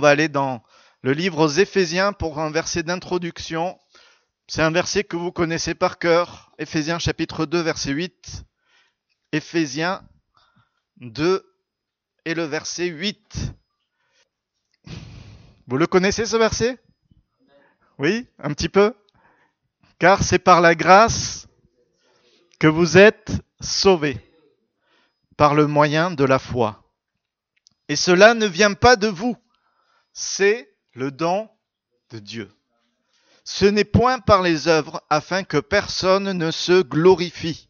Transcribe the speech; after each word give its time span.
on 0.00 0.02
va 0.02 0.08
aller 0.08 0.28
dans 0.30 0.62
le 1.02 1.12
livre 1.12 1.44
aux 1.44 1.48
Éphésiens 1.50 2.14
pour 2.14 2.38
un 2.38 2.50
verset 2.50 2.82
d'introduction. 2.82 3.78
C'est 4.46 4.62
un 4.62 4.70
verset 4.70 5.04
que 5.04 5.18
vous 5.18 5.30
connaissez 5.30 5.74
par 5.74 5.98
cœur. 5.98 6.54
Éphésiens 6.58 6.98
chapitre 6.98 7.44
2 7.44 7.60
verset 7.60 7.90
8. 7.90 8.44
Éphésiens 9.32 10.02
2 11.02 11.44
et 12.24 12.32
le 12.32 12.44
verset 12.44 12.86
8. 12.86 13.52
Vous 15.66 15.76
le 15.76 15.86
connaissez 15.86 16.24
ce 16.24 16.38
verset? 16.38 16.78
Oui, 17.98 18.26
un 18.38 18.54
petit 18.54 18.70
peu 18.70 18.94
Car 19.98 20.22
c'est 20.22 20.38
par 20.38 20.62
la 20.62 20.74
grâce 20.74 21.46
que 22.58 22.68
vous 22.68 22.96
êtes 22.96 23.32
sauvés, 23.60 24.16
par 25.36 25.54
le 25.54 25.66
moyen 25.66 26.10
de 26.10 26.24
la 26.24 26.38
foi. 26.38 26.90
Et 27.90 27.96
cela 27.96 28.32
ne 28.32 28.46
vient 28.46 28.72
pas 28.72 28.96
de 28.96 29.08
vous, 29.08 29.36
c'est 30.12 30.74
le 30.94 31.10
don 31.10 31.48
de 32.10 32.18
Dieu. 32.18 32.50
Ce 33.44 33.64
n'est 33.64 33.84
point 33.84 34.18
par 34.18 34.42
les 34.42 34.68
œuvres 34.68 35.02
afin 35.10 35.44
que 35.44 35.58
personne 35.58 36.32
ne 36.32 36.50
se 36.50 36.82
glorifie, 36.82 37.68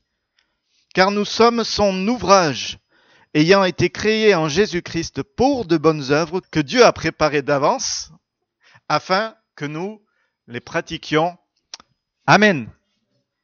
car 0.94 1.10
nous 1.10 1.24
sommes 1.24 1.64
son 1.64 2.06
ouvrage, 2.08 2.78
ayant 3.34 3.64
été 3.64 3.90
créés 3.90 4.34
en 4.34 4.48
Jésus-Christ 4.48 5.22
pour 5.22 5.64
de 5.64 5.76
bonnes 5.76 6.10
œuvres 6.10 6.40
que 6.50 6.60
Dieu 6.60 6.84
a 6.84 6.92
préparées 6.92 7.42
d'avance, 7.42 8.10
afin 8.88 9.36
que 9.54 9.64
nous 9.64 10.02
les 10.48 10.60
pratiquions. 10.60 11.38
Amen. 12.26 12.70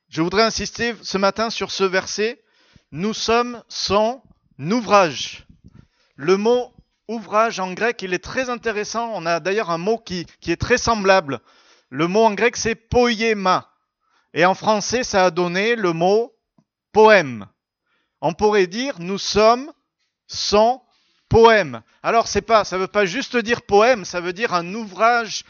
Je 0.09 0.23
voudrais 0.23 0.43
insister 0.43 0.95
ce 1.03 1.19
matin 1.19 1.51
sur 1.51 1.71
ce 1.71 1.85
verset. 1.85 2.43
Nous 2.91 3.15
sommes 3.15 3.63
son 3.69 4.23
ouvrage. 4.59 5.47
Le 6.17 6.37
mot 6.37 6.73
ouvrage 7.09 7.61
en 7.61 7.73
grec, 7.73 8.03
il 8.03 8.15
est 8.15 8.23
très 8.23 8.51
intéressant. 8.51 9.11
On 9.15 9.27
a 9.27 9.41
d'ailleurs 9.41 9.71
un 9.71 9.79
mot 9.79 9.99
qui, 9.99 10.27
qui, 10.41 10.53
est 10.53 10.61
très 10.61 10.79
semblable. 10.79 11.41
Le 11.91 12.07
mot 12.09 12.25
en 12.25 12.35
grec, 12.35 12.57
c'est 12.57 12.75
poiema. 12.75 13.73
Et 14.35 14.45
en 14.45 14.55
français, 14.55 15.03
ça 15.03 15.25
a 15.27 15.31
donné 15.31 15.77
le 15.77 15.93
mot 15.93 16.35
poème. 16.93 17.47
On 18.21 18.33
pourrait 18.33 18.67
dire 18.67 18.97
nous 18.99 19.19
sommes 19.19 19.73
son 20.27 20.81
poème. 21.29 21.83
Alors 22.03 22.29
c'est 22.29 22.43
pas, 22.43 22.65
ça 22.65 22.79
veut 22.79 22.87
pas 22.87 23.05
juste 23.05 23.37
dire 23.37 23.63
poème, 23.63 24.05
ça 24.05 24.21
veut 24.21 24.33
dire 24.33 24.55
un 24.55 24.75
ouvrage, 24.75 25.45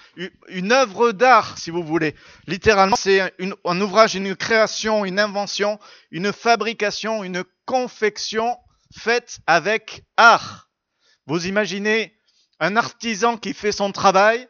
une 0.49 0.73
œuvre 0.73 1.13
d'art, 1.13 1.59
si 1.59 1.71
vous 1.71 1.83
voulez. 1.83 2.15
Littéralement, 2.47 2.97
c'est 2.97 3.33
un 3.65 3.81
ouvrage, 3.81 4.15
une 4.15 4.35
création, 4.35 5.05
une 5.05 5.19
invention, 5.19 5.79
une 6.11 6.33
fabrication, 6.33 7.25
une 7.25 7.45
confection 7.67 8.57
faite 8.97 9.39
avec 9.47 10.05
art. 10.17 10.71
Vous 11.27 11.47
imaginez 11.47 12.17
un 12.61 12.77
artisan 12.77 13.37
qui 13.37 13.53
fait 13.53 13.73
son 13.73 13.93
travail 13.93 14.49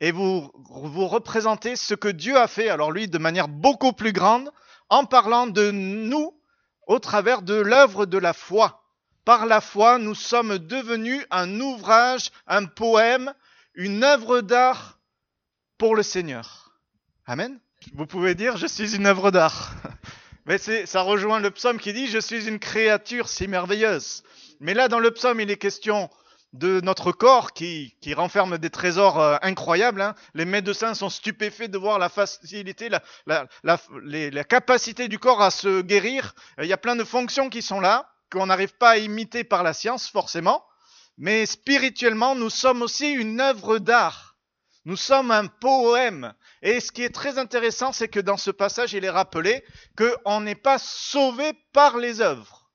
et 0.00 0.10
vous 0.10 0.50
vous 0.54 1.06
représentez 1.06 1.76
ce 1.76 1.94
que 1.94 2.08
Dieu 2.08 2.36
a 2.36 2.48
fait, 2.48 2.68
alors 2.68 2.92
lui 2.92 3.08
de 3.08 3.18
manière 3.18 3.48
beaucoup 3.48 3.92
plus 3.92 4.12
grande, 4.12 4.50
en 4.88 5.04
parlant 5.04 5.46
de 5.46 5.70
nous 5.70 6.38
au 6.86 6.98
travers 6.98 7.42
de 7.42 7.54
l'œuvre 7.54 8.06
de 8.06 8.18
la 8.18 8.32
foi. 8.32 8.82
Par 9.24 9.46
la 9.46 9.60
foi, 9.60 9.98
nous 9.98 10.14
sommes 10.14 10.58
devenus 10.58 11.24
un 11.30 11.60
ouvrage, 11.60 12.30
un 12.46 12.64
poème, 12.66 13.34
une 13.74 14.04
œuvre 14.04 14.40
d'art 14.40 15.00
pour 15.78 15.96
le 15.96 16.02
Seigneur. 16.02 16.78
Amen. 17.26 17.58
Vous 17.94 18.06
pouvez 18.06 18.34
dire, 18.34 18.56
je 18.56 18.66
suis 18.66 18.94
une 18.94 19.06
œuvre 19.06 19.30
d'art. 19.30 19.74
Mais 20.46 20.58
ça 20.58 21.00
rejoint 21.00 21.40
le 21.40 21.50
psaume 21.50 21.78
qui 21.78 21.92
dit, 21.92 22.06
je 22.06 22.20
suis 22.20 22.46
une 22.46 22.60
créature 22.60 23.28
si 23.28 23.48
merveilleuse. 23.48 24.22
Mais 24.60 24.74
là, 24.74 24.88
dans 24.88 24.98
le 24.98 25.10
psaume, 25.10 25.40
il 25.40 25.50
est 25.50 25.56
question 25.56 26.10
de 26.52 26.80
notre 26.80 27.12
corps 27.12 27.52
qui, 27.52 27.94
renferme 28.14 28.58
des 28.58 28.70
trésors 28.70 29.20
euh, 29.20 29.36
incroyables. 29.42 30.00
Hein. 30.00 30.14
Les 30.34 30.44
médecins 30.44 30.94
sont 30.94 31.10
stupéfaits 31.10 31.70
de 31.70 31.78
voir 31.78 31.98
la 31.98 32.08
facilité, 32.08 32.88
la 33.26 34.44
capacité 34.44 35.08
du 35.08 35.18
corps 35.18 35.42
à 35.42 35.50
se 35.50 35.82
guérir. 35.82 36.34
Il 36.60 36.66
y 36.66 36.72
a 36.72 36.78
plein 36.78 36.96
de 36.96 37.04
fonctions 37.04 37.50
qui 37.50 37.62
sont 37.62 37.80
là 37.80 38.10
qu'on 38.30 38.46
n'arrive 38.46 38.74
pas 38.76 38.90
à 38.90 38.96
imiter 38.96 39.44
par 39.44 39.62
la 39.62 39.72
science 39.72 40.08
forcément, 40.08 40.64
mais 41.18 41.46
spirituellement, 41.46 42.34
nous 42.34 42.50
sommes 42.50 42.82
aussi 42.82 43.12
une 43.12 43.40
œuvre 43.40 43.78
d'art. 43.78 44.36
Nous 44.84 44.96
sommes 44.96 45.30
un 45.30 45.46
poème. 45.46 46.32
Et 46.62 46.80
ce 46.80 46.92
qui 46.92 47.02
est 47.02 47.14
très 47.14 47.38
intéressant, 47.38 47.92
c'est 47.92 48.08
que 48.08 48.20
dans 48.20 48.36
ce 48.36 48.50
passage, 48.50 48.92
il 48.92 49.04
est 49.04 49.10
rappelé 49.10 49.64
qu'on 49.96 50.40
n'est 50.40 50.54
pas 50.54 50.78
sauvé 50.78 51.52
par 51.72 51.96
les 51.98 52.20
œuvres. 52.20 52.65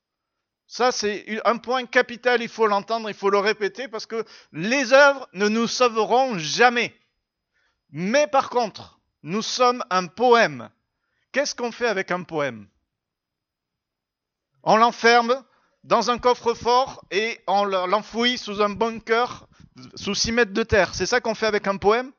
Ça, 0.74 0.94
c'est 0.94 1.26
un 1.44 1.58
point 1.58 1.86
capital, 1.86 2.42
il 2.42 2.48
faut 2.48 2.66
l'entendre, 2.66 3.10
il 3.10 3.14
faut 3.14 3.30
le 3.30 3.40
répéter, 3.40 3.90
parce 3.90 4.06
que 4.06 4.24
les 4.54 4.94
œuvres 4.94 5.28
ne 5.34 5.50
nous 5.50 5.68
sauveront 5.68 6.38
jamais. 6.38 6.98
Mais 7.90 8.26
par 8.26 8.50
contre, 8.50 9.02
nous 9.22 9.42
sommes 9.42 9.84
un 9.90 10.08
poème. 10.08 10.70
Qu'est-ce 11.34 11.56
qu'on 11.56 11.74
fait 11.74 11.88
avec 11.88 12.10
un 12.10 12.24
poème? 12.24 12.70
On 14.64 14.78
l'enferme 14.78 15.44
dans 15.84 16.10
un 16.10 16.18
coffre-fort 16.18 17.04
et 17.12 17.42
on 17.48 17.66
l'enfouit 17.66 18.38
sous 18.38 18.62
un 18.62 18.70
bunker, 18.70 19.48
sous 19.96 20.16
6 20.16 20.32
mètres 20.32 20.54
de 20.54 20.64
terre. 20.64 20.96
C'est 20.96 21.06
ça 21.06 21.20
qu'on 21.20 21.36
fait 21.36 21.48
avec 21.48 21.68
un 21.68 21.76
poème? 21.76 22.14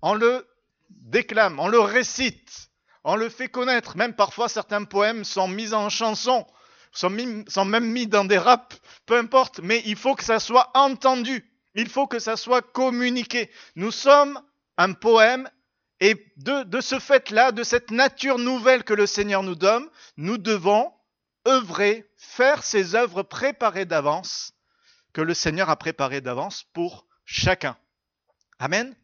On 0.00 0.14
le 0.14 0.48
déclame, 0.88 1.60
on 1.60 1.68
le 1.68 1.80
récite, 1.80 2.70
on 3.04 3.14
le 3.14 3.28
fait 3.28 3.48
connaître. 3.48 3.94
Même 3.98 4.16
parfois, 4.16 4.48
certains 4.48 4.84
poèmes 4.84 5.24
sont 5.24 5.48
mis 5.48 5.74
en 5.74 5.90
chanson, 5.90 6.46
sont, 6.92 7.10
même 7.10 7.90
mis 7.90 8.06
dans 8.06 8.24
des 8.24 8.38
raps, 8.38 8.80
peu 9.06 9.16
importe, 9.16 9.60
mais 9.62 9.82
il 9.86 9.96
faut 9.96 10.14
que 10.14 10.24
ça 10.24 10.38
soit 10.38 10.70
entendu, 10.74 11.50
il 11.74 11.88
faut 11.88 12.06
que 12.06 12.18
ça 12.18 12.36
soit 12.36 12.62
communiqué. 12.62 13.50
Nous 13.76 13.90
sommes 13.90 14.40
un 14.76 14.92
poème 14.92 15.48
et 16.00 16.14
de, 16.36 16.64
de 16.64 16.80
ce 16.80 16.98
fait-là, 16.98 17.52
de 17.52 17.62
cette 17.62 17.90
nature 17.90 18.38
nouvelle 18.38 18.84
que 18.84 18.94
le 18.94 19.06
Seigneur 19.06 19.42
nous 19.42 19.54
donne, 19.54 19.88
nous 20.16 20.38
devons 20.38 20.92
œuvrer, 21.46 22.10
faire 22.16 22.62
ces 22.64 22.94
œuvres 22.94 23.22
préparées 23.22 23.84
d'avance, 23.84 24.52
que 25.12 25.20
le 25.20 25.34
Seigneur 25.34 25.70
a 25.70 25.76
préparées 25.76 26.20
d'avance 26.20 26.64
pour 26.72 27.06
chacun. 27.24 27.76
Amen. 28.58 28.94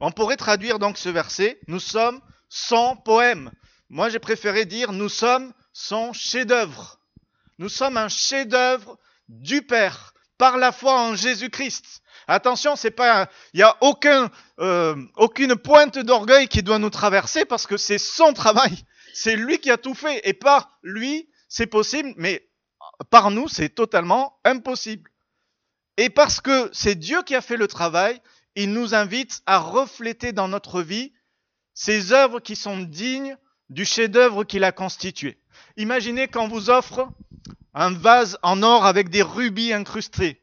On 0.00 0.12
pourrait 0.12 0.36
traduire 0.36 0.78
donc 0.78 0.98
ce 0.98 1.08
verset, 1.08 1.60
nous 1.66 1.80
sommes 1.80 2.20
son 2.48 2.96
poème. 2.96 3.50
Moi 3.88 4.08
j'ai 4.08 4.18
préféré 4.18 4.64
dire 4.64 4.92
nous 4.92 5.08
sommes 5.08 5.52
son 5.72 6.12
chef-d'œuvre. 6.12 6.97
Nous 7.58 7.68
sommes 7.68 7.96
un 7.96 8.08
chef-d'œuvre 8.08 8.98
du 9.28 9.62
Père 9.62 10.14
par 10.38 10.56
la 10.56 10.70
foi 10.70 11.00
en 11.00 11.16
Jésus-Christ. 11.16 12.02
Attention, 12.28 12.76
c'est 12.76 12.92
pas, 12.92 13.28
il 13.52 13.58
n'y 13.58 13.62
a 13.64 13.76
aucun, 13.80 14.30
euh, 14.60 14.94
aucune 15.16 15.56
pointe 15.56 15.98
d'orgueil 15.98 16.46
qui 16.46 16.62
doit 16.62 16.78
nous 16.78 16.90
traverser 16.90 17.44
parce 17.44 17.66
que 17.66 17.76
c'est 17.76 17.98
son 17.98 18.32
travail. 18.32 18.84
C'est 19.12 19.34
lui 19.34 19.58
qui 19.58 19.70
a 19.70 19.76
tout 19.76 19.94
fait 19.94 20.20
et 20.22 20.34
par 20.34 20.78
lui, 20.82 21.28
c'est 21.48 21.66
possible, 21.66 22.14
mais 22.16 22.48
par 23.10 23.30
nous, 23.32 23.48
c'est 23.48 23.70
totalement 23.70 24.38
impossible. 24.44 25.10
Et 25.96 26.10
parce 26.10 26.40
que 26.40 26.70
c'est 26.72 26.94
Dieu 26.94 27.22
qui 27.22 27.34
a 27.34 27.40
fait 27.40 27.56
le 27.56 27.66
travail, 27.66 28.20
il 28.54 28.72
nous 28.72 28.94
invite 28.94 29.42
à 29.46 29.58
refléter 29.58 30.32
dans 30.32 30.46
notre 30.46 30.80
vie 30.80 31.12
ces 31.74 32.12
œuvres 32.12 32.38
qui 32.38 32.54
sont 32.54 32.78
dignes 32.78 33.36
du 33.70 33.84
chef-d'œuvre 33.84 34.44
qu'il 34.44 34.64
a 34.64 34.72
constitué. 34.72 35.38
Imaginez 35.76 36.28
qu'on 36.28 36.48
vous 36.48 36.70
offre 36.70 37.08
un 37.74 37.92
vase 37.92 38.38
en 38.42 38.62
or 38.62 38.86
avec 38.86 39.08
des 39.10 39.22
rubis 39.22 39.72
incrustés 39.72 40.42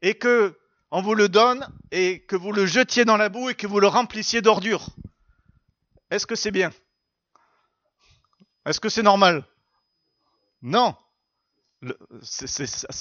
et 0.00 0.14
que 0.14 0.58
on 0.90 1.00
vous 1.00 1.14
le 1.14 1.28
donne 1.28 1.66
et 1.90 2.20
que 2.20 2.36
vous 2.36 2.52
le 2.52 2.66
jetiez 2.66 3.04
dans 3.04 3.16
la 3.16 3.28
boue 3.28 3.50
et 3.50 3.54
que 3.54 3.66
vous 3.66 3.80
le 3.80 3.86
remplissiez 3.86 4.42
d'ordures. 4.42 4.86
Est-ce 6.10 6.26
que 6.26 6.34
c'est 6.34 6.50
bien? 6.50 6.70
Est-ce 8.66 8.80
que 8.80 8.88
c'est 8.88 9.02
normal? 9.02 9.44
Non. 10.60 10.94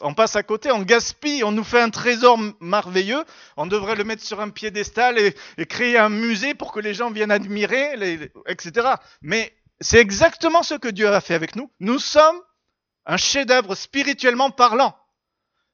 on 0.02 0.14
passe 0.14 0.36
à 0.36 0.44
côté, 0.44 0.72
on 0.72 0.82
gaspille, 0.82 1.44
on 1.44 1.52
nous 1.52 1.64
fait 1.64 1.82
un 1.82 1.90
trésor 1.90 2.40
merveilleux, 2.62 3.24
on 3.58 3.68
devrait 3.68 3.96
le 3.96 4.04
mettre 4.04 4.24
sur 4.24 4.40
un 4.40 4.50
piédestal 4.50 5.20
et, 5.20 5.36
et 5.58 5.66
créer 5.66 5.98
un 5.98 6.10
musée 6.10 6.56
pour 6.56 6.72
que 6.72 6.80
les 6.80 6.94
gens 6.94 7.12
viennent 7.12 7.32
admirer, 7.32 8.32
etc. 8.48 8.96
Mais 9.22 9.54
c'est 9.82 10.00
exactement 10.00 10.64
ce 10.64 10.76
que 10.76 10.88
Dieu 10.88 11.08
a 11.08 11.22
fait 11.22 11.34
avec 11.34 11.56
nous. 11.56 11.72
Nous 11.80 12.00
sommes 12.00 12.40
un 13.06 13.18
chef-d'œuvre 13.18 13.76
spirituellement 13.76 14.52
parlant. 14.52 14.96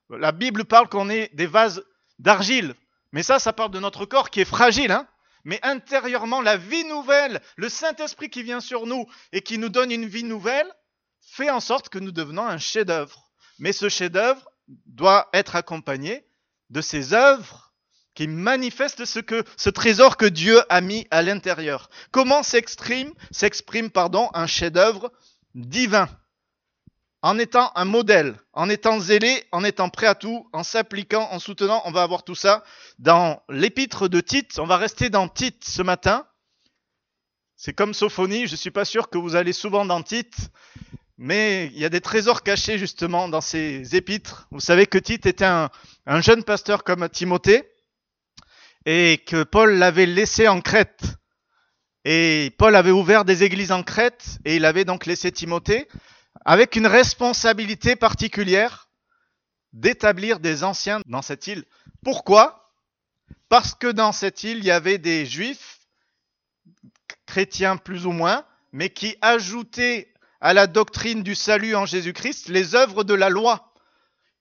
La 0.09 0.31
Bible 0.31 0.65
parle 0.65 0.87
qu'on 0.87 1.09
est 1.09 1.33
des 1.35 1.47
vases 1.47 1.83
d'argile, 2.19 2.75
mais 3.11 3.23
ça, 3.23 3.39
ça 3.39 3.53
parle 3.53 3.71
de 3.71 3.79
notre 3.79 4.05
corps 4.05 4.29
qui 4.29 4.41
est 4.41 4.45
fragile. 4.45 4.91
Hein 4.91 5.07
mais 5.47 5.59
intérieurement, 5.63 6.41
la 6.41 6.57
vie 6.57 6.83
nouvelle, 6.83 7.41
le 7.55 7.69
Saint-Esprit 7.69 8.29
qui 8.29 8.43
vient 8.43 8.59
sur 8.59 8.85
nous 8.85 9.05
et 9.31 9.41
qui 9.41 9.57
nous 9.57 9.69
donne 9.69 9.93
une 9.93 10.05
vie 10.05 10.25
nouvelle, 10.25 10.69
fait 11.21 11.49
en 11.49 11.61
sorte 11.61 11.87
que 11.87 11.99
nous 11.99 12.11
devenons 12.11 12.45
un 12.45 12.57
chef-d'œuvre. 12.57 13.31
Mais 13.57 13.71
ce 13.71 13.87
chef-d'œuvre 13.87 14.51
doit 14.67 15.29
être 15.31 15.55
accompagné 15.55 16.27
de 16.69 16.81
ces 16.81 17.13
œuvres 17.13 17.66
qui 18.17 18.27
manifestent 18.27 19.05
ce 19.05 19.19
que 19.19 19.43
ce 19.57 19.69
trésor 19.69 20.17
que 20.17 20.25
Dieu 20.25 20.59
a 20.69 20.81
mis 20.81 21.05
à 21.11 21.21
l'intérieur. 21.21 21.87
Comment 22.09 22.41
s'exprime 22.41 23.13
s'exprime 23.29 23.91
pardon 23.91 24.31
un 24.33 24.47
chef-d'œuvre 24.47 25.11
divin? 25.53 26.09
En 27.21 27.37
étant 27.37 27.71
un 27.75 27.85
modèle, 27.85 28.35
en 28.53 28.69
étant 28.69 28.99
zélé, 28.99 29.43
en 29.51 29.63
étant 29.63 29.89
prêt 29.89 30.07
à 30.07 30.15
tout, 30.15 30.49
en 30.51 30.63
s'appliquant, 30.63 31.27
en 31.29 31.37
soutenant. 31.37 31.83
On 31.85 31.91
va 31.91 32.01
avoir 32.01 32.23
tout 32.23 32.33
ça 32.33 32.63
dans 32.97 33.43
l'épître 33.49 34.07
de 34.07 34.19
Tite. 34.19 34.57
On 34.57 34.65
va 34.65 34.77
rester 34.77 35.11
dans 35.11 35.27
Tite 35.27 35.63
ce 35.63 35.83
matin. 35.83 36.25
C'est 37.55 37.73
comme 37.73 37.93
Sophonie, 37.93 38.47
je 38.47 38.53
ne 38.53 38.57
suis 38.57 38.71
pas 38.71 38.85
sûr 38.85 39.11
que 39.11 39.19
vous 39.19 39.35
allez 39.35 39.53
souvent 39.53 39.85
dans 39.85 40.01
Tite, 40.01 40.49
mais 41.19 41.67
il 41.67 41.77
y 41.77 41.85
a 41.85 41.89
des 41.89 42.01
trésors 42.01 42.41
cachés 42.41 42.79
justement 42.79 43.27
dans 43.27 43.41
ces 43.41 43.95
épîtres. 43.95 44.47
Vous 44.49 44.59
savez 44.59 44.87
que 44.87 44.97
Tite 44.97 45.27
était 45.27 45.45
un 45.45 45.69
jeune 46.21 46.43
pasteur 46.43 46.83
comme 46.83 47.07
Timothée 47.09 47.76
et 48.87 49.17
que 49.17 49.43
Paul 49.43 49.73
l'avait 49.73 50.05
laissé 50.05 50.47
en 50.47 50.61
Crète. 50.61 51.03
Et 52.05 52.55
Paul 52.57 52.73
avait 52.73 52.91
ouvert 52.91 53.25
des 53.25 53.43
églises 53.43 53.73
en 53.73 53.83
Crète 53.83 54.39
et 54.45 54.55
il 54.55 54.63
avait 54.63 54.85
donc 54.85 55.05
laissé 55.05 55.29
Timothée 55.29 55.89
avec 56.45 56.77
une 56.77 56.87
responsabilité 56.87 57.97
particulière 57.97 58.87
d'établir 59.73 60.39
des 60.39 60.63
anciens 60.63 61.01
dans 61.05 61.21
cette 61.21 61.47
île. 61.47 61.65
Pourquoi? 62.01 62.71
Parce 63.49 63.75
que 63.75 63.87
dans 63.87 64.13
cette 64.13 64.45
île, 64.45 64.59
il 64.59 64.65
y 64.65 64.71
avait 64.71 64.99
des 64.99 65.25
juifs, 65.25 65.79
chrétiens 67.25 67.75
plus 67.75 68.05
ou 68.05 68.11
moins, 68.11 68.45
mais 68.71 68.89
qui 68.89 69.17
ajoutaient 69.19 70.13
à 70.39 70.53
la 70.53 70.65
doctrine 70.65 71.23
du 71.23 71.35
salut 71.35 71.75
en 71.75 71.85
Jésus-Christ 71.85 72.47
les 72.47 72.73
œuvres 72.73 73.03
de 73.03 73.13
la 73.13 73.27
loi. 73.27 73.73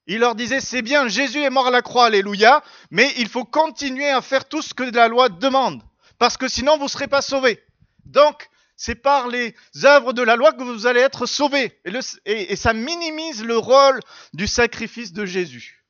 Il 0.06 0.18
leur 0.18 0.34
disait, 0.36 0.60
c'est 0.60 0.82
bien, 0.82 1.08
Jésus 1.08 1.42
est 1.42 1.50
mort 1.50 1.66
à 1.66 1.70
la 1.70 1.82
croix, 1.82 2.06
alléluia, 2.06 2.62
mais 2.90 3.12
il 3.16 3.28
faut 3.28 3.44
continuer 3.44 4.08
à 4.08 4.22
faire 4.22 4.48
tout 4.48 4.62
ce 4.62 4.72
que 4.72 4.84
la 4.84 5.08
loi 5.08 5.28
demande, 5.28 5.82
parce 6.18 6.36
que 6.36 6.48
sinon 6.48 6.76
vous 6.76 6.84
ne 6.84 6.88
serez 6.88 7.08
pas 7.08 7.22
sauvés. 7.22 7.60
Donc, 8.04 8.48
c'est 8.76 8.94
par 8.94 9.26
les 9.26 9.54
œuvres 9.84 10.12
de 10.12 10.22
la 10.22 10.36
loi 10.36 10.52
que 10.52 10.62
vous 10.62 10.86
allez 10.86 11.00
être 11.00 11.26
sauvés. 11.26 11.80
Et, 12.24 12.56
ça 12.56 12.72
minimise 12.72 13.42
le 13.42 13.56
rôle 13.56 14.00
du 14.32 14.46
sacrifice 14.46 15.12
de 15.12 15.24
Jésus. 15.24 15.84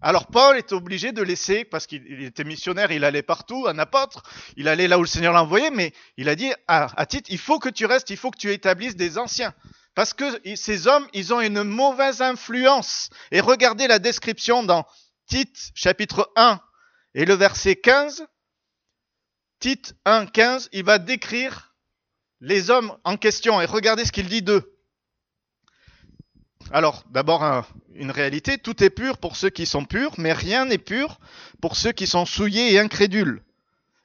Alors 0.00 0.26
Paul 0.26 0.56
est 0.56 0.72
obligé 0.72 1.12
de 1.12 1.22
laisser, 1.22 1.64
parce 1.64 1.86
qu'il 1.86 2.24
était 2.24 2.42
missionnaire, 2.42 2.90
il 2.90 3.04
allait 3.04 3.22
partout, 3.22 3.66
un 3.68 3.78
apôtre, 3.78 4.24
il 4.56 4.66
allait 4.66 4.88
là 4.88 4.98
où 4.98 5.02
le 5.02 5.06
Seigneur 5.06 5.32
l'a 5.32 5.44
envoyé, 5.44 5.70
mais 5.70 5.92
il 6.16 6.28
a 6.28 6.34
dit 6.34 6.52
à, 6.66 6.86
à 7.00 7.06
il 7.28 7.38
faut 7.38 7.60
que 7.60 7.68
tu 7.68 7.86
restes, 7.86 8.10
il 8.10 8.16
faut 8.16 8.32
que 8.32 8.38
tu 8.38 8.50
établisses 8.50 8.96
des 8.96 9.18
anciens. 9.18 9.54
Parce 9.94 10.14
que 10.14 10.24
ces 10.56 10.86
hommes, 10.86 11.06
ils 11.12 11.34
ont 11.34 11.40
une 11.40 11.62
mauvaise 11.62 12.22
influence. 12.22 13.10
Et 13.30 13.40
regardez 13.40 13.86
la 13.86 13.98
description 13.98 14.62
dans 14.62 14.86
Tite 15.26 15.70
chapitre 15.74 16.32
1 16.36 16.60
et 17.14 17.24
le 17.24 17.34
verset 17.34 17.76
15. 17.76 18.26
Tite 19.60 19.94
1, 20.04 20.26
15, 20.26 20.70
il 20.72 20.84
va 20.84 20.98
décrire 20.98 21.74
les 22.40 22.70
hommes 22.70 22.96
en 23.04 23.16
question 23.16 23.60
et 23.60 23.66
regardez 23.66 24.04
ce 24.04 24.12
qu'il 24.12 24.28
dit 24.28 24.42
d'eux. 24.42 24.76
Alors, 26.72 27.04
d'abord, 27.10 27.66
une 27.94 28.10
réalité, 28.10 28.56
tout 28.56 28.82
est 28.82 28.90
pur 28.90 29.18
pour 29.18 29.36
ceux 29.36 29.50
qui 29.50 29.66
sont 29.66 29.84
purs, 29.84 30.14
mais 30.16 30.32
rien 30.32 30.64
n'est 30.64 30.78
pur 30.78 31.20
pour 31.60 31.76
ceux 31.76 31.92
qui 31.92 32.06
sont 32.06 32.24
souillés 32.24 32.72
et 32.72 32.78
incrédules. 32.78 33.42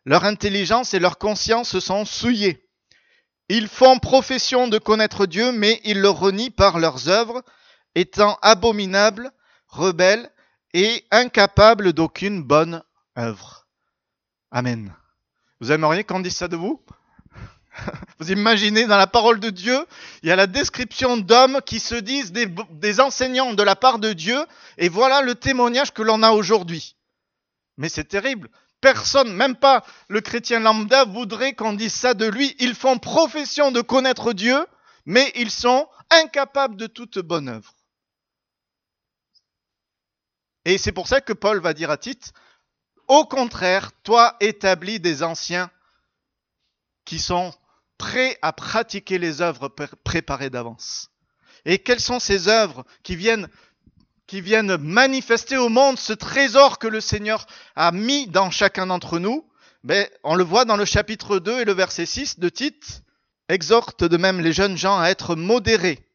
Leur 0.06 0.26
intelligence 0.26 0.94
et 0.94 1.00
leur 1.00 1.18
conscience 1.18 1.80
sont 1.80 2.04
souillées. 2.06 2.67
Ils 3.50 3.70
font 3.70 4.00
profession 4.00 4.68
de 4.68 4.78
connaître 4.78 5.26
Dieu, 5.26 5.52
mais 5.52 5.80
ils 5.86 6.02
le 6.02 6.10
renient 6.10 6.52
par 6.52 6.80
leurs 6.80 7.08
œuvres, 7.08 7.44
étant 7.96 8.38
abominables, 8.42 9.32
rebelles 9.68 10.30
et 10.74 11.06
incapables 11.12 11.94
d'aucune 11.94 12.44
bonne 12.44 12.84
œuvre. 13.18 13.66
Amen. 14.52 14.94
Vous 15.60 15.72
aimeriez 15.72 16.04
qu'on 16.04 16.20
dise 16.20 16.36
ça 16.36 16.48
de 16.48 16.56
vous? 16.56 16.84
Vous 18.20 18.32
imaginez, 18.32 18.86
dans 18.86 18.98
la 18.98 19.08
parole 19.08 19.40
de 19.40 19.50
Dieu, 19.50 19.86
il 20.24 20.30
y 20.30 20.32
a 20.32 20.36
la 20.36 20.48
description 20.48 21.16
d'hommes 21.18 21.62
qui 21.66 21.80
se 21.80 21.96
disent 21.96 22.32
des, 22.32 22.48
des, 22.72 23.00
enseignants 23.00 23.54
de 23.54 23.64
la 23.64 23.76
part 23.76 24.00
de 24.00 24.14
Dieu, 24.14 24.38
et 24.78 24.90
voilà 24.90 25.22
le 25.22 25.36
témoignage 25.36 25.94
que 25.94 26.02
l'on 26.02 26.24
a 26.24 26.32
aujourd'hui. 26.32 26.96
Mais 27.78 27.90
c'est 27.90 28.06
terrible. 28.06 28.50
Personne, 28.88 29.34
même 29.34 29.58
pas 29.58 29.84
le 30.08 30.22
chrétien 30.22 30.62
lambda, 30.62 31.04
voudrait 31.04 31.54
qu'on 31.54 31.74
dise 31.74 31.94
ça 31.94 32.14
de 32.14 32.26
lui. 32.26 32.56
Ils 32.58 32.74
font 32.74 32.98
profession 32.98 33.74
de 33.74 33.82
connaître 33.82 34.32
Dieu, 34.32 34.66
mais 35.06 35.30
ils 35.36 35.52
sont 35.52 35.90
incapables 36.10 36.78
de 36.78 36.88
toute 36.88 37.20
bonne 37.20 37.50
œuvre. 37.50 37.76
Et 40.64 40.78
c'est 40.78 40.94
pour 40.94 41.10
ça 41.10 41.20
que 41.20 41.34
Paul 41.34 41.60
va 41.60 41.74
dire 41.74 41.92
à 41.92 41.98
Tite, 41.98 42.32
au 43.10 43.26
contraire, 43.26 43.92
toi 44.04 44.38
établis 44.40 45.02
des 45.02 45.22
anciens 45.22 45.70
qui 47.04 47.20
sont 47.20 47.54
prêt 47.98 48.40
à 48.42 48.54
pratiquer 48.54 49.18
les 49.18 49.42
œuvres 49.42 49.68
préparées 50.06 50.50
d'avance. 50.50 51.12
Et 51.66 51.80
quelles 51.80 52.00
sont 52.00 52.22
ces 52.22 52.48
œuvres 52.48 52.86
qui 53.04 53.18
viennent, 53.18 53.50
qui 54.28 54.42
viennent 54.42 54.78
manifester 54.78 55.58
au 55.58 55.70
monde 55.70 55.98
ce 55.98 56.14
trésor 56.14 56.80
que 56.80 56.88
le 56.88 57.02
Seigneur 57.02 57.48
a 57.76 57.92
mis 57.92 58.28
dans 58.28 58.52
chacun 58.52 58.88
d'entre 58.88 59.20
nous 59.20 59.46
ben, 59.84 60.06
On 60.24 60.36
le 60.36 60.44
voit 60.44 60.66
dans 60.66 60.76
le 60.76 60.86
chapitre 60.86 61.40
2 61.40 61.62
et 61.62 61.66
le 61.66 61.74
verset 61.74 62.06
6 62.06 62.40
de 62.40 62.50
Tite. 62.50 63.04
Exhorte 63.50 64.04
de 64.04 64.18
même 64.18 64.42
les 64.42 64.52
jeunes 64.52 64.78
gens 64.78 65.00
à 65.00 65.08
être 65.08 65.36
modérés, 65.36 66.06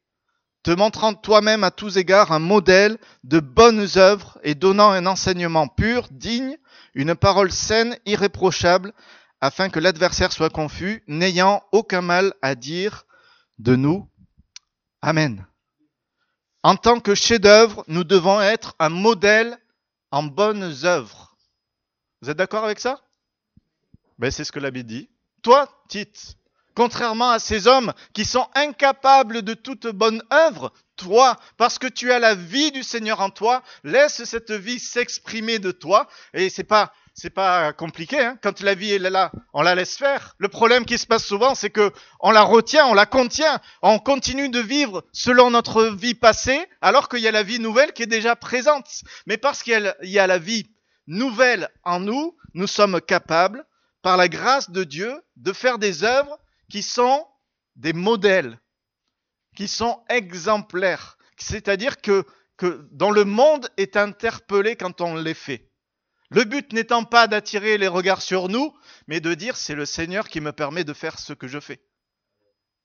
te 0.63 0.71
montrant 0.71 1.15
toi-même 1.15 1.65
à 1.65 1.71
tous 1.71 1.97
égards 1.97 2.31
un 2.31 2.39
modèle 2.39 2.99
de 3.25 3.41
bonnes 3.41 3.89
œuvres 3.97 4.39
et 4.43 4.55
donnant 4.55 4.91
un 4.91 5.07
enseignement 5.07 5.67
pur, 5.67 6.09
digne, 6.11 6.59
une 6.95 7.15
parole 7.15 7.51
saine, 7.51 7.97
irréprochable, 8.05 8.93
afin 9.41 9.71
que 9.71 9.81
l'adversaire 9.81 10.31
soit 10.31 10.51
confus, 10.51 11.03
n'ayant 11.09 11.63
aucun 11.73 12.03
mal 12.03 12.35
à 12.43 12.55
dire 12.55 13.07
de 13.59 13.77
nous. 13.77 14.07
Amen. 15.01 15.47
En 16.63 16.77
tant 16.77 17.01
que 17.01 17.15
chef-d'œuvre, 17.15 17.85
nous 17.89 18.05
devons 18.05 18.41
être 18.41 18.75
un 18.79 18.89
modèle 18.89 19.59
en 20.11 20.23
bonnes 20.23 20.85
œuvres. 20.85 21.37
Vous 22.21 22.31
êtes 22.31 22.37
d'accord 22.37 22.65
avec 22.65 22.79
ça? 22.79 23.01
Ben, 24.19 24.31
C'est 24.31 24.45
ce 24.45 24.53
que 24.53 24.61
la 24.61 24.71
Bible 24.71 24.89
dit. 24.89 25.11
Toi, 25.43 25.69
Tite, 25.89 26.37
contrairement 26.75 27.31
à 27.31 27.41
ces 27.41 27.67
hommes 27.67 27.93
qui 28.13 28.25
sont 28.25 28.47
incapables 28.55 29.43
de 29.43 29.55
toute 29.55 29.89
bonne 29.89 30.23
œuvre, 30.33 30.73
toi, 30.95 31.37
parce 31.57 31.81
que 31.81 31.89
tu 31.89 32.13
as 32.13 32.21
la 32.21 32.37
vie 32.37 32.71
du 32.71 32.85
Seigneur 32.85 33.21
en 33.21 33.31
toi, 33.31 33.63
laisse 33.83 34.23
cette 34.23 34.53
vie 34.53 34.79
s'exprimer 34.79 35.59
de 35.59 35.73
toi. 35.73 36.09
Et 36.33 36.49
c'est 36.49 36.63
pas 36.63 36.93
c'est 37.15 37.31
pas 37.31 37.73
compliqué. 37.73 38.21
Hein 38.21 38.39
Quand 38.43 38.61
la 38.61 38.75
vie 38.75 38.93
est 38.93 38.99
là, 38.99 39.33
on 39.53 39.63
la 39.63 39.75
laisse 39.75 39.97
faire. 39.97 40.35
Le 40.39 40.49
problème 40.49 40.85
qui 40.85 40.99
se 40.99 41.07
passe 41.07 41.25
souvent, 41.25 41.55
c'est 41.55 41.71
que 41.71 41.93
on 42.21 42.31
la 42.31 42.43
retient, 42.43 42.87
on 42.87 42.95
la 42.95 43.07
contient, 43.07 43.61
on 43.83 43.99
continue 43.99 44.49
de 44.49 44.61
vivre 44.61 45.05
selon 45.13 45.51
notre 45.51 45.85
vie 45.85 46.15
passée, 46.15 46.67
alors 46.81 47.09
qu'il 47.09 47.21
y 47.21 47.29
a 47.29 47.33
la 47.33 47.43
vie 47.43 47.59
nouvelle 47.59 47.93
qui 47.93 48.03
est 48.03 48.07
déjà 48.07 48.37
présente. 48.37 48.87
Mais 49.27 49.37
parce 49.37 49.63
qu'il 49.63 49.95
y 50.03 50.19
a 50.19 50.27
la 50.27 50.39
vie 50.39 50.67
nouvelle 51.07 51.69
en 51.85 52.01
nous, 52.01 52.37
nous 52.55 52.67
sommes 52.67 53.01
capables, 53.01 53.65
par 54.03 54.17
la 54.17 54.29
grâce 54.29 54.71
de 54.71 54.85
Dieu, 54.85 55.23
de 55.37 55.53
faire 55.53 55.79
des 55.79 56.05
œuvres 56.05 56.39
qui 56.71 56.83
sont 56.83 57.27
des 57.77 57.93
modèles, 57.93 58.59
qui 59.55 59.69
sont 59.69 60.03
exemplaires. 60.09 61.19
C'est-à-dire 61.37 62.01
que, 62.01 62.25
que 62.57 62.89
dont 62.91 63.11
le 63.11 63.25
monde 63.25 63.69
est 63.77 63.97
interpellé 63.97 64.77
quand 64.77 65.01
on 65.01 65.15
les 65.15 65.35
fait. 65.35 65.72
Le 66.33 66.45
but 66.45 66.73
n'étant 66.73 67.05
pas 67.05 67.27
d'attirer 67.27 67.77
les 67.77 67.89
regards 67.89 68.23
sur 68.23 68.49
nous, 68.49 68.75
mais 69.07 69.21
de 69.21 69.35
dire 69.35 69.57
c'est 69.57 69.75
le 69.75 69.85
Seigneur 69.85 70.29
qui 70.29 70.41
me 70.41 70.53
permet 70.53 70.83
de 70.83 70.95
faire 70.95 71.19
ce 71.19 71.35
que 71.35 71.47
je 71.47 71.61
fais. 71.61 71.83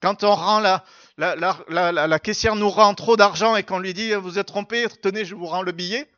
Quand 0.01 0.23
on 0.23 0.35
rend 0.35 0.59
la, 0.59 0.83
la, 1.17 1.35
la, 1.69 1.91
la 1.91 2.19
caissière 2.19 2.55
nous 2.55 2.69
rend 2.69 2.93
trop 2.93 3.15
d'argent 3.15 3.55
et 3.55 3.63
qu'on 3.63 3.79
lui 3.79 3.93
dit 3.93 4.13
vous 4.13 4.37
êtes 4.37 4.47
trompé, 4.47 4.85
tenez, 5.01 5.23
je 5.23 5.33
vous 5.33 5.45
rends 5.45 5.61
le 5.61 5.71
billet, 5.71 6.11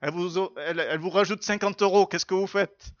elle 0.00 0.10
vous, 0.10 0.50
elle, 0.56 0.80
elle 0.80 0.98
vous 0.98 1.10
rajoute 1.10 1.42
50 1.42 1.82
euros, 1.82 2.06
qu'est-ce 2.06 2.24
que 2.26 2.34
vous 2.34 2.46
faites? 2.46 2.92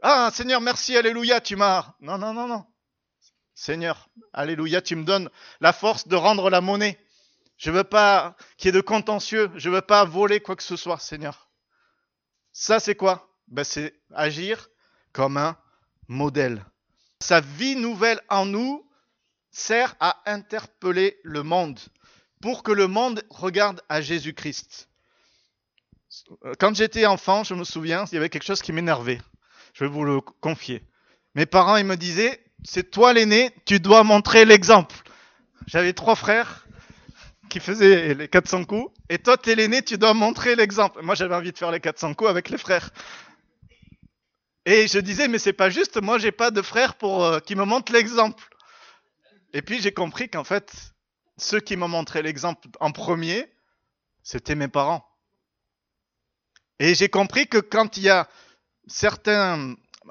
Ah, 0.00 0.30
Seigneur, 0.32 0.60
merci, 0.60 0.96
Alléluia, 0.96 1.40
tu 1.40 1.56
m'as. 1.56 1.94
Non, 2.00 2.18
non, 2.18 2.32
non, 2.32 2.46
non. 2.46 2.64
Seigneur, 3.54 4.08
Alléluia, 4.32 4.80
tu 4.80 4.94
me 4.94 5.02
donnes 5.02 5.28
la 5.60 5.72
force 5.72 6.06
de 6.06 6.14
rendre 6.14 6.50
la 6.50 6.60
monnaie. 6.60 7.04
Je 7.56 7.72
veux 7.72 7.82
pas 7.82 8.36
qu'il 8.56 8.68
y 8.68 8.70
ait 8.70 8.72
de 8.72 8.80
contentieux, 8.80 9.50
je 9.56 9.68
veux 9.68 9.82
pas 9.82 10.04
voler 10.04 10.38
quoi 10.38 10.54
que 10.54 10.62
ce 10.62 10.76
soit, 10.76 11.00
Seigneur. 11.00 11.47
Ça, 12.52 12.80
c'est 12.80 12.94
quoi? 12.94 13.28
Ben, 13.48 13.64
C'est 13.64 13.94
agir 14.14 14.68
comme 15.12 15.36
un 15.36 15.56
modèle. 16.08 16.64
Sa 17.20 17.40
vie 17.40 17.76
nouvelle 17.76 18.20
en 18.28 18.46
nous 18.46 18.88
sert 19.50 19.96
à 20.00 20.22
interpeller 20.26 21.18
le 21.24 21.42
monde 21.42 21.78
pour 22.40 22.62
que 22.62 22.72
le 22.72 22.86
monde 22.86 23.24
regarde 23.30 23.82
à 23.88 24.00
Jésus-Christ. 24.00 24.88
Quand 26.58 26.74
j'étais 26.74 27.06
enfant, 27.06 27.44
je 27.44 27.54
me 27.54 27.64
souviens, 27.64 28.04
il 28.10 28.14
y 28.14 28.18
avait 28.18 28.28
quelque 28.28 28.44
chose 28.44 28.62
qui 28.62 28.72
m'énervait. 28.72 29.20
Je 29.74 29.84
vais 29.84 29.90
vous 29.90 30.04
le 30.04 30.20
confier. 30.20 30.82
Mes 31.34 31.46
parents, 31.46 31.76
ils 31.76 31.84
me 31.84 31.96
disaient, 31.96 32.42
c'est 32.64 32.90
toi 32.90 33.12
l'aîné, 33.12 33.52
tu 33.64 33.80
dois 33.80 34.04
montrer 34.04 34.44
l'exemple. 34.44 34.96
J'avais 35.66 35.92
trois 35.92 36.16
frères 36.16 36.66
qui 37.48 37.60
faisait 37.60 38.14
les 38.14 38.28
400 38.28 38.64
coups. 38.64 38.92
Et 39.08 39.18
toi, 39.18 39.36
t'es 39.36 39.54
l'aîné, 39.54 39.82
tu 39.82 39.98
dois 39.98 40.14
montrer 40.14 40.54
l'exemple. 40.54 41.02
Moi, 41.02 41.14
j'avais 41.14 41.34
envie 41.34 41.52
de 41.52 41.58
faire 41.58 41.70
les 41.70 41.80
400 41.80 42.14
coups 42.14 42.30
avec 42.30 42.50
les 42.50 42.58
frères. 42.58 42.90
Et 44.66 44.86
je 44.86 44.98
disais, 44.98 45.28
mais 45.28 45.38
c'est 45.38 45.52
pas 45.52 45.70
juste, 45.70 46.00
moi, 46.00 46.18
j'ai 46.18 46.32
pas 46.32 46.50
de 46.50 46.62
frère 46.62 46.94
pour 46.94 47.24
euh, 47.24 47.40
qui 47.40 47.54
me 47.56 47.64
montre 47.64 47.92
l'exemple. 47.92 48.44
Et 49.54 49.62
puis, 49.62 49.80
j'ai 49.80 49.92
compris 49.92 50.28
qu'en 50.28 50.44
fait, 50.44 50.72
ceux 51.38 51.60
qui 51.60 51.76
m'ont 51.76 51.88
montré 51.88 52.22
l'exemple 52.22 52.68
en 52.80 52.92
premier, 52.92 53.50
c'était 54.22 54.54
mes 54.54 54.68
parents. 54.68 55.08
Et 56.80 56.94
j'ai 56.94 57.08
compris 57.08 57.46
que 57.46 57.58
quand 57.58 57.96
il 57.96 58.04
y 58.04 58.08
a 58.08 58.28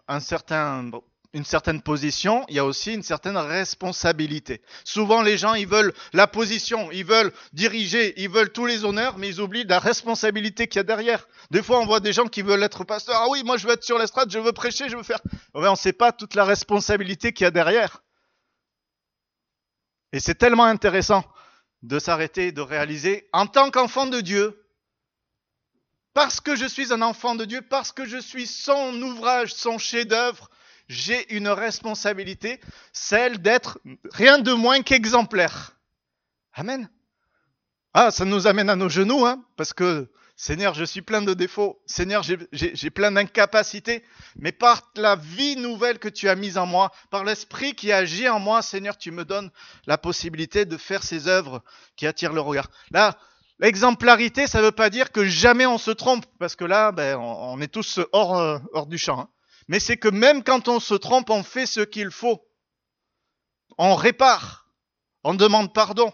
un 0.07 0.19
certain, 0.19 0.91
une 1.33 1.45
certaine 1.45 1.81
position, 1.81 2.45
il 2.49 2.55
y 2.55 2.59
a 2.59 2.65
aussi 2.65 2.93
une 2.93 3.03
certaine 3.03 3.37
responsabilité. 3.37 4.61
Souvent, 4.83 5.21
les 5.21 5.37
gens, 5.37 5.53
ils 5.53 5.67
veulent 5.67 5.93
la 6.13 6.27
position, 6.27 6.91
ils 6.91 7.05
veulent 7.05 7.31
diriger, 7.53 8.13
ils 8.21 8.29
veulent 8.29 8.51
tous 8.51 8.65
les 8.65 8.85
honneurs, 8.85 9.17
mais 9.17 9.27
ils 9.29 9.41
oublient 9.41 9.65
la 9.65 9.79
responsabilité 9.79 10.67
qu'il 10.67 10.79
y 10.79 10.79
a 10.79 10.83
derrière. 10.83 11.27
Des 11.51 11.61
fois, 11.61 11.79
on 11.79 11.85
voit 11.85 11.99
des 11.99 12.13
gens 12.13 12.27
qui 12.27 12.41
veulent 12.41 12.63
être 12.63 12.83
pasteurs. 12.83 13.19
Ah 13.19 13.27
oui, 13.29 13.43
moi, 13.43 13.57
je 13.57 13.67
veux 13.67 13.73
être 13.73 13.83
sur 13.83 13.97
l'estrade, 13.97 14.31
je 14.31 14.39
veux 14.39 14.53
prêcher, 14.53 14.89
je 14.89 14.97
veux 14.97 15.03
faire. 15.03 15.21
Mais 15.53 15.67
on 15.67 15.71
ne 15.71 15.77
sait 15.77 15.93
pas 15.93 16.11
toute 16.11 16.33
la 16.33 16.45
responsabilité 16.45 17.33
qu'il 17.33 17.43
y 17.43 17.47
a 17.47 17.51
derrière. 17.51 18.01
Et 20.13 20.19
c'est 20.19 20.35
tellement 20.35 20.65
intéressant 20.65 21.23
de 21.83 21.99
s'arrêter, 21.99 22.51
de 22.51 22.61
réaliser, 22.61 23.29
en 23.33 23.45
tant 23.45 23.69
qu'enfant 23.69 24.07
de 24.07 24.21
Dieu, 24.21 24.63
parce 26.13 26.41
que 26.41 26.55
je 26.55 26.65
suis 26.65 26.91
un 26.91 27.03
enfant 27.03 27.35
de 27.35 27.45
Dieu, 27.45 27.61
parce 27.61 27.91
que 27.91 28.05
je 28.05 28.17
suis 28.17 28.47
son 28.47 28.99
ouvrage, 29.01 29.53
son 29.53 29.77
chef-d'œuvre, 29.77 30.49
j'ai 30.87 31.35
une 31.35 31.49
responsabilité, 31.49 32.59
celle 32.93 33.41
d'être 33.41 33.79
rien 34.11 34.39
de 34.39 34.53
moins 34.53 34.81
qu'exemplaire. 34.81 35.77
Amen. 36.53 36.89
Ah, 37.93 38.11
ça 38.11 38.25
nous 38.25 38.47
amène 38.47 38.69
à 38.69 38.75
nos 38.75 38.89
genoux, 38.89 39.25
hein, 39.25 39.43
parce 39.55 39.73
que 39.73 40.09
Seigneur, 40.39 40.75
je 40.75 40.85
suis 40.85 41.01
plein 41.01 41.23
de 41.23 41.33
défauts. 41.33 41.81
Seigneur, 41.87 42.21
j'ai 42.21 42.89
plein 42.91 43.11
d'incapacités. 43.11 44.03
Mais 44.35 44.51
par 44.51 44.91
la 44.95 45.15
vie 45.15 45.55
nouvelle 45.55 45.97
que 45.97 46.07
tu 46.07 46.29
as 46.29 46.35
mise 46.35 46.59
en 46.59 46.67
moi, 46.67 46.91
par 47.09 47.23
l'esprit 47.23 47.73
qui 47.73 47.91
agit 47.91 48.29
en 48.29 48.39
moi, 48.39 48.61
Seigneur, 48.61 48.99
tu 48.99 49.09
me 49.09 49.25
donnes 49.25 49.49
la 49.87 49.97
possibilité 49.97 50.65
de 50.65 50.77
faire 50.77 51.01
ces 51.01 51.27
œuvres 51.27 51.63
qui 51.95 52.05
attirent 52.05 52.33
le 52.33 52.41
regard. 52.41 52.69
Là, 52.91 53.17
l'exemplarité, 53.57 54.45
ça 54.45 54.59
ne 54.59 54.65
veut 54.65 54.71
pas 54.71 54.91
dire 54.91 55.11
que 55.11 55.25
jamais 55.25 55.65
on 55.65 55.79
se 55.79 55.89
trompe, 55.89 56.27
parce 56.37 56.55
que 56.55 56.65
là, 56.65 56.91
ben, 56.91 57.17
on, 57.17 57.59
est 57.59 57.73
tous 57.73 57.99
hors, 58.11 58.37
euh, 58.37 58.59
hors 58.73 58.85
du 58.85 58.99
champ. 58.99 59.21
Hein. 59.21 59.29
Mais 59.67 59.79
c'est 59.79 59.97
que 59.97 60.07
même 60.07 60.43
quand 60.43 60.67
on 60.67 60.79
se 60.79 60.93
trompe, 60.93 61.29
on 61.29 61.43
fait 61.43 61.65
ce 61.65 61.81
qu'il 61.81 62.11
faut. 62.11 62.41
On 63.77 63.95
répare. 63.95 64.67
On 65.23 65.33
demande 65.33 65.73
pardon. 65.73 66.13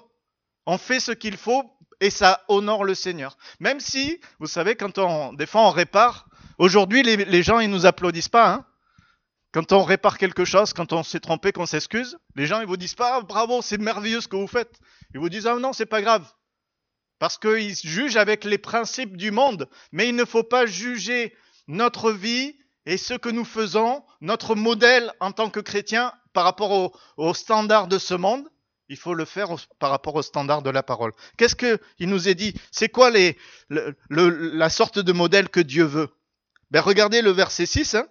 On 0.65 0.77
fait 0.77 1.00
ce 1.00 1.12
qu'il 1.12 1.38
faut 1.38 1.77
et 2.00 2.10
ça 2.10 2.43
honore 2.48 2.83
le 2.83 2.95
Seigneur. 2.95 3.38
Même 3.60 3.79
si, 3.79 4.19
vous 4.39 4.48
savez, 4.48 4.75
quand 4.75 4.98
on, 4.98 5.38
fois 5.45 5.67
on 5.67 5.72
répare, 5.72 6.27
aujourd'hui 6.57 7.03
les, 7.03 7.43
gens 7.43 7.60
ils 7.60 7.69
nous 7.69 7.86
applaudissent 7.86 8.29
pas. 8.29 8.50
Hein 8.51 8.65
quand 9.53 9.72
on 9.72 9.83
répare 9.83 10.17
quelque 10.17 10.45
chose, 10.45 10.74
quand 10.74 10.93
on 10.93 11.03
s'est 11.03 11.19
trompé, 11.19 11.51
qu'on 11.51 11.67
s'excuse, 11.67 12.17
les 12.36 12.48
gens 12.48 12.60
ils 12.60 12.65
vous 12.65 12.75
disent 12.75 12.95
pas 12.95 13.22
bravo, 13.22 13.62
c'est 13.62 13.77
merveilleux 13.77 14.19
ce 14.19 14.27
que 14.27 14.36
vous 14.36 14.48
faites. 14.48 14.79
Ils 15.13 15.19
vous 15.19 15.29
disent 15.29 15.45
ah 15.45 15.55
non, 15.55 15.74
c'est 15.74 15.86
pas 15.86 16.01
grave. 16.01 16.27
Parce 17.19 17.38
qu'ils 17.38 17.75
jugent 17.75 18.17
avec 18.17 18.45
les 18.45 18.57
principes 18.57 19.15
du 19.15 19.29
monde. 19.29 19.69
Mais 19.91 20.10
il 20.10 20.15
ne 20.15 20.25
faut 20.25 20.43
pas 20.43 20.65
juger 20.65 21.36
notre 21.67 22.12
vie 22.12 22.57
et 22.86 22.98
ce 22.98 23.13
que 23.13 23.30
nous 23.30 23.46
faisons, 23.46 24.04
notre 24.22 24.56
modèle 24.56 25.12
en 25.20 25.32
tant 25.32 25.50
que 25.50 25.60
chrétien 25.60 26.13
par 26.34 26.44
rapport 26.44 27.00
aux 27.18 27.34
standards 27.34 27.88
de 27.88 27.98
ce 27.98 28.13
monde 28.13 28.48
il 28.90 28.98
faut 28.98 29.13
le 29.13 29.25
faire 29.25 29.50
par 29.80 29.90
rapport 29.90 30.16
au 30.16 30.22
standard 30.22 30.62
de 30.62 30.70
la 30.70 30.84
parole. 30.84 31.13
Qu'est-ce 31.38 31.56
qu'il 31.56 32.10
nous 32.10 32.28
est 32.28 32.36
dit? 32.36 32.54
C'est 32.72 32.90
quoi 32.90 33.12
la 34.10 34.70
sorte 34.70 35.00
de 35.00 35.12
modèle 35.12 35.50
que 35.50 35.60
Dieu 35.60 35.84
veut? 35.84 36.10
Ben, 36.72 36.82
Regardez 36.82 37.22
le 37.22 37.32
verset 37.32 37.66
6. 37.66 37.96
Hein. 37.96 38.08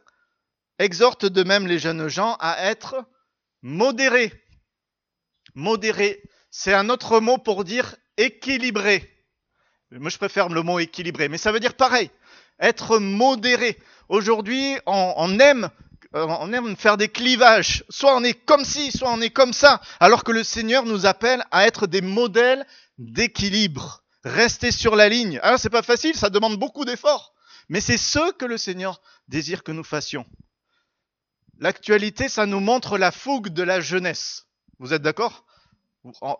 Exhorte 0.79 1.27
de 1.27 1.43
même 1.43 1.67
les 1.67 1.79
jeunes 1.79 2.09
gens 2.09 2.37
à 2.41 2.71
être 2.71 3.05
modérés. 3.63 4.33
Modérés, 5.55 6.23
c'est 6.51 6.75
un 6.75 6.89
autre 6.89 7.21
mot 7.21 7.39
pour 7.39 7.65
dire 7.65 7.95
équilibré. 8.17 9.09
Moi, 9.91 10.11
je 10.11 10.17
préfère 10.17 10.49
le 10.49 10.63
mot 10.63 10.79
équilibré, 10.79 11.29
mais 11.29 11.39
ça 11.39 11.53
veut 11.53 11.61
dire 11.61 11.75
pareil. 11.75 12.11
Être 12.63 12.99
modéré. 12.99 13.79
Aujourd'hui, 14.09 14.79
on 14.87 15.39
aime 15.39 15.69
euh, 16.15 16.27
on 16.41 16.53
aime 16.53 16.77
faire 16.77 16.97
des 16.97 17.09
clivages. 17.09 17.85
Soit 17.89 18.15
on 18.17 18.23
est 18.23 18.35
comme 18.35 18.65
ci, 18.65 18.93
soit 18.93 19.11
on 19.11 19.21
est 19.21 19.31
comme 19.31 19.53
ça. 19.53 19.81
Alors 20.01 20.25
que 20.25 20.33
le 20.33 20.45
Seigneur 20.45 20.85
nous 20.85 21.07
appelle 21.07 21.43
à 21.51 21.67
être 21.67 21.87
des 21.87 22.03
modèles 22.03 22.67
d'équilibre. 22.99 24.03
Rester 24.25 24.71
sur 24.71 24.95
la 24.95 25.09
ligne. 25.09 25.41
Alors 25.43 25.59
c'est 25.59 25.71
pas 25.71 25.83
facile, 25.83 26.15
ça 26.15 26.31
demande 26.31 26.59
beaucoup 26.59 26.85
d'efforts. 26.85 27.33
Mais 27.69 27.81
c'est 27.81 27.97
ce 27.97 28.33
que 28.33 28.45
le 28.45 28.59
Seigneur 28.59 29.01
désire 29.29 29.63
que 29.63 29.73
nous 29.73 29.85
fassions. 29.85 30.27
L'actualité, 31.59 32.29
ça 32.29 32.45
nous 32.45 32.61
montre 32.61 32.99
la 32.99 33.11
fougue 33.11 33.49
de 33.49 33.63
la 33.63 33.81
jeunesse. 33.81 34.47
Vous 34.79 34.93
êtes 34.93 35.03
d'accord? 35.03 35.45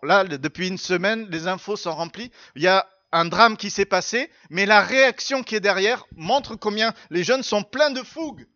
Là, 0.03 0.25
depuis 0.25 0.67
une 0.67 0.77
semaine, 0.77 1.27
les 1.29 1.47
infos 1.47 1.77
sont 1.77 1.95
remplies. 1.95 2.31
Il 2.55 2.61
y 2.61 2.67
a 2.67 2.87
un 3.13 3.25
drame 3.25 3.55
qui 3.55 3.69
s'est 3.69 3.85
passé, 3.85 4.29
mais 4.49 4.65
la 4.65 4.81
réaction 4.81 5.43
qui 5.43 5.55
est 5.55 5.59
derrière 5.59 6.05
montre 6.15 6.55
combien 6.55 6.93
les 7.09 7.23
jeunes 7.23 7.43
sont 7.43 7.63
pleins 7.63 7.91
de 7.91 8.03
fougue 8.03 8.47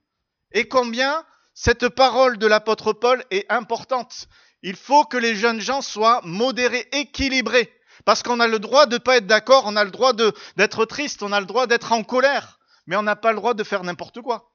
et 0.52 0.68
combien 0.68 1.24
cette 1.54 1.90
parole 1.90 2.38
de 2.38 2.48
l'apôtre 2.48 2.92
Paul 2.92 3.24
est 3.32 3.50
importante. 3.52 4.28
Il 4.64 4.76
faut 4.76 5.06
que 5.06 5.18
les 5.18 5.36
jeunes 5.36 5.62
gens 5.62 5.82
soient 5.82 6.22
modérés, 6.24 6.88
équilibrés. 6.92 7.72
Parce 8.06 8.24
qu'on 8.24 8.40
a 8.40 8.48
le 8.48 8.60
droit 8.60 8.86
de 8.86 8.96
ne 8.96 9.00
pas 9.00 9.18
être 9.18 9.28
d'accord, 9.28 9.64
on 9.66 9.76
a 9.76 9.84
le 9.84 9.92
droit 9.92 10.14
d'être 10.14 10.86
triste, 10.86 11.24
on 11.24 11.32
a 11.32 11.40
le 11.40 11.46
droit 11.46 11.68
d'être 11.68 11.92
en 11.92 12.04
colère, 12.04 12.60
mais 12.86 12.96
on 12.96 13.04
n'a 13.04 13.16
pas 13.16 13.32
le 13.32 13.38
droit 13.38 13.54
de 13.54 13.64
faire 13.64 13.84
n'importe 13.84 14.22
quoi. 14.22 14.52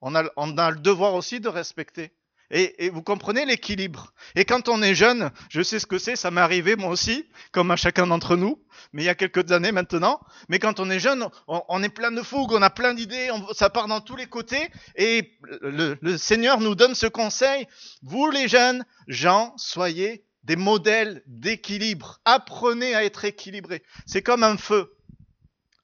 On 0.00 0.14
a, 0.14 0.24
on 0.36 0.56
a 0.56 0.70
le 0.70 0.78
devoir 0.78 1.14
aussi 1.14 1.40
de 1.40 1.48
respecter. 1.48 2.12
Et, 2.50 2.88
vous 2.88 3.02
comprenez 3.02 3.44
l'équilibre. 3.44 4.14
Et 4.34 4.46
quand 4.46 4.68
on 4.68 4.82
est 4.82 4.94
jeune, 4.94 5.30
je 5.50 5.60
sais 5.62 5.78
ce 5.78 5.86
que 5.86 5.98
c'est, 5.98 6.16
ça 6.16 6.30
m'est 6.30 6.40
arrivé 6.40 6.76
moi 6.76 6.88
aussi, 6.88 7.28
comme 7.52 7.70
à 7.70 7.76
chacun 7.76 8.06
d'entre 8.06 8.36
nous, 8.36 8.62
mais 8.92 9.02
il 9.02 9.06
y 9.06 9.10
a 9.10 9.14
quelques 9.14 9.52
années 9.52 9.72
maintenant. 9.72 10.20
Mais 10.48 10.58
quand 10.58 10.80
on 10.80 10.88
est 10.88 10.98
jeune, 10.98 11.28
on, 11.46 11.82
est 11.82 11.90
plein 11.90 12.10
de 12.10 12.22
fougue, 12.22 12.52
on 12.52 12.62
a 12.62 12.70
plein 12.70 12.94
d'idées, 12.94 13.30
ça 13.52 13.68
part 13.68 13.86
dans 13.86 14.00
tous 14.00 14.16
les 14.16 14.26
côtés. 14.26 14.70
Et 14.96 15.38
le, 15.60 16.16
Seigneur 16.16 16.60
nous 16.60 16.74
donne 16.74 16.94
ce 16.94 17.06
conseil. 17.06 17.66
Vous 18.02 18.30
les 18.30 18.48
jeunes 18.48 18.84
gens, 19.08 19.52
soyez 19.58 20.24
des 20.44 20.56
modèles 20.56 21.22
d'équilibre. 21.26 22.20
Apprenez 22.24 22.94
à 22.94 23.04
être 23.04 23.26
équilibrés. 23.26 23.82
C'est 24.06 24.22
comme 24.22 24.42
un 24.42 24.56
feu. 24.56 24.96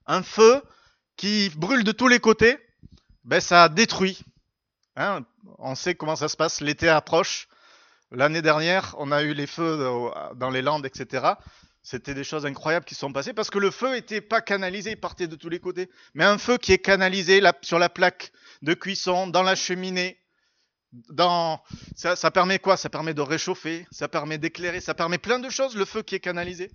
Un 0.06 0.23
feu 0.23 0.62
qui 1.16 1.50
brûle 1.56 1.85
de 1.85 1.92
tous 1.92 2.09
les 2.09 2.21
côtés, 2.21 2.56
ben 3.25 3.40
ça 3.40 3.68
détruit. 3.68 4.21
Hein, 4.97 5.25
on 5.58 5.74
sait 5.74 5.94
comment 5.94 6.16
ça 6.16 6.28
se 6.28 6.36
passe, 6.36 6.60
l'été 6.60 6.88
approche. 6.88 7.48
L'année 8.10 8.42
dernière, 8.42 8.94
on 8.98 9.12
a 9.12 9.22
eu 9.22 9.34
les 9.34 9.46
feux 9.46 9.78
dans 10.36 10.50
les 10.50 10.62
Landes, 10.62 10.86
etc. 10.86 11.32
C'était 11.82 12.14
des 12.14 12.24
choses 12.24 12.46
incroyables 12.46 12.86
qui 12.86 12.94
sont 12.94 13.12
passées 13.12 13.34
parce 13.34 13.50
que 13.50 13.58
le 13.58 13.70
feu 13.70 13.92
n'était 13.92 14.20
pas 14.20 14.40
canalisé, 14.40 14.92
il 14.92 15.00
partait 15.00 15.26
de 15.26 15.36
tous 15.36 15.48
les 15.48 15.60
côtés. 15.60 15.90
Mais 16.14 16.24
un 16.24 16.38
feu 16.38 16.56
qui 16.56 16.72
est 16.72 16.78
canalisé 16.78 17.42
sur 17.62 17.78
la 17.78 17.88
plaque 17.88 18.32
de 18.62 18.72
cuisson, 18.74 19.26
dans 19.26 19.42
la 19.42 19.54
cheminée, 19.54 20.18
ça 21.96 22.30
permet 22.32 22.58
quoi? 22.58 22.76
Ça 22.76 22.88
permet 22.88 23.14
de 23.14 23.20
réchauffer, 23.20 23.86
ça 23.90 24.08
permet 24.08 24.38
d'éclairer, 24.38 24.80
ça 24.80 24.94
permet 24.94 25.18
plein 25.18 25.40
de 25.40 25.50
choses, 25.50 25.76
le 25.76 25.84
feu 25.84 26.02
qui 26.02 26.14
est 26.14 26.20
canalisé. 26.20 26.70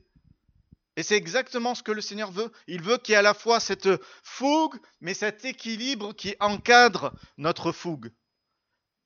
Et 0.98 1.04
c'est 1.04 1.16
exactement 1.16 1.74
ce 1.74 1.84
que 1.84 1.94
le 1.94 2.02
Seigneur 2.02 2.32
veut. 2.32 2.52
Il 2.68 2.82
veut 2.82 2.98
qu'il 2.98 3.14
y 3.14 3.16
ait 3.16 3.20
à 3.20 3.22
la 3.22 3.34
fois 3.34 3.62
cette 3.62 3.88
fougue, 4.22 4.76
mais 5.00 5.14
cet 5.14 5.46
équilibre 5.46 6.14
qui 6.14 6.36
encadre 6.42 7.14
notre 7.38 7.72
fougue. 7.72 8.12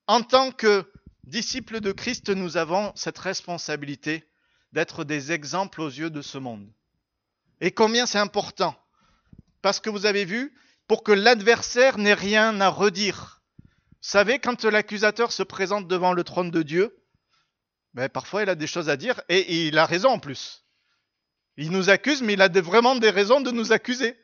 En 0.07 0.21
tant 0.21 0.51
que 0.51 0.91
disciples 1.23 1.79
de 1.79 1.93
Christ, 1.93 2.29
nous 2.29 2.57
avons 2.57 2.91
cette 2.95 3.17
responsabilité 3.17 4.29
d'être 4.73 5.03
des 5.03 5.31
exemples 5.31 5.81
aux 5.81 5.89
yeux 5.89 6.09
de 6.09 6.21
ce 6.21 6.37
monde. 6.37 6.67
Et 7.61 7.71
combien 7.71 8.05
c'est 8.05 8.19
important 8.19 8.75
Parce 9.61 9.79
que 9.79 9.89
vous 9.89 10.05
avez 10.05 10.25
vu, 10.25 10.53
pour 10.87 11.03
que 11.03 11.13
l'adversaire 11.13 11.97
n'ait 11.97 12.13
rien 12.13 12.59
à 12.59 12.67
redire. 12.67 13.41
Vous 13.59 14.09
savez, 14.09 14.39
quand 14.39 14.65
l'accusateur 14.65 15.31
se 15.31 15.43
présente 15.43 15.87
devant 15.87 16.11
le 16.11 16.25
trône 16.25 16.51
de 16.51 16.63
Dieu, 16.63 17.01
ben, 17.93 18.09
parfois 18.09 18.43
il 18.43 18.49
a 18.49 18.55
des 18.55 18.67
choses 18.67 18.89
à 18.89 18.97
dire, 18.97 19.21
et 19.29 19.67
il 19.67 19.77
a 19.77 19.85
raison 19.85 20.09
en 20.09 20.19
plus. 20.19 20.65
Il 21.55 21.71
nous 21.71 21.89
accuse, 21.89 22.21
mais 22.21 22.33
il 22.33 22.41
a 22.41 22.49
vraiment 22.49 22.95
des 22.95 23.11
raisons 23.11 23.39
de 23.39 23.51
nous 23.51 23.71
accuser. 23.71 24.19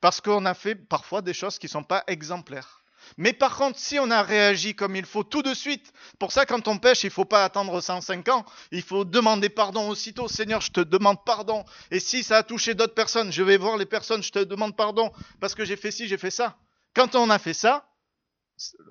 Parce 0.00 0.22
qu'on 0.22 0.46
a 0.46 0.54
fait 0.54 0.74
parfois 0.74 1.20
des 1.20 1.34
choses 1.34 1.58
qui 1.58 1.66
ne 1.66 1.70
sont 1.70 1.84
pas 1.84 2.04
exemplaires. 2.06 2.79
Mais 3.16 3.32
par 3.32 3.56
contre, 3.56 3.78
si 3.78 3.98
on 3.98 4.10
a 4.10 4.22
réagi 4.22 4.74
comme 4.74 4.96
il 4.96 5.04
faut 5.04 5.24
tout 5.24 5.42
de 5.42 5.54
suite, 5.54 5.92
pour 6.18 6.32
ça 6.32 6.46
quand 6.46 6.68
on 6.68 6.78
pêche, 6.78 7.04
il 7.04 7.08
ne 7.08 7.12
faut 7.12 7.24
pas 7.24 7.44
attendre 7.44 7.80
105 7.80 8.28
ans, 8.28 8.44
il 8.70 8.82
faut 8.82 9.04
demander 9.04 9.48
pardon 9.48 9.88
aussitôt. 9.88 10.28
Seigneur, 10.28 10.60
je 10.60 10.70
te 10.70 10.80
demande 10.80 11.24
pardon. 11.24 11.64
Et 11.90 12.00
si 12.00 12.22
ça 12.22 12.38
a 12.38 12.42
touché 12.42 12.74
d'autres 12.74 12.94
personnes, 12.94 13.32
je 13.32 13.42
vais 13.42 13.56
voir 13.56 13.76
les 13.76 13.86
personnes, 13.86 14.22
je 14.22 14.30
te 14.30 14.38
demande 14.38 14.76
pardon 14.76 15.12
parce 15.40 15.54
que 15.54 15.64
j'ai 15.64 15.76
fait 15.76 15.90
ci, 15.90 16.08
j'ai 16.08 16.18
fait 16.18 16.30
ça. 16.30 16.56
Quand 16.94 17.14
on 17.14 17.30
a 17.30 17.38
fait 17.38 17.54
ça, 17.54 17.88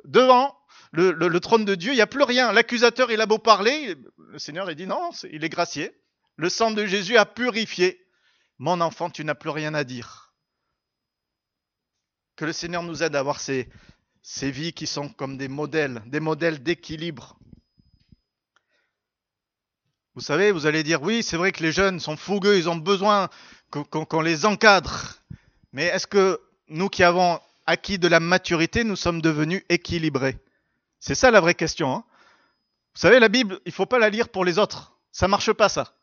devant 0.05 0.57
le, 0.91 1.39
trône 1.39 1.65
de 1.65 1.75
Dieu, 1.75 1.91
il 1.91 1.95
n'y 1.95 2.01
a 2.01 2.07
plus 2.07 2.23
rien. 2.23 2.51
L'accusateur, 2.51 3.11
il 3.11 3.21
a 3.21 3.25
beau 3.25 3.37
parler, 3.37 3.95
le 4.17 4.39
Seigneur, 4.39 4.69
il 4.69 4.75
dit 4.75 4.87
non, 4.87 5.11
il 5.31 5.43
est 5.43 5.49
gracié. 5.49 5.91
Le 6.35 6.49
sang 6.49 6.71
de 6.71 6.85
Jésus 6.85 7.17
a 7.17 7.25
purifié. 7.25 8.05
Mon 8.57 8.81
enfant, 8.81 9.09
tu 9.09 9.23
n'as 9.23 9.35
plus 9.35 9.49
rien 9.49 9.73
à 9.73 9.83
dire. 9.83 10.33
Que 12.35 12.45
le 12.45 12.53
Seigneur 12.53 12.83
nous 12.83 13.03
aide 13.03 13.15
à 13.15 13.19
avoir 13.19 13.39
ces, 13.39 13.69
ces 14.21 14.51
vies 14.51 14.73
qui 14.73 14.87
sont 14.87 15.09
comme 15.09 15.37
des 15.37 15.47
modèles, 15.47 16.01
des 16.07 16.19
modèles 16.19 16.61
d'équilibre. 16.61 17.37
Vous 20.15 20.21
savez, 20.21 20.51
vous 20.51 20.65
allez 20.65 20.83
dire, 20.83 21.01
oui, 21.01 21.23
c'est 21.23 21.37
vrai 21.37 21.51
que 21.51 21.63
les 21.63 21.71
jeunes 21.71 21.99
sont 21.99 22.17
fougueux, 22.17 22.57
ils 22.57 22.69
ont 22.69 22.75
besoin 22.75 23.29
qu'on 23.71 24.21
les 24.21 24.45
encadre. 24.45 25.15
Mais 25.71 25.85
est-ce 25.85 26.07
que 26.07 26.41
nous 26.67 26.89
qui 26.89 27.03
avons 27.03 27.39
acquis 27.67 27.99
de 27.99 28.07
la 28.07 28.19
maturité, 28.19 28.83
nous 28.83 28.95
sommes 28.95 29.21
devenus 29.21 29.63
équilibrés? 29.69 30.37
C'est 30.99 31.15
ça 31.15 31.31
la 31.31 31.39
vraie 31.39 31.55
question. 31.55 31.93
Hein 31.93 32.03
vous 32.95 32.99
savez, 32.99 33.19
la 33.19 33.29
Bible, 33.29 33.59
il 33.65 33.69
ne 33.69 33.73
faut 33.73 33.85
pas 33.85 33.99
la 33.99 34.09
lire 34.09 34.29
pour 34.29 34.43
les 34.43 34.59
autres. 34.59 34.93
Ça 35.11 35.27
marche 35.27 35.53
pas, 35.53 35.69
ça. 35.69 35.93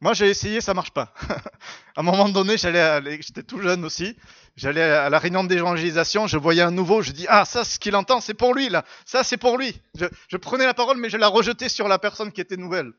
Moi, 0.00 0.12
j'ai 0.12 0.28
essayé, 0.28 0.60
ça 0.60 0.74
marche 0.74 0.92
pas. 0.92 1.12
à 1.96 2.00
un 2.00 2.02
moment 2.02 2.28
donné, 2.28 2.56
j'allais, 2.56 3.20
j'étais 3.20 3.42
tout 3.42 3.60
jeune 3.60 3.84
aussi, 3.84 4.16
j'allais 4.54 4.82
à 4.82 5.10
la 5.10 5.18
réunion 5.18 5.42
d'évangélisation, 5.42 6.28
je 6.28 6.38
voyais 6.38 6.62
un 6.62 6.70
nouveau, 6.70 7.02
je 7.02 7.10
dis 7.10 7.26
ah 7.28 7.44
ça, 7.44 7.64
ce 7.64 7.80
qu'il 7.80 7.96
entend, 7.96 8.20
c'est 8.20 8.34
pour 8.34 8.54
lui 8.54 8.68
là, 8.68 8.84
ça 9.04 9.24
c'est 9.24 9.36
pour 9.36 9.58
lui. 9.58 9.80
Je, 9.96 10.36
prenais 10.36 10.66
la 10.66 10.74
parole, 10.74 10.98
mais 10.98 11.10
je 11.10 11.16
la 11.16 11.26
rejetais 11.26 11.68
sur 11.68 11.88
la 11.88 11.98
personne 11.98 12.30
qui 12.30 12.40
était 12.40 12.56
nouvelle. 12.56 12.92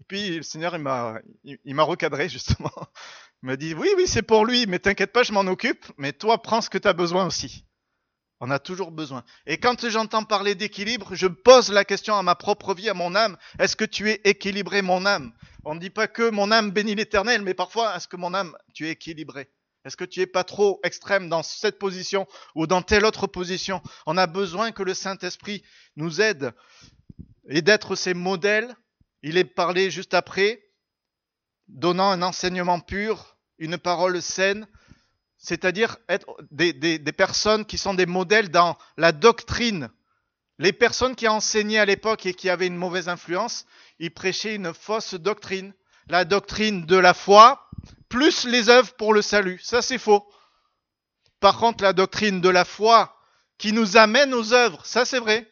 Et 0.00 0.04
puis 0.08 0.36
le 0.36 0.42
Seigneur, 0.42 0.74
il 0.74 0.80
m'a, 0.80 1.18
il, 1.44 1.74
m'a 1.74 1.82
recadré 1.82 2.28
justement. 2.30 2.72
Il 3.42 3.46
m'a 3.46 3.56
dit 3.56 3.74
oui, 3.74 3.88
oui, 3.98 4.04
c'est 4.06 4.22
pour 4.22 4.46
lui, 4.46 4.66
mais 4.66 4.78
t'inquiète 4.78 5.12
pas, 5.12 5.22
je 5.22 5.32
m'en 5.32 5.40
occupe. 5.40 5.84
Mais 5.98 6.14
toi, 6.14 6.40
prends 6.40 6.62
ce 6.62 6.70
que 6.70 6.78
tu 6.78 6.88
as 6.88 6.94
besoin 6.94 7.26
aussi. 7.26 7.66
On 8.40 8.50
a 8.50 8.58
toujours 8.58 8.90
besoin. 8.90 9.22
Et 9.46 9.58
quand 9.58 9.86
j'entends 9.88 10.24
parler 10.24 10.54
d'équilibre, 10.54 11.14
je 11.14 11.26
pose 11.26 11.70
la 11.70 11.84
question 11.84 12.16
à 12.16 12.22
ma 12.22 12.34
propre 12.34 12.74
vie, 12.74 12.88
à 12.88 12.94
mon 12.94 13.14
âme. 13.14 13.36
Est-ce 13.58 13.76
que 13.76 13.84
tu 13.84 14.10
es 14.10 14.20
équilibré, 14.24 14.80
mon 14.80 15.04
âme? 15.04 15.32
On 15.64 15.74
ne 15.74 15.80
dit 15.80 15.90
pas 15.90 16.08
que 16.08 16.30
mon 16.30 16.50
âme 16.50 16.70
bénit 16.70 16.94
l'éternel, 16.94 17.42
mais 17.42 17.52
parfois, 17.52 17.94
est-ce 17.94 18.08
que 18.08 18.16
mon 18.16 18.32
âme, 18.32 18.56
tu 18.72 18.86
es 18.86 18.92
équilibré? 18.92 19.50
Est-ce 19.84 19.96
que 19.96 20.04
tu 20.04 20.20
es 20.20 20.26
pas 20.26 20.44
trop 20.44 20.80
extrême 20.84 21.28
dans 21.28 21.42
cette 21.42 21.78
position 21.78 22.26
ou 22.54 22.66
dans 22.66 22.80
telle 22.80 23.04
autre 23.04 23.26
position? 23.26 23.82
On 24.06 24.16
a 24.16 24.26
besoin 24.26 24.72
que 24.72 24.82
le 24.82 24.94
Saint-Esprit 24.94 25.62
nous 25.96 26.22
aide 26.22 26.52
et 27.48 27.60
d'être 27.60 27.94
ces 27.94 28.14
modèles. 28.14 28.74
Il 29.22 29.36
est 29.36 29.44
parlé 29.44 29.90
juste 29.90 30.14
après, 30.14 30.62
donnant 31.68 32.10
un 32.10 32.22
enseignement 32.22 32.80
pur, 32.80 33.36
une 33.58 33.76
parole 33.76 34.22
saine, 34.22 34.66
c'est-à-dire 35.40 35.96
être 36.08 36.36
des, 36.50 36.98
personnes 37.16 37.64
qui 37.64 37.78
sont 37.78 37.94
des 37.94 38.06
modèles 38.06 38.50
dans 38.50 38.76
la 38.98 39.10
doctrine. 39.10 39.90
Les 40.58 40.74
personnes 40.74 41.16
qui 41.16 41.26
enseignaient 41.26 41.78
à 41.78 41.86
l'époque 41.86 42.26
et 42.26 42.34
qui 42.34 42.50
avaient 42.50 42.66
une 42.66 42.76
mauvaise 42.76 43.08
influence, 43.08 43.64
ils 43.98 44.12
prêchaient 44.12 44.54
une 44.54 44.74
fausse 44.74 45.14
doctrine. 45.14 45.72
La 46.08 46.26
doctrine 46.26 46.84
de 46.84 46.96
la 46.96 47.14
foi, 47.14 47.70
plus 48.10 48.44
les 48.44 48.68
œuvres 48.68 48.92
pour 48.94 49.14
le 49.14 49.22
salut. 49.22 49.58
Ça, 49.62 49.80
c'est 49.80 49.98
faux. 49.98 50.30
Par 51.40 51.56
contre, 51.56 51.82
la 51.82 51.94
doctrine 51.94 52.42
de 52.42 52.48
la 52.50 52.66
foi 52.66 53.16
qui 53.56 53.72
nous 53.72 53.96
amène 53.96 54.34
aux 54.34 54.52
œuvres, 54.52 54.84
ça, 54.84 55.06
c'est 55.06 55.20
vrai. 55.20 55.48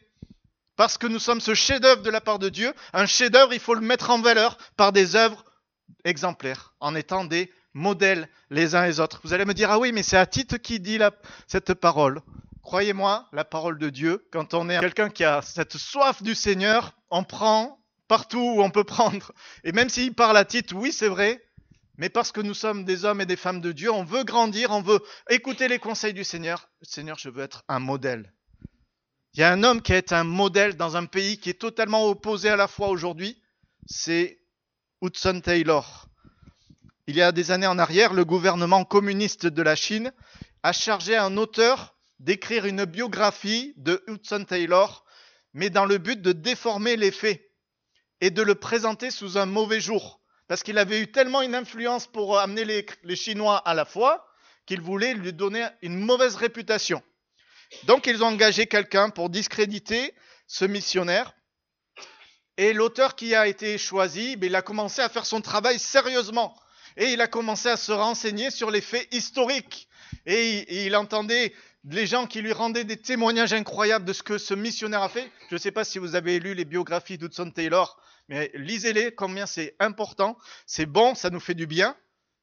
Parce 0.75 0.99
que 0.99 1.07
nous 1.07 1.19
sommes 1.19 1.41
ce 1.41 1.55
chef-d'œuvre 1.55 2.03
de 2.03 2.11
la 2.11 2.21
part 2.21 2.37
de 2.37 2.49
Dieu. 2.49 2.73
Un 2.93 3.07
chef-d'œuvre, 3.07 3.53
il 3.53 3.59
faut 3.59 3.73
le 3.73 3.81
mettre 3.81 4.11
en 4.11 4.21
valeur 4.21 4.57
par 4.77 4.91
des 4.91 5.15
œuvres 5.15 5.43
exemplaires, 6.03 6.75
en 6.79 6.93
étant 6.93 7.25
des 7.25 7.51
modèles 7.73 8.27
les 8.49 8.75
uns 8.75 8.85
les 8.85 8.99
autres. 8.99 9.21
Vous 9.23 9.33
allez 9.33 9.45
me 9.45 9.53
dire, 9.53 9.71
ah 9.71 9.79
oui, 9.79 9.91
mais 9.91 10.03
c'est 10.03 10.17
à 10.17 10.25
titre 10.25 10.57
qui 10.57 10.79
dit 10.79 10.99
cette 11.47 11.73
parole. 11.73 12.21
Croyez-moi, 12.63 13.27
la 13.33 13.45
parole 13.45 13.79
de 13.79 13.89
Dieu, 13.89 14.27
quand 14.31 14.53
on 14.53 14.69
est 14.69 14.79
quelqu'un 14.79 15.09
qui 15.09 15.23
a 15.23 15.41
cette 15.41 15.77
soif 15.77 16.21
du 16.21 16.35
Seigneur, 16.35 16.93
on 17.09 17.23
prend 17.23 17.79
partout 18.07 18.39
où 18.39 18.61
on 18.61 18.69
peut 18.69 18.83
prendre. 18.83 19.31
Et 19.63 19.71
même 19.71 19.89
s'il 19.89 20.13
parle 20.13 20.37
à 20.37 20.45
titre, 20.45 20.75
oui, 20.75 20.91
c'est 20.91 21.07
vrai, 21.07 21.41
mais 21.97 22.09
parce 22.09 22.31
que 22.31 22.41
nous 22.41 22.53
sommes 22.53 22.85
des 22.85 23.05
hommes 23.05 23.21
et 23.21 23.25
des 23.25 23.35
femmes 23.35 23.61
de 23.61 23.71
Dieu, 23.71 23.91
on 23.91 24.03
veut 24.03 24.23
grandir, 24.23 24.71
on 24.71 24.81
veut 24.81 25.01
écouter 25.29 25.67
les 25.67 25.79
conseils 25.79 26.13
du 26.13 26.23
Seigneur. 26.23 26.69
Seigneur, 26.81 27.17
je 27.17 27.29
veux 27.29 27.43
être 27.43 27.63
un 27.67 27.79
modèle. 27.79 28.33
Il 29.33 29.41
y 29.41 29.43
a 29.43 29.51
un 29.51 29.63
homme 29.63 29.81
qui 29.81 29.93
est 29.93 30.11
un 30.11 30.23
modèle 30.23 30.75
dans 30.75 30.97
un 30.97 31.05
pays 31.05 31.39
qui 31.39 31.49
est 31.49 31.59
totalement 31.59 32.05
opposé 32.07 32.49
à 32.49 32.55
la 32.55 32.67
foi 32.67 32.89
aujourd'hui, 32.89 33.41
c'est 33.85 34.39
Hudson 35.01 35.39
Taylor. 35.41 36.08
Il 37.09 37.15
y 37.15 37.23
a 37.23 37.31
des 37.31 37.49
années 37.49 37.65
en 37.65 37.79
arrière, 37.79 38.13
le 38.13 38.23
gouvernement 38.23 38.85
communiste 38.85 39.47
de 39.47 39.63
la 39.63 39.75
Chine 39.75 40.13
a 40.61 40.71
chargé 40.71 41.17
un 41.17 41.37
auteur 41.37 41.95
d'écrire 42.19 42.67
une 42.67 42.85
biographie 42.85 43.73
de 43.77 44.03
Hudson 44.05 44.45
Taylor, 44.47 45.03
mais 45.55 45.71
dans 45.71 45.85
le 45.85 45.97
but 45.97 46.21
de 46.21 46.33
déformer 46.33 46.97
les 46.97 47.09
faits 47.09 47.41
et 48.21 48.29
de 48.29 48.43
le 48.43 48.53
présenter 48.53 49.09
sous 49.09 49.39
un 49.39 49.47
mauvais 49.47 49.81
jour. 49.81 50.21
Parce 50.47 50.61
qu'il 50.61 50.77
avait 50.77 51.01
eu 51.01 51.11
tellement 51.11 51.41
une 51.41 51.55
influence 51.55 52.05
pour 52.05 52.37
amener 52.37 52.63
les, 52.63 53.15
Chinois 53.15 53.57
à 53.57 53.73
la 53.73 53.85
foi 53.85 54.23
qu'il 54.67 54.81
voulait 54.81 55.15
lui 55.15 55.33
donner 55.33 55.67
une 55.81 55.97
mauvaise 55.97 56.35
réputation. 56.35 57.01
Donc 57.85 58.05
ils 58.05 58.23
ont 58.23 58.27
engagé 58.27 58.67
quelqu'un 58.67 59.09
pour 59.09 59.31
discréditer 59.31 60.13
ce 60.45 60.63
missionnaire. 60.63 61.33
Et 62.57 62.71
l'auteur 62.71 63.15
qui 63.15 63.33
a 63.33 63.47
été 63.47 63.79
choisi, 63.79 64.35
ben, 64.35 64.45
il 64.45 64.55
a 64.55 64.61
commencé 64.61 65.01
à 65.01 65.09
faire 65.09 65.25
son 65.25 65.41
travail 65.41 65.79
sérieusement 65.79 66.55
et 66.97 67.13
il 67.13 67.21
a 67.21 67.27
commencé 67.27 67.69
à 67.69 67.77
se 67.77 67.91
renseigner 67.91 68.51
sur 68.51 68.71
les 68.71 68.81
faits 68.81 69.07
historiques. 69.13 69.87
Et 70.25 70.85
il, 70.85 70.95
entendait 70.95 71.53
les 71.85 72.07
gens 72.07 72.27
qui 72.27 72.41
lui 72.41 72.51
rendaient 72.51 72.83
des 72.83 72.97
témoignages 72.97 73.53
incroyables 73.53 74.05
de 74.05 74.13
ce 74.13 74.23
que 74.23 74.37
ce 74.37 74.53
missionnaire 74.53 75.03
a 75.03 75.09
fait. 75.09 75.31
Je 75.49 75.55
ne 75.55 75.59
sais 75.59 75.71
pas 75.71 75.83
si 75.83 75.99
vous 75.99 76.15
avez 76.15 76.39
lu 76.39 76.53
les 76.53 76.65
biographies 76.65 77.17
d'Hudson 77.17 77.51
Taylor, 77.51 77.99
mais 78.27 78.51
lisez-les, 78.53 79.13
combien 79.13 79.45
c'est 79.45 79.75
important, 79.79 80.37
c'est 80.65 80.85
bon, 80.85 81.15
ça 81.15 81.29
nous 81.29 81.39
fait 81.39 81.55
du 81.55 81.67
bien. 81.67 81.95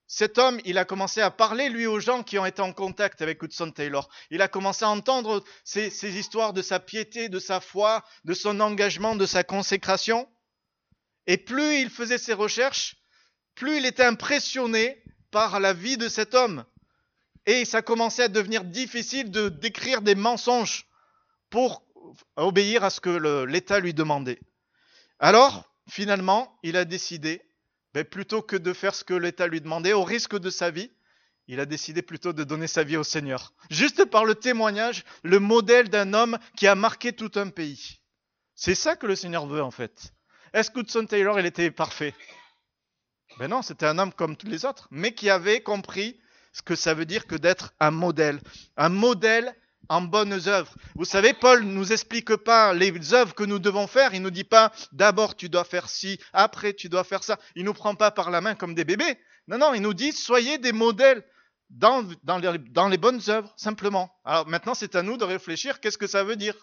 Cet 0.09 0.39
homme, 0.39 0.61
il 0.65 0.79
a 0.79 0.85
commencé 0.85 1.21
à 1.21 1.33
parler, 1.33 1.69
lui, 1.69 1.87
aux 1.87 1.99
gens 1.99 2.23
qui 2.23 2.39
ont 2.39 2.47
été 2.47 2.63
en 2.63 2.73
contact 2.73 3.23
avec 3.23 3.43
Hudson 3.43 3.73
Taylor. 3.73 4.09
Il 4.31 4.41
a 4.41 4.47
commencé 4.47 4.85
à 4.85 4.89
entendre 4.89 5.43
ces, 5.65 5.91
ces 5.91 6.17
histoires 6.17 6.53
de 6.53 6.63
sa 6.63 6.79
piété, 6.79 7.29
de 7.29 7.41
sa 7.41 7.61
foi, 7.61 8.05
de 8.25 8.33
son 8.33 8.61
engagement, 8.61 9.17
de 9.17 9.27
sa 9.27 9.43
consécration. 9.43 10.29
Et 11.27 11.39
plus 11.39 11.81
il 11.81 11.91
faisait 11.91 12.19
ses 12.19 12.35
recherches, 12.35 12.97
plus 13.57 13.79
il 13.79 13.87
était 13.87 14.05
impressionné 14.05 15.03
par 15.33 15.59
la 15.59 15.73
vie 15.73 15.97
de 15.97 16.09
cet 16.09 16.35
homme. 16.35 16.64
Et 17.47 17.64
ça 17.64 17.83
commençait 17.83 18.25
à 18.25 18.29
devenir 18.29 18.64
difficile 18.64 19.31
de 19.31 19.49
décrire 19.49 20.03
des 20.03 20.14
mensonges 20.14 20.87
pour 21.51 21.85
obéir 22.37 22.85
à 22.85 22.90
ce 22.90 23.01
que 23.01 23.45
l'État 23.45 23.81
lui 23.81 23.95
demandait. 23.95 24.40
Alors, 25.19 25.73
finalement, 25.88 26.59
il 26.62 26.77
a 26.77 26.85
décidé, 26.85 27.42
ben, 27.95 28.05
plutôt 28.05 28.42
que 28.42 28.57
de 28.57 28.73
faire 28.73 28.95
ce 28.95 29.05
que 29.05 29.14
l'État 29.14 29.47
lui 29.47 29.61
demandait, 29.61 29.92
au 29.92 30.05
risque 30.05 30.38
de 30.38 30.51
sa 30.51 30.71
vie, 30.71 30.90
il 31.49 31.61
a 31.61 31.66
décidé 31.66 32.03
plutôt 32.03 32.33
de 32.33 32.45
donner 32.45 32.66
sa 32.66 32.83
vie 32.83 32.97
au 32.97 33.05
Seigneur. 33.05 33.55
Juste 33.71 34.05
par 34.05 34.25
le 34.25 34.35
témoignage, 34.35 35.05
le 35.23 35.38
modèle 35.38 35.88
d'un 35.88 36.12
homme 36.12 36.38
qui 36.57 36.66
a 36.66 36.75
marqué 36.75 37.12
tout 37.12 37.31
un 37.37 37.49
pays. 37.49 38.01
C'est 38.55 38.75
ça 38.75 38.97
que 38.97 39.07
le 39.07 39.14
Seigneur 39.14 39.47
veut 39.47 39.62
en 39.62 39.71
fait. 39.71 40.12
Est-ce 40.53 40.71
que 40.71 40.81
Hudson 40.81 41.07
Taylor, 41.07 41.38
il 41.38 41.47
était 41.47 41.71
parfait? 41.71 42.14
Ben 43.38 43.49
non, 43.49 43.62
c'était 43.62 43.87
un 43.87 43.99
homme 43.99 44.12
comme 44.12 44.37
tous 44.37 44.46
les 44.46 44.64
autres, 44.64 44.88
mais 44.90 45.12
qui 45.12 45.29
avait 45.31 45.61
compris 45.61 46.18
ce 46.53 46.62
que 46.62 46.75
ça 46.75 46.94
veut 46.94 47.05
dire 47.05 47.27
que 47.27 47.37
d'être 47.37 47.75
un 47.81 47.90
modèle. 47.90 48.40
Un 48.77 48.88
modèle 48.88 49.55
en 49.88 50.01
bonnes 50.01 50.40
œuvres. 50.49 50.75
Vous 50.94 51.05
savez, 51.05 51.33
Paul 51.35 51.64
ne 51.64 51.72
nous 51.72 51.92
explique 51.92 52.35
pas 52.37 52.72
les 52.72 53.14
œuvres 53.14 53.35
que 53.35 53.44
nous 53.44 53.59
devons 53.59 53.87
faire. 53.87 54.14
Il 54.14 54.22
nous 54.22 54.31
dit 54.31 54.44
pas 54.44 54.72
d'abord 54.92 55.37
tu 55.37 55.49
dois 55.49 55.64
faire 55.64 55.88
ci, 55.88 56.18
après 56.33 56.72
tu 56.72 56.88
dois 56.88 57.05
faire 57.05 57.22
ça. 57.22 57.38
Il 57.55 57.64
nous 57.64 57.75
prend 57.75 57.94
pas 57.94 58.11
par 58.11 58.31
la 58.31 58.40
main 58.40 58.55
comme 58.55 58.75
des 58.75 58.85
bébés. 58.85 59.18
Non, 59.49 59.59
non, 59.59 59.75
il 59.75 59.83
nous 59.83 59.94
dit 59.94 60.12
soyez 60.12 60.59
des 60.59 60.72
modèles 60.72 61.25
dans, 61.70 62.09
dans, 62.25 62.38
les, 62.38 62.59
dans 62.59 62.88
les 62.88 62.99
bonnes 62.99 63.20
œuvres, 63.29 63.53
simplement. 63.57 64.11
Alors 64.25 64.49
maintenant, 64.49 64.75
c'est 64.75 64.96
à 64.96 65.03
nous 65.03 65.16
de 65.16 65.25
réfléchir 65.25 65.81
qu'est-ce 65.81 65.99
que 65.99 66.07
ça 66.07 66.25
veut 66.25 66.37
dire? 66.37 66.55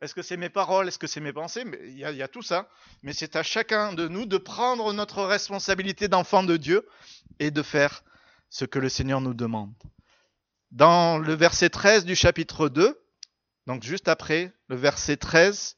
Est-ce 0.00 0.14
que 0.14 0.22
c'est 0.22 0.36
mes 0.36 0.48
paroles? 0.48 0.88
Est-ce 0.88 0.98
que 0.98 1.08
c'est 1.08 1.20
mes 1.20 1.32
pensées? 1.32 1.64
Il 1.84 1.98
y, 1.98 2.04
a, 2.04 2.12
il 2.12 2.16
y, 2.16 2.22
a, 2.22 2.28
tout 2.28 2.42
ça. 2.42 2.68
Mais 3.02 3.12
c'est 3.12 3.34
à 3.34 3.42
chacun 3.42 3.92
de 3.92 4.06
nous 4.06 4.26
de 4.26 4.38
prendre 4.38 4.92
notre 4.92 5.24
responsabilité 5.24 6.06
d'enfant 6.06 6.44
de 6.44 6.56
Dieu 6.56 6.86
et 7.40 7.50
de 7.50 7.62
faire 7.62 8.04
ce 8.48 8.64
que 8.64 8.78
le 8.78 8.88
Seigneur 8.88 9.20
nous 9.20 9.34
demande. 9.34 9.74
Dans 10.70 11.18
le 11.18 11.34
verset 11.34 11.70
13 11.70 12.04
du 12.04 12.14
chapitre 12.14 12.68
2, 12.68 13.00
donc 13.66 13.82
juste 13.82 14.08
après 14.08 14.52
le 14.68 14.76
verset 14.76 15.16
13, 15.16 15.76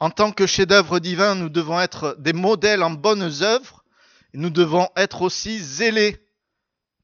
en 0.00 0.10
tant 0.10 0.32
que 0.32 0.46
chef-d'œuvre 0.46 0.98
divin, 0.98 1.34
nous 1.34 1.48
devons 1.48 1.80
être 1.80 2.16
des 2.18 2.32
modèles 2.32 2.82
en 2.82 2.90
bonnes 2.90 3.42
œuvres. 3.42 3.84
Et 4.32 4.38
nous 4.38 4.50
devons 4.50 4.88
être 4.96 5.22
aussi 5.22 5.58
zélés 5.58 6.26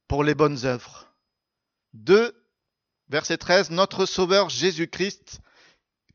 pour 0.09 0.23
les 0.23 0.35
bonnes 0.35 0.65
œuvres. 0.65 1.13
Deux 1.93 2.46
Verset 3.09 3.39
13, 3.39 3.71
Notre 3.71 4.05
Sauveur 4.05 4.49
Jésus-Christ, 4.49 5.39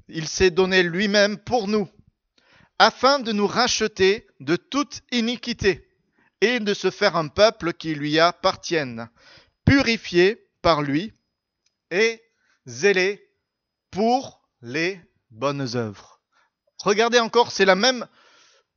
il 0.09 0.27
s'est 0.27 0.51
donné 0.51 0.83
lui-même 0.83 1.37
pour 1.37 1.69
nous, 1.69 1.89
afin 2.79 3.19
de 3.19 3.31
nous 3.31 3.47
racheter 3.47 4.27
de 4.41 4.57
toute 4.57 5.01
iniquité 5.11 5.87
et 6.41 6.59
de 6.59 6.73
se 6.73 6.91
faire 6.91 7.15
un 7.15 7.29
peuple 7.29 7.71
qui 7.71 7.95
lui 7.95 8.19
appartienne, 8.19 9.09
purifié 9.65 10.49
par 10.61 10.81
lui 10.81 11.13
et 11.91 12.21
zélé 12.65 13.25
pour 13.89 14.41
les 14.61 14.99
bonnes 15.29 15.75
œuvres. 15.75 16.19
Regardez 16.83 17.19
encore, 17.19 17.51
c'est 17.51 17.65
la 17.65 17.75
même 17.75 18.05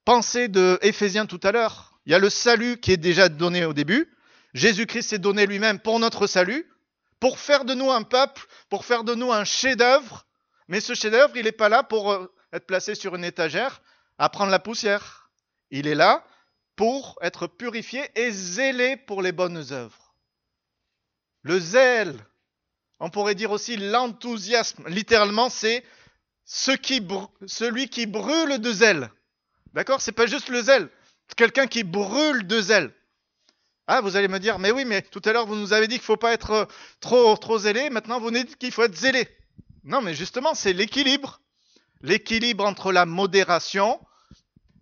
pensée 0.05 0.46
de 0.46 0.79
Éphésiens 0.83 1.27
tout 1.27 1.40
à 1.42 1.50
l'heure. 1.50 1.98
Il 2.07 2.12
y 2.12 2.14
a 2.14 2.20
le 2.20 2.31
salut 2.31 2.79
qui 2.79 2.92
est 2.92 2.96
déjà 2.96 3.29
donné 3.29 3.64
au 3.64 3.72
début. 3.72 4.14
Jésus-Christ 4.53 5.09
s'est 5.09 5.18
donné 5.18 5.46
lui-même 5.46 5.81
pour 5.81 5.98
notre 5.98 6.29
salut 6.29 6.70
pour 7.24 7.38
faire 7.38 7.64
de 7.64 7.72
nous 7.72 7.90
un 7.90 8.02
peuple, 8.02 8.46
pour 8.68 8.84
faire 8.84 9.02
de 9.02 9.14
nous 9.14 9.32
un 9.32 9.44
chef-d'œuvre. 9.44 10.26
Mais 10.68 10.80
ce 10.80 10.92
chef-d'œuvre, 10.92 11.34
il 11.38 11.44
n'est 11.44 11.52
pas 11.52 11.70
là 11.70 11.82
pour 11.82 12.12
euh, 12.12 12.30
être 12.52 12.66
placé 12.66 12.94
sur 12.94 13.14
une 13.14 13.24
étagère 13.24 13.80
à 14.18 14.28
prendre 14.28 14.50
la 14.50 14.58
poussière. 14.58 15.30
Il 15.70 15.87
est 15.87 15.94
là 15.94 16.22
pour 16.76 17.18
être 17.22 17.46
purifié 17.46 18.10
et 18.14 18.30
zélé 18.30 18.98
pour 18.98 19.22
les 19.22 19.32
bonnes 19.32 19.64
œuvres. 19.70 20.14
Le 21.40 21.58
zèle, 21.58 22.14
on 23.00 23.08
pourrait 23.08 23.34
dire 23.34 23.52
aussi 23.52 23.78
l'enthousiasme, 23.78 24.87
littéralement, 24.88 25.48
c'est 25.48 25.82
ce 26.44 26.72
celui 27.46 27.88
qui 27.88 28.04
brûle 28.04 28.58
de 28.58 28.70
zèle. 28.70 29.10
D'accord? 29.72 30.02
C'est 30.02 30.12
pas 30.12 30.26
juste 30.26 30.50
le 30.50 30.60
zèle, 30.60 30.90
c'est 31.28 31.38
quelqu'un 31.38 31.68
qui 31.68 31.84
brûle 31.84 32.46
de 32.46 32.60
zèle. 32.60 32.92
Ah, 33.87 34.01
vous 34.01 34.16
allez 34.16 34.29
me 34.29 34.38
dire, 34.38 34.59
mais 34.59 34.70
oui, 34.70 34.85
mais 34.87 35.03
tout 35.03 35.20
à 35.25 35.33
l'heure 35.33 35.47
vous 35.47 35.57
nous 35.57 35.75
avez 35.75 35.88
dit 35.88 35.97
qu'il 35.97 36.03
ne 36.03 36.07
faut 36.07 36.16
pas 36.16 36.33
être 36.33 36.51
euh, 36.51 36.64
trop, 37.37 37.59
zélé, 37.59 37.90
maintenant 37.90 38.18
vous 38.18 38.31
nous 38.31 38.42
dites 38.42 38.57
qu'il 38.57 38.73
faut 38.73 38.83
être 38.83 38.97
zélé. 38.97 39.29
Non, 39.85 40.01
mais 40.01 40.14
justement, 40.14 40.55
c'est 40.55 40.73
l'équilibre. 40.73 41.42
L'équilibre 42.01 42.64
entre 42.64 42.92
la 42.92 43.05
modération, 43.05 44.01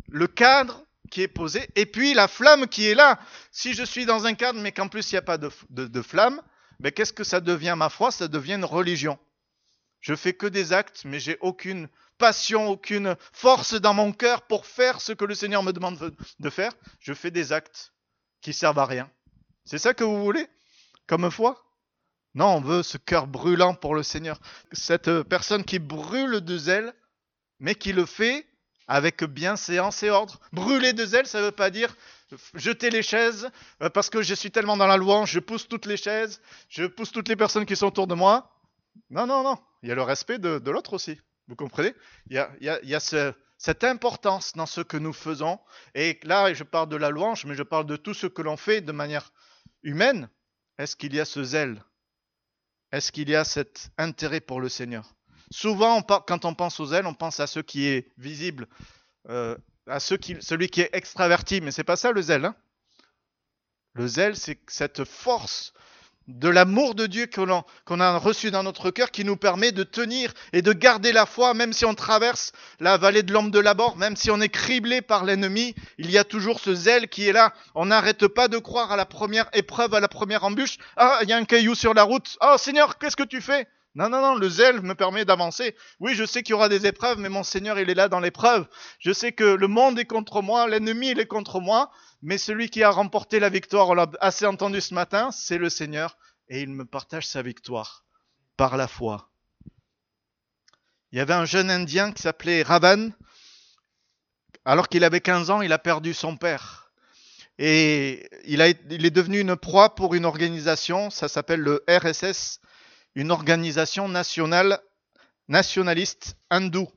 le 0.09 0.29
cadre 0.29 0.85
qui 1.11 1.23
est 1.23 1.29
posé, 1.29 1.69
et 1.75 1.85
puis 1.85 2.15
la 2.15 2.29
flamme 2.29 2.69
qui 2.69 2.87
est 2.87 2.95
là. 2.95 3.19
Si 3.51 3.75
je 3.75 3.83
suis 3.83 4.07
dans 4.07 4.25
un 4.25 4.35
cadre, 4.35 4.61
mais 4.61 4.73
qu'en 4.73 4.89
plus 4.89 5.11
il 5.11 5.15
n'y 5.17 5.19
a 5.19 5.23
pas 5.23 5.39
de, 5.39 5.51
de, 5.71 6.03
flamme, 6.03 6.41
mais 6.79 6.91
ben, 6.91 6.93
qu'est-ce 6.93 7.13
que 7.13 7.25
ça 7.25 7.41
devient? 7.41 7.75
Ma 7.77 7.91
foi 7.91 8.11
Ça 8.13 8.29
devient 8.29 8.55
une 8.55 8.65
religion. 8.65 9.19
Je 10.01 10.15
fais 10.15 10.33
que 10.33 10.47
des 10.47 10.73
actes, 10.73 11.03
mais 11.05 11.21
j'ai 11.21 11.39
aucune 11.41 11.89
passion, 12.19 12.69
aucune 12.69 13.17
force 13.33 13.75
dans 13.75 13.95
mon 13.95 14.13
cœur 14.13 14.43
pour 14.43 14.67
faire 14.67 15.01
ce 15.01 15.13
que 15.13 15.25
le 15.25 15.35
Seigneur 15.35 15.63
me 15.63 15.73
demande 15.73 16.15
de 16.39 16.51
faire. 16.51 16.73
Je 17.01 17.15
fais 17.15 17.31
des 17.31 17.53
actes 17.53 17.93
qui 18.43 18.53
servent 18.53 18.79
à 18.79 18.87
rien. 18.87 19.11
C'est 19.65 19.79
ça 19.79 19.95
que 19.95 20.05
vous 20.05 20.23
voulez? 20.23 20.47
Comme 21.07 21.31
foi? 21.31 21.65
Non, 22.35 22.57
on 22.57 22.61
veut 22.61 22.83
ce 22.83 22.99
cœur 22.99 23.27
brûlant 23.27 23.75
pour 23.75 23.95
le 23.95 24.03
Seigneur. 24.03 24.41
Cette 24.73 25.23
personne 25.23 25.65
qui 25.65 25.79
brûle 25.79 26.41
de 26.41 26.59
zèle, 26.59 26.95
mais 27.61 27.75
qui 27.75 27.93
le 27.93 28.07
fait 28.07 28.47
avec 28.89 29.25
bienséance 29.25 30.03
et 30.03 30.11
ordre. 30.11 30.41
Brûler 30.53 30.93
de 30.93 31.05
zèle, 31.07 31.27
ça 31.27 31.41
ne 31.41 31.47
veut 31.47 31.53
pas 31.53 31.71
dire 31.71 31.95
jeter 32.55 32.91
les 32.91 33.03
chaises, 33.03 33.51
euh, 33.83 33.91
parce 33.91 34.11
que 34.11 34.23
je 34.23 34.35
suis 34.35 34.51
tellement 34.51 34.77
dans 34.77 34.87
la 34.87 34.97
louange, 34.97 35.31
je 35.31 35.41
pousse 35.41 35.69
toutes 35.69 35.87
les 35.87 35.97
chaises, 35.97 36.41
je 36.69 36.85
pousse 36.85 37.13
toutes 37.13 37.29
les 37.29 37.37
personnes 37.37 37.67
qui 37.67 37.77
sont 37.77 37.87
autour 37.87 38.07
de 38.07 38.15
moi. 38.15 38.51
Non, 39.11 39.27
non, 39.27 39.43
non. 39.43 39.59
Il 39.83 39.89
y 39.89 39.93
a 39.93 39.95
le 39.95 40.03
respect 40.03 40.39
de, 40.39 40.71
l'autre 40.71 40.95
aussi. 40.95 41.19
Vous 41.49 41.57
comprenez? 41.57 41.95
Y 42.31 42.39
a, 42.39 42.51
il 42.61 42.89
y 42.89 42.95
a, 42.95 43.01
ce, 43.01 43.33
cette 43.63 43.85
importance 43.85 44.55
dans 44.55 44.67
ce 44.67 44.81
que 44.81 44.97
nous 44.97 45.13
faisons. 45.13 45.61
Et 45.95 46.19
là, 46.25 46.53
je 46.53 46.65
parle 46.65 46.89
de 46.89 46.97
la 46.97 47.11
louange, 47.11 47.45
mais 47.45 47.55
je 47.55 47.63
parle 47.63 47.87
de 47.87 47.95
tout 47.95 48.13
ce 48.13 48.27
que 48.27 48.43
l'on 48.43 48.57
fait 48.57 48.81
de 48.81 48.91
manière 48.91 49.33
humaine. 49.85 50.29
Est-ce 50.79 50.97
qu'il 50.97 51.15
y 51.15 51.21
a 51.21 51.25
ce 51.25 51.45
zèle? 51.45 51.81
Est-ce 52.91 53.13
qu'il 53.13 53.31
y 53.31 53.37
a 53.37 53.45
cet 53.45 53.93
intérêt 53.99 54.41
pour 54.41 54.61
le 54.61 54.69
Seigneur? 54.69 55.15
Souvent, 55.53 56.03
quand 56.03 56.45
on 56.45 56.55
pense 56.55 56.81
au 56.81 56.87
zèle, 56.87 57.07
on 57.07 57.15
pense 57.15 57.39
à 57.39 57.47
ce 57.47 57.61
qui 57.61 57.87
est 57.87 58.11
visible, 58.19 58.67
euh, 59.29 59.57
à 59.87 60.01
celui 60.01 60.69
qui 60.69 60.81
est 60.81 60.91
extraverti, 60.93 61.61
mais 61.61 61.71
c'est 61.71 61.85
pas 61.85 61.97
ça 61.97 62.11
le 62.11 62.21
zèle. 62.21 62.47
Hein. 62.47 62.57
le 63.93 64.09
zèle, 64.09 64.35
c'est 64.35 64.59
cette 64.67 65.05
force 65.05 65.73
de 66.29 66.49
l'amour 66.49 66.95
de 66.95 67.07
Dieu 67.07 67.27
qu'on 67.27 68.01
a 68.01 68.19
reçu 68.19 68.51
dans 68.51 68.63
notre 68.63 68.91
cœur 68.91 69.11
qui 69.11 69.25
nous 69.25 69.37
permet 69.37 69.73
de 69.73 69.83
tenir 69.83 70.33
et 70.53 70.63
de 70.63 70.73
garder 70.73 71.13
la 71.13 71.27
foi 71.27 71.55
même 71.55 71.73
si 71.73 71.85
on 71.85 71.95
traverse 71.95 72.53
la 72.81 72.97
vallée 72.97 73.23
de 73.23 73.33
l'ombre 73.33 73.51
de 73.51 73.59
la 73.59 73.75
mort, 73.75 73.97
même 73.97 74.17
si 74.17 74.31
on 74.31 74.41
est 74.41 74.49
criblé 74.49 75.03
par 75.03 75.25
l'ennemi, 75.25 75.75
il 75.99 76.11
y 76.11 76.19
a 76.19 76.25
toujours 76.25 76.61
ce 76.61 76.75
zèle 76.75 77.09
qui 77.09 77.29
est 77.29 77.33
là. 77.33 77.53
On 77.75 77.87
n'arrête 77.87 78.27
pas 78.29 78.49
de 78.49 78.59
croire 78.59 78.93
à 78.93 78.97
la 78.97 79.07
première 79.07 79.49
épreuve, 79.53 79.95
à 79.95 80.01
la 80.01 80.09
première 80.09 80.45
embûche. 80.45 80.79
Ah, 80.97 81.19
il 81.23 81.29
y 81.29 81.33
a 81.33 81.37
un 81.37 81.45
caillou 81.45 81.75
sur 81.75 81.95
la 81.95 82.03
route. 82.03 82.37
Oh 82.41 82.57
Seigneur, 82.59 82.99
qu'est-ce 82.99 83.17
que 83.17 83.23
tu 83.23 83.41
fais? 83.41 83.67
Non, 83.95 84.09
non, 84.09 84.23
non, 84.23 84.35
le 84.37 84.49
zèle 84.49 84.81
me 84.81 84.95
permet 84.95 85.25
d'avancer. 85.25 85.77
Oui, 86.01 86.15
je 86.15 86.25
sais 86.25 86.43
qu'il 86.43 86.53
y 86.53 86.55
aura 86.55 86.71
des 86.71 86.87
épreuves, 86.87 87.19
mais 87.19 87.29
mon 87.29 87.43
Seigneur, 87.43 87.79
il 87.79 87.91
est 87.91 87.95
là 87.95 88.09
dans 88.09 88.21
l'épreuve. 88.21 88.67
Je 88.99 89.13
sais 89.13 89.33
que 89.33 89.45
le 89.45 89.69
monde 89.69 89.99
est 89.99 90.07
contre 90.07 90.41
moi, 90.41 90.67
l'ennemi, 90.67 91.11
il 91.11 91.21
est 91.21 91.27
contre 91.27 91.61
moi, 91.61 91.91
mais 92.23 92.39
celui 92.39 92.71
qui 92.71 92.83
a 92.83 92.91
remporté 92.91 93.39
la 93.39 93.51
victoire, 93.51 93.91
on 93.91 93.95
l'a 93.95 94.11
assez 94.21 94.47
entendu 94.47 94.81
ce 94.81 94.95
matin, 94.95 95.31
c'est 95.31 95.59
le 95.59 95.69
Seigneur, 95.69 96.17
et 96.49 96.63
il 96.63 96.71
me 96.71 96.87
partage 96.87 97.27
sa 97.27 97.43
victoire 97.43 98.05
par 98.57 98.79
la 98.79 98.89
foi. 98.89 99.31
Il 101.13 101.19
y 101.19 101.21
avait 101.21 101.35
un 101.35 101.45
jeune 101.45 101.71
Indien 101.71 102.13
qui 102.13 102.23
s'appelait 102.23 102.63
Ravan. 102.63 103.11
Alors 104.65 104.89
qu'il 104.89 105.05
avait 105.05 105.21
15 105.21 105.51
ans, 105.51 105.61
il 105.61 105.73
a 105.73 105.79
perdu 105.79 106.15
son 106.15 106.37
père. 106.37 106.91
Et 107.59 108.27
il, 108.45 108.63
a, 108.63 108.69
il 108.69 109.05
est 109.05 109.11
devenu 109.11 109.41
une 109.41 109.57
proie 109.57 109.95
pour 109.95 110.15
une 110.15 110.25
organisation, 110.25 111.11
ça 111.11 111.29
s'appelle 111.29 111.61
le 111.61 111.85
RSS, 111.89 112.61
une 113.15 113.31
organisation 113.31 114.09
nationale 114.09 114.81
nationaliste 115.49 116.37
hindoue. 116.51 116.89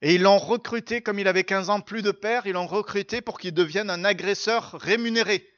Et 0.00 0.16
ils 0.16 0.22
l'ont 0.22 0.38
recruté, 0.38 1.00
comme 1.00 1.18
il 1.18 1.28
avait 1.28 1.44
15 1.44 1.70
ans, 1.70 1.80
plus 1.80 2.02
de 2.02 2.10
père, 2.10 2.46
ils 2.46 2.52
l'ont 2.52 2.66
recruté 2.66 3.20
pour 3.20 3.38
qu'il 3.38 3.54
devienne 3.54 3.88
un 3.88 4.04
agresseur 4.04 4.72
rémunéré, 4.72 5.48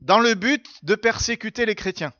dans 0.00 0.18
le 0.18 0.34
but 0.34 0.66
de 0.82 0.94
persécuter 0.94 1.64
les 1.64 1.74
chrétiens. 1.74 2.12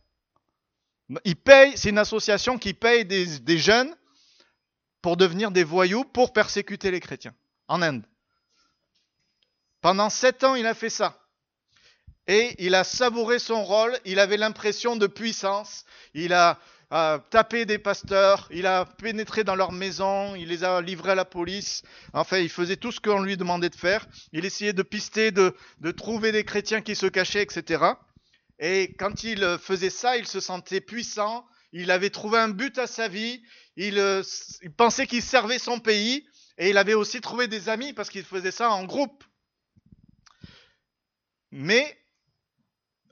Il 1.25 1.37
c'est 1.77 1.91
une 1.91 1.99
association 1.99 2.57
qui 2.57 2.73
paye 2.73 3.05
des, 3.05 3.41
des 3.41 3.59
jeunes 3.59 3.95
pour 5.03 5.17
devenir 5.17 5.51
des 5.51 5.65
voyous, 5.65 6.05
pour 6.05 6.33
persécuter 6.33 6.91
les 6.91 7.01
chrétiens, 7.01 7.35
en 7.69 7.83
Inde. 7.83 8.05
Pendant 9.81 10.11
sept 10.11 10.45
ans, 10.45 10.55
il 10.55 10.67
a 10.67 10.75
fait 10.75 10.91
ça. 10.91 11.20
Et 12.31 12.55
il 12.65 12.77
a 12.77 12.85
savouré 12.85 13.41
son 13.41 13.65
rôle, 13.65 13.99
il 14.05 14.21
avait 14.21 14.37
l'impression 14.37 14.95
de 14.95 15.09
puissance, 15.09 15.85
il 16.15 16.33
a 16.33 16.61
tapé 17.29 17.67
des 17.67 17.79
pasteurs, 17.79 18.47
il 18.53 18.69
a 18.69 18.85
pénétré 18.85 19.43
dans 19.43 19.57
leur 19.57 19.73
maison, 19.73 20.37
il 20.37 20.47
les 20.47 20.63
a 20.63 20.81
livrés 20.81 21.11
à 21.11 21.15
la 21.17 21.25
police, 21.25 21.83
enfin 22.13 22.39
il 22.39 22.49
faisait 22.49 22.77
tout 22.77 22.93
ce 22.93 23.01
qu'on 23.01 23.21
lui 23.21 23.37
demandait 23.37 23.69
de 23.69 23.75
faire, 23.75 24.07
il 24.33 24.45
essayait 24.45 24.73
de 24.73 24.85
pister, 24.85 25.33
de, 25.33 25.57
trouver 25.91 26.31
des 26.31 26.45
chrétiens 26.45 26.83
qui 26.83 26.95
se 26.95 27.07
cachaient, 27.07 27.43
etc. 27.43 27.83
Et 28.61 28.95
quand 28.97 29.25
il 29.25 29.59
faisait 29.61 29.91
ça, 29.91 30.17
il 30.17 30.29
se 30.29 30.39
sentait 30.39 30.81
puissant, 30.81 31.45
il 31.73 31.91
avait 31.91 32.11
trouvé 32.11 32.39
un 32.39 32.51
but 32.51 32.79
à 32.79 32.87
sa 32.87 33.09
vie, 33.09 33.43
il, 33.75 33.99
euh, 33.99 34.23
il 34.63 34.71
pensait 34.71 35.09
qu'il 35.09 35.23
servait 35.23 35.59
son 35.59 35.81
pays, 35.81 36.25
et 36.59 36.71
il 36.71 36.79
avait 36.79 36.95
aussi 36.95 37.21
trouvé 37.21 37.49
des 37.49 37.69
amis 37.69 37.93
parce 37.93 38.09
qu'il 38.09 38.25
faisait 38.25 38.53
ça 38.53 38.71
en 38.71 38.85
groupe. 38.85 39.25
Mais 41.51 42.00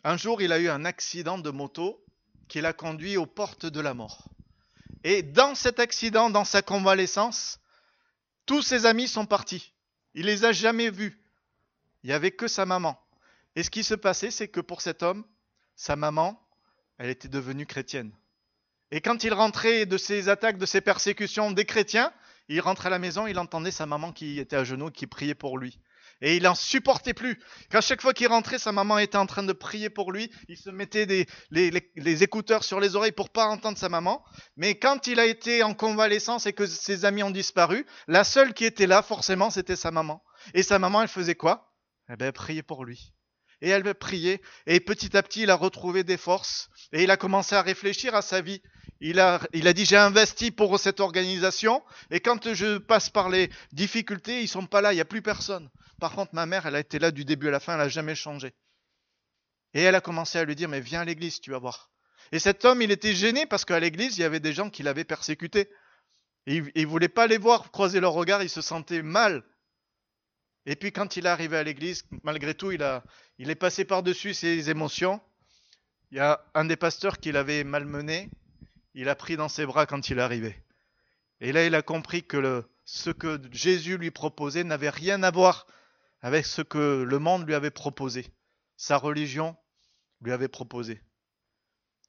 un 0.04 0.16
jour, 0.16 0.42
il 0.42 0.52
a 0.52 0.58
eu 0.58 0.68
un 0.68 0.84
accident 0.84 1.38
de 1.38 1.50
moto 1.50 2.04
qui 2.48 2.60
l'a 2.60 2.72
conduit 2.72 3.16
aux 3.16 3.26
portes 3.26 3.66
de 3.66 3.80
la 3.80 3.94
mort. 3.94 4.28
Et 5.04 5.22
dans 5.22 5.54
cet 5.54 5.80
accident, 5.80 6.30
dans 6.30 6.44
sa 6.44 6.62
convalescence, 6.62 7.60
tous 8.46 8.62
ses 8.62 8.86
amis 8.86 9.08
sont 9.08 9.26
partis. 9.26 9.72
Il 10.14 10.26
les 10.26 10.44
a 10.44 10.52
jamais 10.52 10.90
vus. 10.90 11.20
Il 12.02 12.08
n'y 12.08 12.12
avait 12.12 12.30
que 12.30 12.48
sa 12.48 12.64
maman. 12.64 12.98
Et 13.56 13.62
ce 13.62 13.70
qui 13.70 13.84
se 13.84 13.94
passait, 13.94 14.30
c'est 14.30 14.48
que 14.48 14.60
pour 14.60 14.80
cet 14.80 15.02
homme, 15.02 15.24
sa 15.76 15.96
maman, 15.96 16.40
elle 16.98 17.10
était 17.10 17.28
devenue 17.28 17.66
chrétienne. 17.66 18.12
Et 18.90 19.00
quand 19.00 19.22
il 19.24 19.34
rentrait 19.34 19.84
de 19.84 19.98
ses 19.98 20.28
attaques, 20.28 20.58
de 20.58 20.66
ses 20.66 20.80
persécutions 20.80 21.50
des 21.50 21.64
chrétiens, 21.64 22.12
il 22.48 22.60
rentrait 22.60 22.86
à 22.86 22.90
la 22.90 22.98
maison, 22.98 23.26
il 23.26 23.38
entendait 23.38 23.70
sa 23.70 23.84
maman 23.84 24.12
qui 24.12 24.38
était 24.38 24.56
à 24.56 24.64
genoux, 24.64 24.90
qui 24.90 25.06
priait 25.06 25.34
pour 25.34 25.58
lui. 25.58 25.78
Et 26.20 26.36
il 26.36 26.42
n'en 26.42 26.54
supportait 26.54 27.14
plus. 27.14 27.38
Qu'à 27.70 27.80
chaque 27.80 28.02
fois 28.02 28.12
qu'il 28.12 28.28
rentrait, 28.28 28.58
sa 28.58 28.72
maman 28.72 28.98
était 28.98 29.18
en 29.18 29.26
train 29.26 29.42
de 29.42 29.52
prier 29.52 29.90
pour 29.90 30.10
lui. 30.10 30.30
Il 30.48 30.56
se 30.56 30.70
mettait 30.70 31.06
des, 31.06 31.26
les, 31.50 32.22
écouteurs 32.22 32.64
sur 32.64 32.80
les 32.80 32.96
oreilles 32.96 33.12
pour 33.12 33.30
pas 33.30 33.46
entendre 33.46 33.78
sa 33.78 33.88
maman. 33.88 34.24
Mais 34.56 34.78
quand 34.78 35.06
il 35.06 35.20
a 35.20 35.26
été 35.26 35.62
en 35.62 35.74
convalescence 35.74 36.46
et 36.46 36.52
que 36.52 36.66
ses 36.66 37.04
amis 37.04 37.22
ont 37.22 37.30
disparu, 37.30 37.86
la 38.08 38.24
seule 38.24 38.54
qui 38.54 38.64
était 38.64 38.86
là, 38.86 39.02
forcément, 39.02 39.50
c'était 39.50 39.76
sa 39.76 39.90
maman. 39.90 40.22
Et 40.54 40.62
sa 40.62 40.78
maman, 40.78 41.02
elle 41.02 41.08
faisait 41.08 41.34
quoi? 41.34 41.72
Eh 42.08 42.14
elle 42.18 42.32
priait 42.32 42.62
pour 42.62 42.84
lui. 42.84 43.12
Et 43.60 43.70
elle 43.70 43.94
priait. 43.94 44.40
Et 44.66 44.80
petit 44.80 45.16
à 45.16 45.22
petit, 45.22 45.42
il 45.42 45.50
a 45.50 45.54
retrouvé 45.54 46.04
des 46.04 46.16
forces. 46.16 46.68
Et 46.92 47.02
il 47.02 47.10
a 47.10 47.16
commencé 47.16 47.54
à 47.54 47.62
réfléchir 47.62 48.14
à 48.14 48.22
sa 48.22 48.40
vie. 48.40 48.62
Il 49.00 49.20
a, 49.20 49.38
dit, 49.74 49.84
j'ai 49.84 49.96
investi 49.96 50.50
pour 50.50 50.78
cette 50.78 51.00
organisation. 51.00 51.82
Et 52.10 52.20
quand 52.20 52.52
je 52.54 52.78
passe 52.78 53.10
par 53.10 53.28
les 53.28 53.50
difficultés, 53.72 54.42
ils 54.42 54.48
sont 54.48 54.66
pas 54.66 54.80
là. 54.80 54.92
Il 54.92 54.96
n'y 54.96 55.00
a 55.00 55.04
plus 55.04 55.22
personne. 55.22 55.70
Par 56.00 56.12
contre, 56.12 56.34
ma 56.34 56.46
mère, 56.46 56.66
elle 56.66 56.76
a 56.76 56.80
été 56.80 56.98
là 56.98 57.10
du 57.10 57.24
début 57.24 57.48
à 57.48 57.50
la 57.52 57.60
fin, 57.60 57.74
elle 57.74 57.80
n'a 57.80 57.88
jamais 57.88 58.14
changé. 58.14 58.54
Et 59.74 59.82
elle 59.82 59.94
a 59.94 60.00
commencé 60.00 60.38
à 60.38 60.44
lui 60.44 60.54
dire, 60.54 60.68
mais 60.68 60.80
viens 60.80 61.00
à 61.00 61.04
l'église, 61.04 61.40
tu 61.40 61.50
vas 61.50 61.58
voir. 61.58 61.90
Et 62.32 62.38
cet 62.38 62.64
homme, 62.64 62.82
il 62.82 62.90
était 62.90 63.14
gêné 63.14 63.46
parce 63.46 63.64
qu'à 63.64 63.80
l'église, 63.80 64.18
il 64.18 64.20
y 64.20 64.24
avait 64.24 64.40
des 64.40 64.52
gens 64.52 64.70
qui 64.70 64.82
l'avaient 64.82 65.04
persécuté. 65.04 65.68
Il 66.46 66.70
ne 66.74 66.86
voulait 66.86 67.08
pas 67.08 67.26
les 67.26 67.38
voir 67.38 67.70
croiser 67.70 68.00
leur 68.00 68.12
regard, 68.12 68.42
il 68.42 68.48
se 68.48 68.60
sentait 68.60 69.02
mal. 69.02 69.44
Et 70.70 70.76
puis 70.76 70.92
quand 70.92 71.16
il 71.16 71.24
est 71.24 71.30
arrivé 71.30 71.56
à 71.56 71.62
l'église, 71.62 72.04
malgré 72.24 72.52
tout, 72.54 72.72
il, 72.72 72.82
a, 72.82 73.02
il 73.38 73.48
est 73.48 73.54
passé 73.54 73.86
par-dessus 73.86 74.34
ses 74.34 74.68
émotions. 74.68 75.18
Il 76.10 76.18
y 76.18 76.20
a 76.20 76.44
un 76.52 76.66
des 76.66 76.76
pasteurs 76.76 77.20
qui 77.20 77.32
l'avait 77.32 77.64
malmené, 77.64 78.28
il 78.92 79.08
a 79.08 79.14
pris 79.14 79.38
dans 79.38 79.48
ses 79.48 79.64
bras 79.64 79.86
quand 79.86 80.10
il 80.10 80.18
est 80.18 80.22
arrivé. 80.22 80.62
Et 81.40 81.52
là, 81.52 81.64
il 81.64 81.74
a 81.74 81.80
compris 81.80 82.22
que 82.22 82.36
le, 82.36 82.68
ce 82.84 83.08
que 83.08 83.40
Jésus 83.50 83.96
lui 83.96 84.10
proposait 84.10 84.62
n'avait 84.62 84.90
rien 84.90 85.22
à 85.22 85.30
voir 85.30 85.66
avec 86.20 86.44
ce 86.44 86.60
que 86.60 87.02
le 87.02 87.18
monde 87.18 87.46
lui 87.46 87.54
avait 87.54 87.70
proposé, 87.70 88.26
sa 88.76 88.98
religion 88.98 89.56
lui 90.20 90.32
avait 90.32 90.48
proposé. 90.48 91.00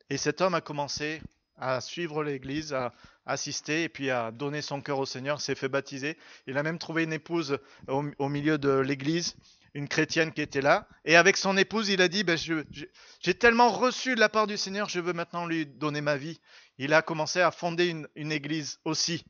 Et 0.09 0.17
cet 0.17 0.41
homme 0.41 0.53
a 0.53 0.59
commencé 0.59 1.21
à 1.55 1.79
suivre 1.79 2.25
l'Église, 2.25 2.73
à, 2.73 2.93
assisté 3.29 3.83
et 3.83 3.89
puis 3.89 4.09
a 4.09 4.31
donné 4.31 4.61
son 4.61 4.81
cœur 4.81 4.99
au 4.99 5.05
Seigneur, 5.05 5.39
s'est 5.39 5.55
fait 5.55 5.69
baptiser. 5.69 6.17
Il 6.47 6.57
a 6.57 6.63
même 6.63 6.79
trouvé 6.79 7.03
une 7.03 7.13
épouse 7.13 7.59
au, 7.87 8.29
milieu 8.29 8.57
de 8.57 8.71
l'église, 8.79 9.35
une 9.75 9.87
chrétienne 9.87 10.33
qui 10.33 10.41
était 10.41 10.61
là. 10.61 10.87
Et 11.05 11.15
avec 11.15 11.37
son 11.37 11.55
épouse, 11.55 11.89
il 11.89 12.01
a 12.01 12.07
dit, 12.07 12.23
ben, 12.23 12.37
j'ai 12.37 13.33
tellement 13.35 13.69
reçu 13.69 14.15
de 14.15 14.19
la 14.19 14.29
part 14.29 14.47
du 14.47 14.57
Seigneur, 14.57 14.89
je 14.89 14.99
veux 14.99 15.13
maintenant 15.13 15.45
lui 15.45 15.67
donner 15.67 16.01
ma 16.01 16.17
vie. 16.17 16.39
Il 16.79 16.93
a 16.93 17.01
commencé 17.01 17.39
à 17.39 17.51
fonder 17.51 17.95
une, 18.15 18.31
église 18.31 18.79
aussi. 18.83 19.23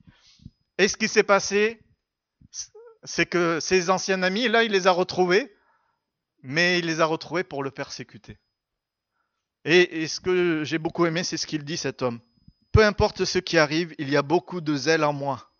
Et 0.78 0.88
ce 0.88 0.96
qui 0.96 1.10
s'est 1.10 1.24
passé, 1.24 1.82
c'est 3.04 3.26
que 3.26 3.60
ses 3.60 3.90
anciens 3.90 4.24
amis, 4.24 4.48
là, 4.48 4.64
il 4.64 4.72
les 4.72 4.88
a 4.88 4.92
retrouvés, 4.92 5.54
mais 6.42 6.80
il 6.80 6.86
les 6.86 7.02
a 7.02 7.06
retrouvés 7.06 7.44
pour 7.44 7.64
le 7.64 7.72
persécuter. 7.72 8.38
Et 9.66 10.08
ce 10.08 10.22
que 10.22 10.64
j'ai 10.64 10.78
beaucoup 10.78 11.06
aimé, 11.06 11.26
c'est 11.26 11.36
ce 11.36 11.46
qu'il 11.46 11.66
dit, 11.66 11.76
cet 11.76 12.02
homme. 12.02 12.22
Peu 12.72 12.86
importe 12.86 13.26
ce 13.26 13.40
qui 13.40 13.58
arrive, 13.58 13.96
il 13.98 14.10
y 14.10 14.18
a 14.18 14.22
beaucoup 14.22 14.62
de 14.62 14.76
zèle 14.76 15.04
en 15.04 15.14
moi. 15.14 15.52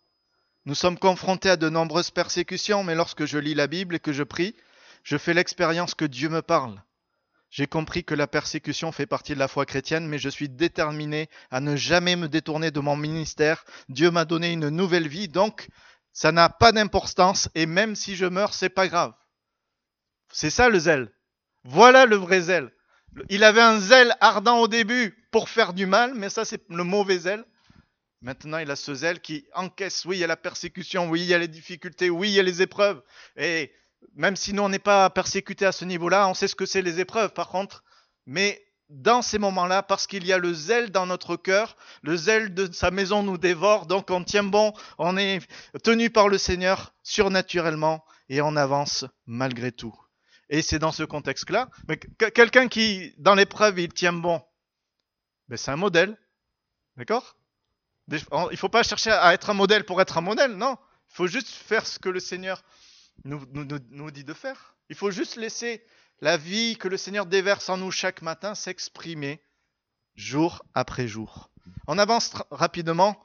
Nous 0.64 0.74
sommes 0.74 0.98
confrontés 0.98 1.50
à 1.50 1.56
de 1.56 1.68
nombreuses 1.68 2.10
persécutions, 2.10 2.84
mais 2.84 2.94
lorsque 2.94 3.24
je 3.24 3.38
lis 3.38 3.54
la 3.54 3.66
Bible 3.66 3.96
et 3.96 4.00
que 4.00 4.12
je 4.12 4.22
prie, 4.22 4.54
je 5.02 5.16
fais 5.16 5.34
l'expérience 5.34 5.94
que 5.94 6.04
Dieu 6.04 6.28
me 6.28 6.42
parle. 6.42 6.82
J'ai 7.50 7.66
compris 7.66 8.04
que 8.04 8.14
la 8.14 8.28
persécution 8.28 8.92
fait 8.92 9.06
partie 9.06 9.34
de 9.34 9.40
la 9.40 9.48
foi 9.48 9.66
chrétienne, 9.66 10.06
mais 10.06 10.18
je 10.18 10.28
suis 10.28 10.48
déterminé 10.48 11.28
à 11.50 11.60
ne 11.60 11.74
jamais 11.74 12.14
me 12.14 12.28
détourner 12.28 12.70
de 12.70 12.78
mon 12.78 12.94
ministère. 12.94 13.64
Dieu 13.88 14.12
m'a 14.12 14.24
donné 14.24 14.52
une 14.52 14.68
nouvelle 14.68 15.08
vie, 15.08 15.26
donc 15.26 15.68
ça 16.12 16.30
n'a 16.30 16.48
pas 16.48 16.70
d'importance, 16.70 17.48
et 17.56 17.66
même 17.66 17.96
si 17.96 18.14
je 18.14 18.26
meurs, 18.26 18.54
c'est 18.54 18.68
pas 18.68 18.86
grave. 18.86 19.14
C'est 20.32 20.50
ça 20.50 20.68
le 20.68 20.78
zèle. 20.78 21.12
Voilà 21.64 22.06
le 22.06 22.16
vrai 22.16 22.40
zèle. 22.40 22.70
Il 23.28 23.44
avait 23.44 23.60
un 23.60 23.78
zèle 23.78 24.14
ardent 24.20 24.58
au 24.58 24.68
début 24.68 25.26
pour 25.30 25.48
faire 25.48 25.72
du 25.72 25.86
mal, 25.86 26.14
mais 26.14 26.30
ça 26.30 26.44
c'est 26.44 26.62
le 26.68 26.84
mauvais 26.84 27.18
zèle. 27.18 27.44
Maintenant, 28.22 28.58
il 28.58 28.70
a 28.70 28.76
ce 28.76 28.94
zèle 28.94 29.20
qui 29.20 29.46
encaisse. 29.54 30.04
Oui, 30.04 30.18
il 30.18 30.20
y 30.20 30.24
a 30.24 30.26
la 30.26 30.36
persécution, 30.36 31.08
oui, 31.08 31.20
il 31.22 31.26
y 31.26 31.34
a 31.34 31.38
les 31.38 31.48
difficultés, 31.48 32.10
oui, 32.10 32.28
il 32.28 32.34
y 32.34 32.40
a 32.40 32.42
les 32.42 32.60
épreuves. 32.60 33.02
Et 33.36 33.72
même 34.14 34.36
si 34.36 34.52
nous, 34.52 34.62
on 34.62 34.68
n'est 34.68 34.78
pas 34.78 35.08
persécuté 35.08 35.64
à 35.64 35.72
ce 35.72 35.86
niveau-là, 35.86 36.28
on 36.28 36.34
sait 36.34 36.48
ce 36.48 36.54
que 36.54 36.66
c'est 36.66 36.82
les 36.82 37.00
épreuves, 37.00 37.32
par 37.32 37.48
contre. 37.48 37.82
Mais 38.26 38.62
dans 38.90 39.22
ces 39.22 39.38
moments-là, 39.38 39.82
parce 39.82 40.06
qu'il 40.06 40.26
y 40.26 40.32
a 40.32 40.38
le 40.38 40.52
zèle 40.52 40.90
dans 40.90 41.06
notre 41.06 41.36
cœur, 41.36 41.76
le 42.02 42.16
zèle 42.16 42.52
de 42.52 42.70
sa 42.72 42.90
maison 42.90 43.22
nous 43.22 43.38
dévore, 43.38 43.86
donc 43.86 44.10
on 44.10 44.22
tient 44.22 44.42
bon, 44.42 44.74
on 44.98 45.16
est 45.16 45.40
tenu 45.82 46.10
par 46.10 46.28
le 46.28 46.38
Seigneur 46.38 46.92
surnaturellement 47.02 48.04
et 48.28 48.42
on 48.42 48.56
avance 48.56 49.04
malgré 49.26 49.72
tout. 49.72 49.94
Et 50.50 50.62
c'est 50.62 50.78
dans 50.78 50.92
ce 50.92 51.04
contexte-là, 51.04 51.70
mais 51.88 51.96
quelqu'un 51.96 52.68
qui, 52.68 53.14
dans 53.18 53.34
l'épreuve, 53.34 53.78
il 53.78 53.92
tient 53.92 54.12
bon, 54.12 54.42
ben 55.48 55.56
c'est 55.56 55.70
un 55.70 55.76
modèle. 55.76 56.18
D'accord? 56.96 57.36
Il 58.08 58.20
ne 58.50 58.56
faut 58.56 58.68
pas 58.68 58.82
chercher 58.82 59.12
à 59.12 59.32
être 59.32 59.50
un 59.50 59.54
modèle 59.54 59.84
pour 59.84 60.00
être 60.02 60.18
un 60.18 60.22
modèle, 60.22 60.52
non? 60.52 60.76
Il 61.10 61.14
faut 61.14 61.28
juste 61.28 61.48
faire 61.48 61.86
ce 61.86 61.98
que 61.98 62.08
le 62.08 62.20
Seigneur 62.20 62.62
nous, 63.24 63.44
nous, 63.52 63.66
nous 63.90 64.10
dit 64.10 64.24
de 64.24 64.34
faire. 64.34 64.74
Il 64.88 64.96
faut 64.96 65.10
juste 65.10 65.36
laisser 65.36 65.84
la 66.20 66.36
vie 66.36 66.76
que 66.76 66.88
le 66.88 66.96
Seigneur 66.96 67.26
déverse 67.26 67.68
en 67.68 67.76
nous 67.76 67.90
chaque 67.90 68.22
matin 68.22 68.54
s'exprimer 68.54 69.40
jour 70.16 70.64
après 70.74 71.06
jour. 71.06 71.50
On 71.86 71.98
avance 71.98 72.32
rapidement 72.50 73.22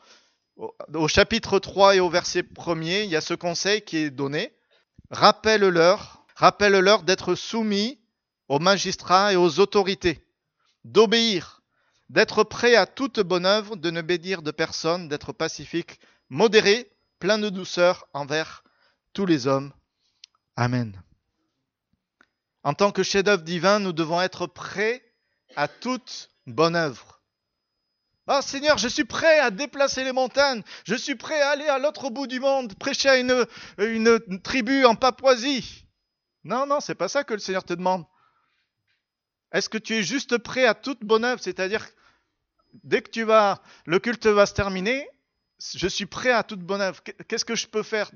au, 0.56 1.08
chapitre 1.08 1.60
3 1.60 1.96
et 1.96 2.00
au 2.00 2.10
verset 2.10 2.42
1er, 2.42 3.04
il 3.04 3.10
y 3.10 3.16
a 3.16 3.22
ce 3.22 3.34
conseil 3.34 3.82
qui 3.82 3.98
est 3.98 4.10
donné. 4.10 4.54
Rappelle-leur, 5.12 6.15
rappelle-leur 6.36 7.04
d'être 7.04 7.36
soumis 7.36 8.00
aux 8.48 8.60
magistrats 8.60 9.34
et 9.34 9.36
aux 9.36 9.60
autorités, 9.60 10.24
d'obéir, 10.84 11.62
d'être 12.10 12.44
prêt 12.44 12.76
à 12.76 12.86
toute 12.86 13.20
bonne 13.20 13.46
œuvre, 13.46 13.76
de 13.76 13.90
ne 13.90 14.02
bénir 14.02 14.42
de 14.42 14.52
personne, 14.52 15.08
d'être 15.08 15.34
pacifique, 15.34 16.00
modéré, 16.30 16.92
plein 17.20 17.40
de 17.40 17.50
douceur 17.50 18.08
envers 18.14 18.64
tous 19.14 19.26
les 19.26 19.48
hommes. 19.48 19.74
Amen. 20.56 21.02
En 22.64 22.74
tant 22.74 22.92
que 22.92 23.04
chef-d'œuvre 23.04 23.44
divin, 23.44 23.80
nous 23.80 23.94
devons 23.94 24.22
être 24.22 24.48
prêts 24.48 25.04
à 25.56 25.68
toute 25.68 26.30
bonne 26.46 26.76
œuvre. 26.76 27.22
Ah 28.28 28.42
Seigneur, 28.42 28.80
je 28.80 28.88
suis 28.88 29.06
prêt 29.06 29.40
à 29.40 29.52
déplacer 29.52 30.04
les 30.04 30.12
montagnes, 30.12 30.64
je 30.84 30.96
suis 30.96 31.16
prêt 31.16 31.40
à 31.42 31.50
aller 31.50 31.68
à 31.68 31.78
l'autre 31.78 32.10
bout 32.10 32.26
du 32.26 32.40
monde, 32.40 32.74
prêcher 32.76 33.10
à 33.10 33.18
une, 33.18 33.46
une 33.78 34.42
tribu 34.42 34.84
en 34.86 34.96
Papouasie. 34.96 35.85
Non, 36.46 36.66
non, 36.68 36.80
c'est 36.80 36.96
pas 36.96 37.08
ça 37.08 37.24
que 37.24 37.34
le 37.34 37.40
Seigneur 37.40 37.64
te 37.64 37.74
demande. 37.74 38.06
Est-ce 39.52 39.68
que 39.68 39.78
tu 39.80 39.96
es 39.96 40.04
juste 40.04 40.38
prêt 40.38 40.66
à 40.66 40.76
toute 40.76 41.04
bonne 41.04 41.26
œuvre? 41.26 41.42
C'est-à-dire, 41.42 41.86
dès 42.84 43.02
que 43.02 43.10
tu 43.10 43.24
vas, 43.24 43.62
le 43.86 44.00
culte 44.00 44.28
va 44.28 44.46
se 44.46 44.54
terminer, 44.54 45.10
je 45.74 45.88
suis 45.88 46.06
prêt 46.06 46.32
à 46.32 46.44
toute 46.44 46.60
bonne 46.62 46.82
œuvre. 46.82 47.02
Qu'est-ce 47.28 47.46
que 47.46 47.56
je 47.56 47.68
peux 47.68 47.84
faire 47.84 48.12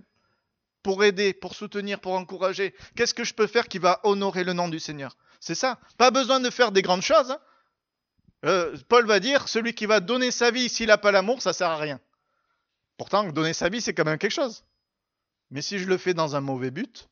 pour 0.84 1.04
aider, 1.04 1.34
pour 1.34 1.56
soutenir, 1.56 2.00
pour 2.00 2.14
encourager? 2.14 2.76
Qu'est-ce 2.96 3.16
que 3.16 3.24
je 3.24 3.34
peux 3.34 3.48
faire 3.48 3.68
qui 3.68 3.80
va 3.80 4.00
honorer 4.04 4.44
le 4.44 4.54
nom 4.54 4.70
du 4.70 4.80
Seigneur? 4.80 5.18
C'est 5.40 5.56
ça. 5.56 5.80
Pas 5.98 6.12
besoin 6.12 6.40
de 6.40 6.52
faire 6.52 6.72
des 6.72 6.84
grandes 6.84 7.02
choses. 7.02 7.32
Hein 7.32 7.40
euh, 8.46 8.78
Paul 8.88 9.08
va 9.08 9.20
dire, 9.20 9.48
celui 9.48 9.74
qui 9.74 9.88
va 9.88 10.02
donner 10.02 10.30
sa 10.30 10.52
vie, 10.52 10.70
s'il 10.70 10.88
n'a 10.88 11.00
pas 11.00 11.12
l'amour, 11.12 11.42
ça 11.42 11.52
sert 11.52 11.70
à 11.70 11.78
rien. 11.78 12.00
Pourtant, 12.98 13.24
donner 13.32 13.54
sa 13.54 13.70
vie, 13.70 13.82
c'est 13.82 13.94
quand 13.94 14.06
même 14.06 14.20
quelque 14.20 14.32
chose. 14.32 14.64
Mais 15.50 15.64
si 15.64 15.80
je 15.80 15.88
le 15.88 15.98
fais 15.98 16.14
dans 16.14 16.36
un 16.36 16.42
mauvais 16.42 16.70
but, 16.70 17.09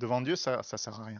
devant 0.00 0.20
Dieu, 0.20 0.34
ça 0.34 0.58
ne 0.58 0.78
sert 0.78 0.98
à 0.98 1.04
rien. 1.04 1.18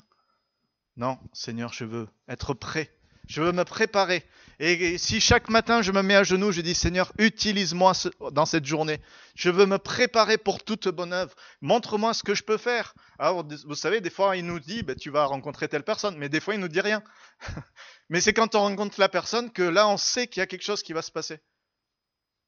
Non, 0.97 1.19
Seigneur, 1.33 1.73
je 1.73 1.85
veux 1.85 2.09
être 2.29 2.55
prêt. 2.55 2.91
Je 3.29 3.43
veux 3.43 3.53
me 3.53 3.65
préparer. 3.65 4.25
Et 4.59 4.99
si 4.99 5.21
chaque 5.21 5.49
matin 5.49 5.83
je 5.83 5.93
me 5.93 6.03
mets 6.03 6.17
à 6.17 6.25
genoux, 6.25 6.51
je 6.51 6.63
dis 6.63 6.75
Seigneur, 6.75 7.13
utilise-moi 7.19 7.93
dans 8.33 8.45
cette 8.45 8.65
journée. 8.65 9.01
Je 9.37 9.51
veux 9.51 9.67
me 9.67 9.79
préparer 9.79 10.37
pour 10.37 10.65
toute 10.65 10.89
bonne 10.89 11.13
œuvre. 11.13 11.37
Montre-moi 11.61 12.13
ce 12.13 12.25
que 12.25 12.35
je 12.35 12.43
peux 12.43 12.57
faire. 12.57 12.95
Alors, 13.21 13.47
vous 13.67 13.77
savez, 13.77 14.01
des 14.01 14.11
fois, 14.11 14.37
il 14.37 14.47
nous 14.47 14.59
dit, 14.59 14.83
ben, 14.83 14.97
tu 14.97 15.11
vas 15.11 15.27
rencontrer 15.27 15.69
telle 15.69 15.85
personne, 15.85 16.17
mais 16.17 16.29
des 16.29 16.41
fois, 16.41 16.55
il 16.55 16.61
nous 16.61 16.69
dit 16.69 16.81
rien. 16.81 17.05
mais 18.09 18.21
c'est 18.21 18.33
quand 18.33 18.57
on 18.57 18.61
rencontre 18.63 18.99
la 18.99 19.09
personne 19.09 19.53
que 19.53 19.63
là, 19.63 19.87
on 19.87 19.97
sait 19.97 20.27
qu'il 20.27 20.41
y 20.41 20.43
a 20.43 20.47
quelque 20.47 20.65
chose 20.65 20.83
qui 20.83 20.93
va 20.93 21.03
se 21.03 21.13
passer. 21.13 21.39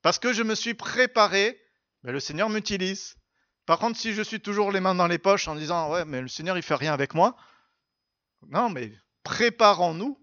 Parce 0.00 0.18
que 0.18 0.32
je 0.32 0.42
me 0.42 0.56
suis 0.56 0.74
préparé, 0.74 1.60
ben, 2.02 2.10
le 2.10 2.18
Seigneur 2.18 2.48
m'utilise. 2.48 3.14
Par 3.66 3.78
contre, 3.78 3.98
si 3.98 4.12
je 4.12 4.22
suis 4.22 4.40
toujours 4.40 4.72
les 4.72 4.80
mains 4.80 4.94
dans 4.94 5.06
les 5.06 5.18
poches 5.18 5.48
en 5.48 5.54
disant, 5.54 5.90
ouais, 5.90 6.04
mais 6.04 6.20
le 6.20 6.28
Seigneur, 6.28 6.56
il 6.56 6.62
fait 6.62 6.74
rien 6.74 6.92
avec 6.92 7.14
moi, 7.14 7.36
non, 8.48 8.70
mais 8.70 8.92
préparons-nous 9.22 10.18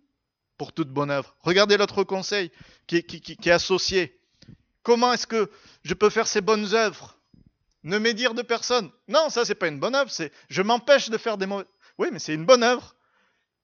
pour 0.57 0.73
toute 0.73 0.89
bonne 0.89 1.09
œuvre. 1.09 1.35
Regardez 1.39 1.77
l'autre 1.77 2.03
conseil 2.03 2.51
qui, 2.87 2.97
est 2.97 3.51
associé. 3.51 4.19
Comment 4.83 5.13
est-ce 5.13 5.27
que 5.27 5.49
je 5.83 5.93
peux 5.93 6.09
faire 6.09 6.27
ces 6.27 6.41
bonnes 6.41 6.73
œuvres? 6.73 7.17
Ne 7.83 7.97
médire 7.97 8.33
de 8.33 8.41
personne. 8.41 8.91
Non, 9.07 9.29
ça 9.29 9.45
c'est 9.45 9.55
pas 9.55 9.69
une 9.69 9.79
bonne 9.79 9.95
œuvre. 9.95 10.11
Je 10.49 10.61
m'empêche 10.61 11.09
de 11.09 11.17
faire 11.17 11.37
des 11.37 11.45
mauvaises. 11.45 11.67
Oui, 11.97 12.09
mais 12.11 12.19
c'est 12.19 12.33
une 12.33 12.45
bonne 12.45 12.63
œuvre. 12.63 12.95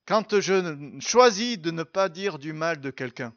Quand 0.05 0.39
je 0.39 0.99
choisis 1.01 1.59
de 1.59 1.71
ne 1.71 1.83
pas 1.83 2.09
dire 2.09 2.39
du 2.39 2.53
mal 2.53 2.79
de 2.79 2.91
quelqu'un, 2.91 3.33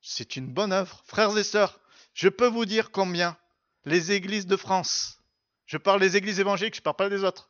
c'est 0.00 0.36
une 0.36 0.46
bonne 0.46 0.72
œuvre. 0.72 1.02
Frères 1.06 1.36
et 1.36 1.44
sœurs, 1.44 1.80
je 2.14 2.28
peux 2.28 2.46
vous 2.46 2.64
dire 2.64 2.90
combien 2.90 3.36
les 3.84 4.12
églises 4.12 4.46
de 4.46 4.56
France, 4.56 5.18
je 5.66 5.78
parle 5.78 6.00
des 6.00 6.16
églises 6.16 6.40
évangéliques, 6.40 6.76
je 6.76 6.82
parle 6.82 6.96
pas 6.96 7.08
des 7.08 7.24
autres, 7.24 7.48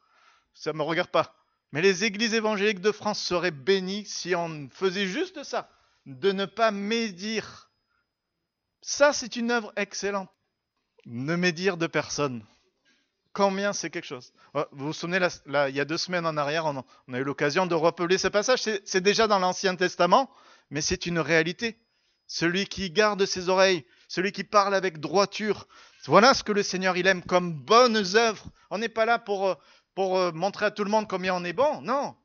ça 0.53 0.73
ne 0.73 0.79
me 0.79 0.83
regarde 0.83 1.11
pas. 1.11 1.35
Mais 1.73 1.83
les 1.83 2.05
églises 2.05 2.35
évangéliques 2.35 2.81
de 2.81 2.93
France 2.93 3.21
seraient 3.21 3.51
bénies 3.51 4.07
si 4.07 4.35
on 4.35 4.69
faisait 4.71 5.07
juste 5.07 5.43
ça, 5.43 5.69
de 6.07 6.31
ne 6.31 6.45
pas 6.45 6.71
médire. 6.71 7.71
Ça, 8.81 9.13
c'est 9.13 9.37
une 9.37 9.51
œuvre 9.51 9.73
excellente. 9.77 10.31
Ne 11.07 11.37
médire 11.37 11.77
de 11.77 11.87
personne. 11.87 12.45
Combien 13.33 13.73
c'est 13.73 13.91
quelque 13.91 14.07
chose 14.07 14.33
Vous 14.71 14.87
vous 14.87 14.93
souvenez, 14.93 15.19
là, 15.47 15.69
il 15.69 15.75
y 15.75 15.81
a 15.81 15.85
deux 15.85 15.99
semaines 15.99 16.27
en 16.27 16.37
arrière, 16.37 16.67
on 16.67 16.85
on 17.09 17.13
a 17.13 17.19
eu 17.19 17.25
l'occasion 17.25 17.67
de 17.67 17.75
rappeler 17.75 18.17
ce 18.17 18.29
passage. 18.29 18.61
C'est 18.63 19.01
déjà 19.01 19.27
dans 19.27 19.41
l'Ancien 19.41 19.75
Testament, 19.75 20.31
mais 20.71 20.81
c'est 20.81 21.07
une 21.07 21.19
réalité. 21.19 21.77
Celui 22.29 22.67
qui 22.67 22.91
garde 22.91 23.27
ses 23.27 23.49
oreilles, 23.49 23.85
celui 24.07 24.31
qui 24.31 24.45
parle 24.45 24.75
avec 24.75 25.01
droiture, 25.01 25.67
voilà 26.11 26.35
ce 26.35 26.43
que 26.43 26.53
le 26.53 26.63
Seigneur 26.63 26.97
il 26.97 27.07
aime 27.07 27.23
comme 27.23 27.53
bonnes 27.53 28.17
œuvres. 28.17 28.47
On 28.71 28.79
n'est 28.79 28.89
pas 28.89 29.07
là 29.07 29.19
pour 29.19 29.57
pour 29.95 30.19
euh, 30.19 30.33
montrer 30.33 30.67
à 30.67 30.71
tout 30.71 30.85
le 30.85 30.91
monde 30.91 31.09
combien 31.09 31.35
on 31.35 31.45
est 31.45 31.53
bon. 31.53 31.81
Non. 31.83 32.17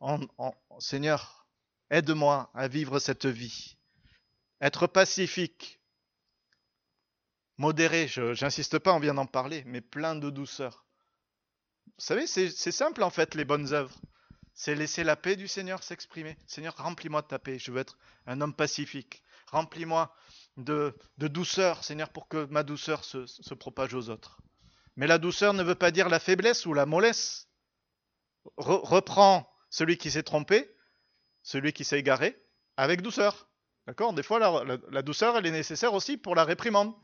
On, 0.00 0.20
on, 0.38 0.52
Seigneur, 0.80 1.46
aide-moi 1.90 2.50
à 2.54 2.68
vivre 2.68 2.98
cette 2.98 3.26
vie. 3.26 3.76
Être 4.60 4.86
pacifique, 4.86 5.80
modéré, 7.56 8.08
j'insiste 8.08 8.78
pas, 8.78 8.92
on 8.92 8.98
vient 8.98 9.14
d'en 9.14 9.26
parler, 9.26 9.62
mais 9.66 9.80
plein 9.80 10.14
de 10.16 10.30
douceur. 10.30 10.84
Vous 11.86 12.04
savez, 12.04 12.26
c'est 12.26 12.50
simple 12.72 13.02
en 13.02 13.10
fait, 13.10 13.34
les 13.34 13.44
bonnes 13.44 13.72
œuvres. 13.72 13.94
C'est 14.52 14.74
laisser 14.74 15.04
la 15.04 15.16
paix 15.16 15.36
du 15.36 15.48
Seigneur 15.48 15.82
s'exprimer. 15.82 16.36
Seigneur, 16.46 16.76
remplis-moi 16.76 17.22
de 17.22 17.26
ta 17.26 17.38
paix. 17.38 17.58
Je 17.58 17.72
veux 17.72 17.80
être 17.80 17.98
un 18.26 18.40
homme 18.40 18.54
pacifique. 18.54 19.22
Remplis-moi 19.48 20.14
de, 20.56 20.94
douceur, 21.18 21.82
Seigneur, 21.84 22.10
pour 22.10 22.28
que 22.28 22.44
ma 22.46 22.62
douceur 22.62 23.04
se, 23.04 23.54
propage 23.54 23.94
aux 23.94 24.08
autres. 24.08 24.40
Mais 24.96 25.06
la 25.06 25.18
douceur 25.18 25.54
ne 25.54 25.62
veut 25.62 25.74
pas 25.74 25.90
dire 25.90 26.08
la 26.08 26.20
faiblesse 26.20 26.66
ou 26.66 26.74
la 26.74 26.86
mollesse. 26.86 27.48
Re 28.56 28.80
reprends 28.84 29.50
celui 29.70 29.96
qui 29.96 30.10
s'est 30.10 30.22
trompé, 30.22 30.70
celui 31.42 31.72
qui 31.72 31.84
s'est 31.84 31.98
égaré, 31.98 32.40
avec 32.76 33.02
douceur. 33.02 33.48
D'accord? 33.86 34.12
Des 34.12 34.22
fois, 34.22 34.38
la, 34.38 35.02
douceur, 35.02 35.36
elle 35.36 35.46
est 35.46 35.50
nécessaire 35.50 35.94
aussi 35.94 36.16
pour 36.16 36.34
la 36.34 36.44
réprimande. 36.44 36.94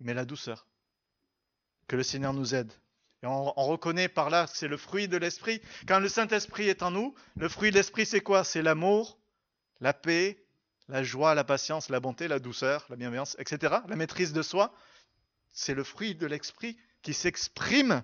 Mais 0.00 0.14
la 0.14 0.24
douceur. 0.24 0.66
Que 1.86 1.96
le 1.96 2.02
Seigneur 2.02 2.32
nous 2.32 2.54
aide. 2.54 2.72
Et 3.22 3.26
on, 3.26 3.58
on 3.58 3.66
reconnaît 3.66 4.08
par 4.08 4.28
là 4.28 4.46
c'est 4.46 4.68
le 4.68 4.76
fruit 4.76 5.08
de 5.08 5.16
l'esprit. 5.16 5.62
Quand 5.86 6.00
le 6.00 6.08
Saint-Esprit 6.08 6.68
est 6.68 6.82
en 6.82 6.90
nous, 6.90 7.14
le 7.36 7.48
fruit 7.48 7.70
de 7.70 7.76
l'esprit, 7.76 8.04
c'est 8.04 8.20
quoi? 8.20 8.44
C'est 8.44 8.62
l'amour, 8.62 9.18
la 9.80 9.94
paix, 9.94 10.45
la 10.88 11.02
joie, 11.02 11.34
la 11.34 11.44
patience, 11.44 11.88
la 11.88 12.00
bonté, 12.00 12.28
la 12.28 12.38
douceur, 12.38 12.86
la 12.90 12.96
bienveillance, 12.96 13.36
etc. 13.38 13.76
La 13.88 13.96
maîtrise 13.96 14.32
de 14.32 14.42
soi. 14.42 14.72
C'est 15.52 15.74
le 15.74 15.84
fruit 15.84 16.14
de 16.14 16.26
l'esprit 16.26 16.76
qui 17.02 17.14
s'exprime 17.14 18.02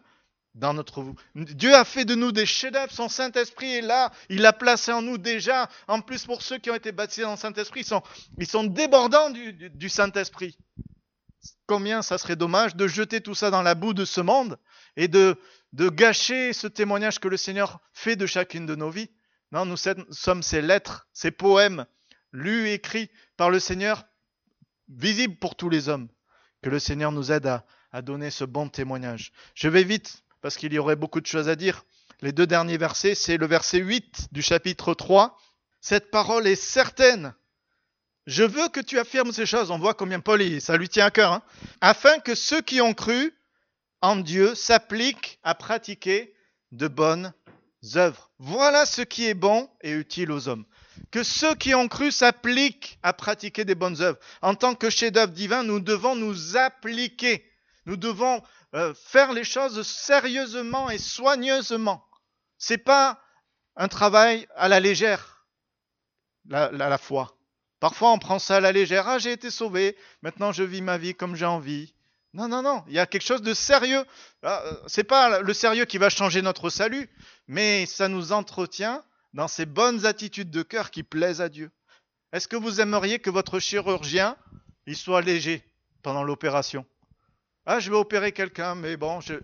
dans 0.55 0.75
notre 0.75 1.01
vous. 1.03 1.15
Dieu 1.35 1.75
a 1.75 1.85
fait 1.85 2.05
de 2.05 2.15
nous 2.15 2.33
des 2.33 2.45
chefs-d'œuvre. 2.47 2.93
Son 2.93 3.09
Saint-Esprit 3.09 3.73
est 3.75 3.81
là. 3.83 4.11
Il 4.29 4.43
l'a 4.43 4.53
placé 4.53 4.93
en 4.93 5.01
nous 5.03 5.17
déjà. 5.19 5.69
En 5.89 6.01
plus, 6.01 6.25
pour 6.27 6.43
ceux 6.43 6.59
qui 6.59 6.71
ont 6.71 6.75
été 6.75 6.93
baptisés 6.93 7.23
dans 7.23 7.33
le 7.33 7.37
Saint-Esprit, 7.37 7.81
ils 7.81 7.87
sont, 7.87 8.03
ils 8.39 8.47
sont 8.47 8.65
débordants 8.65 9.31
du, 9.31 9.53
du- 9.53 9.71
du 9.71 9.89
Saint-Esprit. 9.89 10.59
Combien 11.67 12.03
ça 12.03 12.19
serait 12.19 12.37
dommage 12.37 12.77
de 12.77 12.87
jeter 12.87 13.21
tout 13.21 13.35
ça 13.35 13.51
dans 13.51 13.63
la 13.63 13.75
boue 13.75 13.95
de 13.95 14.05
ce 14.05 14.21
monde 14.21 14.59
et 14.97 15.09
de, 15.09 15.37
de 15.73 15.89
gâcher 15.89 16.53
ce 16.53 16.67
témoignage 16.67 17.19
que 17.19 17.29
le 17.29 17.37
Seigneur 17.37 17.81
fait 17.95 18.17
de 18.17 18.27
chacune 18.27 18.67
de 18.67 18.75
nos 18.75 18.91
vies. 18.91 19.11
Non, 19.53 19.65
nous 19.65 19.77
sommes 19.77 20.43
ces 20.43 20.61
lettres, 20.63 21.07
ces 21.13 21.31
poèmes 21.31 21.87
lus 22.33 22.69
et 22.69 22.75
écrits 22.75 23.11
par 23.37 23.51
le 23.51 23.61
Seigneur, 23.61 24.05
visibles 24.89 25.37
pour 25.37 25.57
tous 25.57 25.69
les 25.69 25.89
hommes. 25.89 26.09
Que 26.63 26.71
le 26.71 26.79
Seigneur 26.79 27.13
nous 27.13 27.33
aide 27.33 27.47
à, 27.47 27.65
à 27.93 28.03
donner 28.03 28.31
ce 28.31 28.45
bon 28.45 28.69
témoignage. 28.69 29.33
Je 29.55 29.69
vais 29.69 29.85
vite 29.85 30.23
parce 30.41 30.57
qu'il 30.57 30.73
y 30.73 30.79
aurait 30.79 30.97
beaucoup 30.97 31.21
de 31.21 31.27
choses 31.27 31.49
à 31.49 31.57
dire. 31.57 31.85
Les 32.21 32.33
deux 32.33 32.47
derniers 32.47 32.79
versets, 32.79 33.15
c'est 33.15 33.37
le 33.37 33.47
verset 33.47 33.79
8 33.79 34.29
du 34.33 34.43
chapitre 34.43 34.95
3. 34.95 35.37
Cette 35.81 36.11
parole 36.11 36.47
est 36.47 36.57
certaine. 36.57 37.35
Je 38.27 38.45
veux 38.45 38.69
que 38.69 38.81
tu 38.81 38.99
affirmes 38.99 39.33
ces 39.33 39.47
choses. 39.47 39.71
On 39.71 39.79
voit 39.79 39.95
combien 39.95 40.21
Paul, 40.21 40.61
ça 40.61 40.77
lui 40.77 40.89
tient 40.89 41.07
à 41.07 41.11
cœur. 41.11 41.33
Hein 41.33 41.43
afin 41.81 42.21
que 42.21 42.35
ceux 42.35 42.61
qui 42.61 42.81
ont 42.81 42.95
cru 42.95 43.35
en 44.01 44.17
Dieu 44.17 44.55
s'appliquent 44.55 45.41
à 45.43 45.55
pratiquer 45.55 46.35
de 46.71 46.89
bonnes 46.89 47.33
œuvres. 47.97 48.31
Voilà 48.39 48.87
ce 48.87 49.03
qui 49.03 49.27
est 49.27 49.35
bon 49.35 49.69
et 49.83 49.91
utile 49.91 50.31
aux 50.31 50.49
hommes. 50.49 50.65
Que 51.11 51.23
ceux 51.23 51.55
qui 51.55 51.75
ont 51.75 51.89
cru 51.89 52.11
s'appliquent 52.11 52.99
à 53.03 53.13
pratiquer 53.13 53.65
des 53.65 53.75
bonnes 53.75 54.01
œuvres. 54.01 54.19
En 54.41 54.55
tant 54.55 54.75
que 54.75 54.91
chef-d'œuvre 54.91 55.33
divin, 55.33 55.63
nous 55.63 55.81
devons 55.81 56.17
nous 56.17 56.57
appliquer. 56.57 57.45
Nous 57.87 57.97
devons 57.97 58.43
euh, 58.75 58.95
faire 58.95 59.33
les 59.33 59.45
choses 59.45 59.87
sérieusement 59.87 60.91
et 60.91 60.99
soigneusement. 60.99 62.07
C'est 62.59 62.79
pas 62.79 63.21
un 63.77 63.89
travail 63.89 64.47
à 64.55 64.69
la 64.69 64.81
légère, 64.81 65.47
la, 66.49 66.71
la, 66.71 66.99
foi. 66.99 67.37
Parfois, 67.81 68.13
on 68.13 68.19
prend 68.19 68.39
ça 68.39 68.57
à 68.57 68.61
la 68.61 68.73
légère. 68.73 69.09
Ah, 69.09 69.19
j'ai 69.19 69.33
été 69.33 69.51
sauvé. 69.51 69.97
Maintenant, 70.23 70.53
je 70.53 70.63
vis 70.63 70.83
ma 70.83 70.99
vie 70.99 71.15
comme 71.15 71.37
j'ai 71.37 71.47
envie. 71.47 71.95
Non, 72.35 72.49
non, 72.49 72.63
non. 72.63 72.85
Il 72.87 72.95
y 72.95 72.99
a 72.99 73.07
quelque 73.07 73.27
chose 73.27 73.43
de 73.43 73.53
sérieux. 73.55 74.05
C'est 74.87 75.05
pas 75.05 75.41
le 75.41 75.55
sérieux 75.55 75.85
qui 75.85 75.99
va 75.99 76.09
changer 76.09 76.41
notre 76.41 76.71
salut, 76.71 77.11
mais 77.49 77.85
ça 77.87 78.09
nous 78.09 78.33
entretient 78.33 79.05
dans 79.33 79.49
ces 79.49 79.67
bonnes 79.67 80.07
attitudes 80.07 80.51
de 80.51 80.63
cœur 80.63 80.91
qui 80.91 81.03
plaisent 81.03 81.41
à 81.41 81.49
Dieu. 81.49 81.71
Est-ce 82.33 82.49
que 82.49 82.57
vous 82.57 82.81
aimeriez 82.81 83.19
que 83.19 83.31
votre 83.31 83.59
chirurgien, 83.61 84.37
il 84.87 84.97
soit 84.97 85.21
léger 85.21 85.65
pendant 86.03 86.25
l'opération? 86.25 86.87
Ah, 87.65 87.79
je 87.79 87.91
vais 87.91 87.97
opérer 87.97 88.33
quelqu'un, 88.33 88.75
mais 88.75 88.97
bon, 88.97 89.21
je 89.21 89.35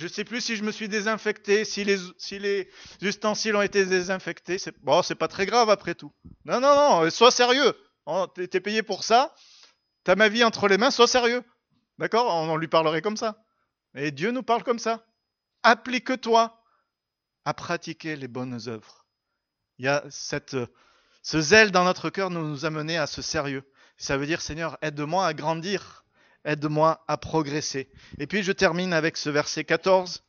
ne 0.00 0.08
sais 0.08 0.24
plus 0.24 0.40
si 0.40 0.56
je 0.56 0.64
me 0.64 0.72
suis 0.72 0.88
désinfecté, 0.88 1.64
si 1.64 1.84
les, 1.84 1.98
si 2.18 2.40
les 2.40 2.68
ustensiles 3.02 3.54
ont 3.54 3.62
été 3.62 3.86
désinfectés. 3.86 4.58
C'est, 4.58 4.76
bon, 4.80 5.02
c'est 5.02 5.14
pas 5.14 5.28
très 5.28 5.46
grave 5.46 5.70
après 5.70 5.94
tout. 5.94 6.12
Non, 6.44 6.60
non, 6.60 6.74
non, 6.74 7.10
sois 7.10 7.30
sérieux. 7.30 7.72
Oh, 8.06 8.26
t'es 8.26 8.60
payé 8.60 8.82
pour 8.82 9.04
ça. 9.04 9.34
T'as 10.02 10.16
ma 10.16 10.28
vie 10.28 10.42
entre 10.42 10.66
les 10.66 10.78
mains, 10.78 10.90
sois 10.90 11.06
sérieux. 11.06 11.44
D'accord? 11.98 12.34
On, 12.34 12.50
on 12.50 12.56
lui 12.56 12.68
parlerait 12.68 13.02
comme 13.02 13.16
ça. 13.16 13.44
Et 13.94 14.10
Dieu 14.10 14.32
nous 14.32 14.42
parle 14.42 14.64
comme 14.64 14.78
ça. 14.78 15.06
Applique-toi 15.62 16.60
à 17.44 17.54
pratiquer 17.54 18.16
les 18.16 18.28
bonnes 18.28 18.58
œuvres. 18.66 19.06
Il 19.78 19.84
y 19.84 19.88
a 19.88 20.04
cette, 20.10 20.56
ce 21.22 21.40
zèle 21.40 21.70
dans 21.70 21.84
notre 21.84 22.10
cœur 22.10 22.30
nous, 22.30 22.46
nous 22.46 22.64
amener 22.64 22.98
à 22.98 23.06
ce 23.06 23.22
sérieux. 23.22 23.62
Ça 23.96 24.16
veut 24.16 24.26
dire, 24.26 24.40
Seigneur, 24.40 24.78
aide-moi 24.82 25.26
à 25.26 25.34
grandir 25.34 26.04
aide-moi 26.44 27.04
à 27.08 27.16
progresser. 27.16 27.90
Et 28.18 28.26
puis 28.26 28.42
je 28.42 28.52
termine 28.52 28.92
avec 28.92 29.16
ce 29.16 29.30
verset 29.30 29.64
14, 29.64 30.24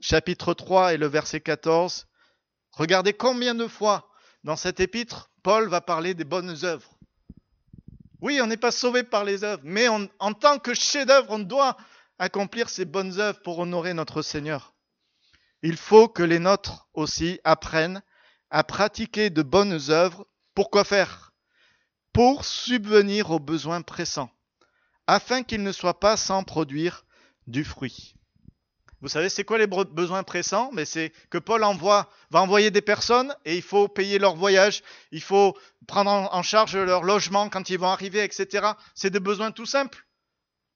chapitre 0.00 0.54
3 0.54 0.94
et 0.94 0.96
le 0.96 1.06
verset 1.06 1.40
14. 1.40 2.06
Regardez 2.72 3.14
combien 3.14 3.54
de 3.54 3.66
fois 3.66 4.10
dans 4.44 4.56
cet 4.56 4.80
épître, 4.80 5.30
Paul 5.42 5.68
va 5.68 5.80
parler 5.80 6.14
des 6.14 6.24
bonnes 6.24 6.56
œuvres. 6.64 6.98
Oui, 8.20 8.40
on 8.42 8.46
n'est 8.46 8.58
pas 8.58 8.70
sauvé 8.70 9.02
par 9.02 9.24
les 9.24 9.44
œuvres, 9.44 9.62
mais 9.64 9.88
on, 9.88 10.08
en 10.18 10.34
tant 10.34 10.58
que 10.58 10.74
chef-d'œuvre, 10.74 11.30
on 11.30 11.38
doit 11.38 11.76
accomplir 12.18 12.68
ces 12.68 12.84
bonnes 12.84 13.18
œuvres 13.18 13.40
pour 13.40 13.58
honorer 13.58 13.94
notre 13.94 14.20
Seigneur. 14.20 14.74
Il 15.62 15.78
faut 15.78 16.08
que 16.08 16.22
les 16.22 16.38
nôtres 16.38 16.88
aussi 16.92 17.40
apprennent 17.44 18.02
à 18.50 18.64
pratiquer 18.64 19.30
de 19.30 19.42
bonnes 19.42 19.90
œuvres. 19.90 20.26
Pourquoi 20.54 20.84
faire? 20.84 21.32
Pour 22.12 22.44
subvenir 22.44 23.30
aux 23.30 23.38
besoins 23.38 23.82
pressants 23.82 24.30
afin 25.06 25.42
qu'il 25.42 25.62
ne 25.62 25.72
soit 25.72 25.98
pas 25.98 26.16
sans 26.16 26.44
produire 26.44 27.04
du 27.46 27.64
fruit. 27.64 28.14
Vous 29.00 29.08
savez, 29.08 29.28
c'est 29.28 29.44
quoi 29.44 29.58
les 29.58 29.66
besoins 29.66 30.22
pressants? 30.22 30.70
Mais 30.72 30.84
c'est 30.84 31.12
que 31.30 31.38
Paul 31.38 31.64
envoie, 31.64 32.10
va 32.30 32.42
envoyer 32.42 32.70
des 32.70 32.82
personnes 32.82 33.34
et 33.44 33.56
il 33.56 33.62
faut 33.62 33.88
payer 33.88 34.18
leur 34.18 34.36
voyage, 34.36 34.82
il 35.10 35.22
faut 35.22 35.56
prendre 35.86 36.10
en 36.10 36.42
charge 36.42 36.76
leur 36.76 37.02
logement 37.02 37.48
quand 37.48 37.70
ils 37.70 37.78
vont 37.78 37.88
arriver, 37.88 38.22
etc. 38.22 38.72
C'est 38.94 39.10
des 39.10 39.20
besoins 39.20 39.52
tout 39.52 39.66
simples. 39.66 40.06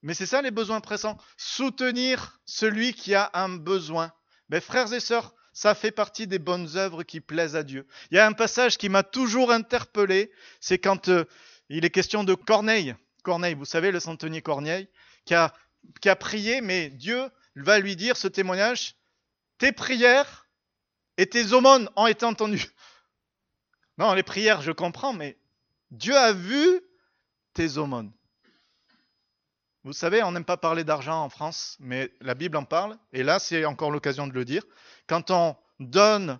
Mais 0.01 0.13
c'est 0.13 0.25
ça 0.25 0.41
les 0.41 0.51
besoins 0.51 0.81
pressants. 0.81 1.17
Soutenir 1.37 2.39
celui 2.45 2.93
qui 2.93 3.15
a 3.15 3.29
un 3.33 3.49
besoin. 3.49 4.11
Mes 4.49 4.59
frères 4.59 4.91
et 4.91 4.99
sœurs, 4.99 5.33
ça 5.55 5.73
fait 5.73 5.91
partie 5.91 6.27
des 6.27 6.37
bonnes 6.37 6.75
œuvres 6.75 7.03
qui 7.03 7.21
plaisent 7.21 7.55
à 7.55 7.63
Dieu. 7.63 7.87
Il 8.11 8.17
y 8.17 8.19
a 8.19 8.27
un 8.27 8.33
passage 8.33 8.77
qui 8.77 8.89
m'a 8.89 9.03
toujours 9.03 9.51
interpellé, 9.51 10.29
c'est 10.59 10.77
quand 10.77 11.07
euh, 11.07 11.23
il 11.69 11.85
est 11.85 11.89
question 11.89 12.25
de 12.25 12.35
Corneille. 12.35 12.93
Corneille, 13.23 13.55
vous 13.55 13.65
savez, 13.65 13.91
le 13.91 14.01
centenier 14.01 14.41
Corneille, 14.41 14.89
qui 15.23 15.33
a, 15.33 15.53
qui 16.01 16.09
a 16.09 16.17
prié, 16.17 16.59
mais 16.59 16.89
Dieu 16.89 17.29
va 17.55 17.79
lui 17.79 17.95
dire 17.95 18.17
ce 18.17 18.27
témoignage, 18.27 18.95
tes 19.57 19.71
prières 19.71 20.45
et 21.17 21.25
tes 21.25 21.53
aumônes 21.53 21.89
ont 21.95 22.07
été 22.07 22.25
entendues. 22.25 22.67
Non, 23.97 24.13
les 24.13 24.23
prières, 24.23 24.61
je 24.61 24.73
comprends, 24.73 25.13
mais 25.13 25.37
Dieu 25.89 26.17
a 26.17 26.33
vu 26.33 26.81
tes 27.53 27.77
aumônes. 27.77 28.11
Vous 29.85 29.93
savez, 29.93 30.21
on 30.23 30.31
n'aime 30.31 30.43
pas 30.43 30.57
parler 30.57 30.83
d'argent 30.83 31.23
en 31.23 31.29
France, 31.29 31.77
mais 31.79 32.11
la 32.19 32.33
Bible 32.33 32.57
en 32.57 32.65
parle, 32.65 32.97
et 33.13 33.23
là, 33.23 33.39
c'est 33.39 33.63
encore 33.65 33.91
l'occasion 33.91 34.27
de 34.27 34.33
le 34.33 34.43
dire. 34.43 34.63
Quand 35.07 35.31
on 35.31 35.55
donne 35.79 36.39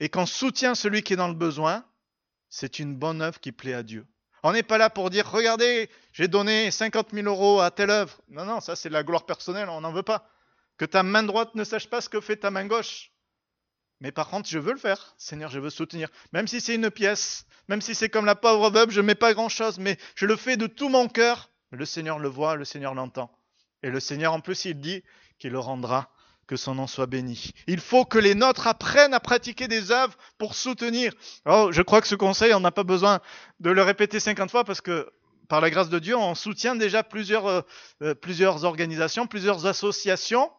et 0.00 0.08
qu'on 0.08 0.26
soutient 0.26 0.74
celui 0.74 1.02
qui 1.02 1.14
est 1.14 1.16
dans 1.16 1.28
le 1.28 1.34
besoin, 1.34 1.84
c'est 2.48 2.78
une 2.78 2.96
bonne 2.96 3.22
œuvre 3.22 3.40
qui 3.40 3.52
plaît 3.52 3.74
à 3.74 3.82
Dieu. 3.82 4.06
On 4.42 4.52
n'est 4.52 4.62
pas 4.62 4.78
là 4.78 4.88
pour 4.88 5.10
dire, 5.10 5.30
regardez, 5.30 5.90
j'ai 6.12 6.28
donné 6.28 6.70
50 6.70 7.08
000 7.12 7.26
euros 7.26 7.60
à 7.60 7.70
telle 7.70 7.90
œuvre. 7.90 8.20
Non, 8.28 8.44
non, 8.44 8.60
ça 8.60 8.76
c'est 8.76 8.88
de 8.88 8.94
la 8.94 9.02
gloire 9.02 9.26
personnelle, 9.26 9.68
on 9.68 9.80
n'en 9.80 9.92
veut 9.92 10.02
pas. 10.02 10.30
Que 10.76 10.84
ta 10.84 11.02
main 11.02 11.24
droite 11.24 11.54
ne 11.54 11.64
sache 11.64 11.88
pas 11.88 12.00
ce 12.00 12.08
que 12.08 12.20
fait 12.20 12.36
ta 12.36 12.50
main 12.50 12.66
gauche. 12.66 13.10
Mais 14.00 14.12
par 14.12 14.28
contre, 14.28 14.48
je 14.48 14.60
veux 14.60 14.72
le 14.72 14.78
faire. 14.78 15.14
Seigneur, 15.18 15.50
je 15.50 15.58
veux 15.58 15.70
soutenir. 15.70 16.08
Même 16.32 16.46
si 16.46 16.60
c'est 16.60 16.76
une 16.76 16.90
pièce, 16.90 17.46
même 17.66 17.80
si 17.80 17.96
c'est 17.96 18.08
comme 18.08 18.26
la 18.26 18.36
pauvre 18.36 18.70
veuve, 18.70 18.90
je 18.90 19.00
ne 19.00 19.06
mets 19.06 19.16
pas 19.16 19.34
grand-chose, 19.34 19.78
mais 19.78 19.98
je 20.14 20.26
le 20.26 20.36
fais 20.36 20.56
de 20.56 20.68
tout 20.68 20.88
mon 20.88 21.08
cœur. 21.08 21.50
Le 21.72 21.84
Seigneur 21.84 22.20
le 22.20 22.28
voit, 22.28 22.54
le 22.54 22.64
Seigneur 22.64 22.94
l'entend. 22.94 23.36
Et 23.82 23.90
le 23.90 23.98
Seigneur, 23.98 24.32
en 24.32 24.40
plus, 24.40 24.64
il 24.66 24.80
dit 24.80 25.02
qu'il 25.40 25.50
le 25.50 25.58
rendra 25.58 26.10
que 26.48 26.56
son 26.56 26.74
nom 26.74 26.86
soit 26.86 27.06
béni. 27.06 27.52
Il 27.66 27.78
faut 27.78 28.04
que 28.04 28.18
les 28.18 28.34
nôtres 28.34 28.66
apprennent 28.66 29.14
à 29.14 29.20
pratiquer 29.20 29.68
des 29.68 29.92
œuvres 29.92 30.16
pour 30.38 30.54
soutenir. 30.54 31.12
Oh, 31.44 31.68
je 31.70 31.82
crois 31.82 32.00
que 32.00 32.08
ce 32.08 32.14
conseil, 32.14 32.54
on 32.54 32.60
n'a 32.60 32.72
pas 32.72 32.84
besoin 32.84 33.20
de 33.60 33.70
le 33.70 33.82
répéter 33.82 34.18
50 34.18 34.50
fois 34.50 34.64
parce 34.64 34.80
que 34.80 35.12
par 35.48 35.60
la 35.60 35.70
grâce 35.70 35.90
de 35.90 35.98
Dieu, 35.98 36.16
on 36.16 36.34
soutient 36.34 36.74
déjà 36.74 37.04
plusieurs, 37.04 37.64
euh, 38.02 38.14
plusieurs 38.14 38.64
organisations, 38.64 39.26
plusieurs 39.26 39.66
associations 39.66 40.50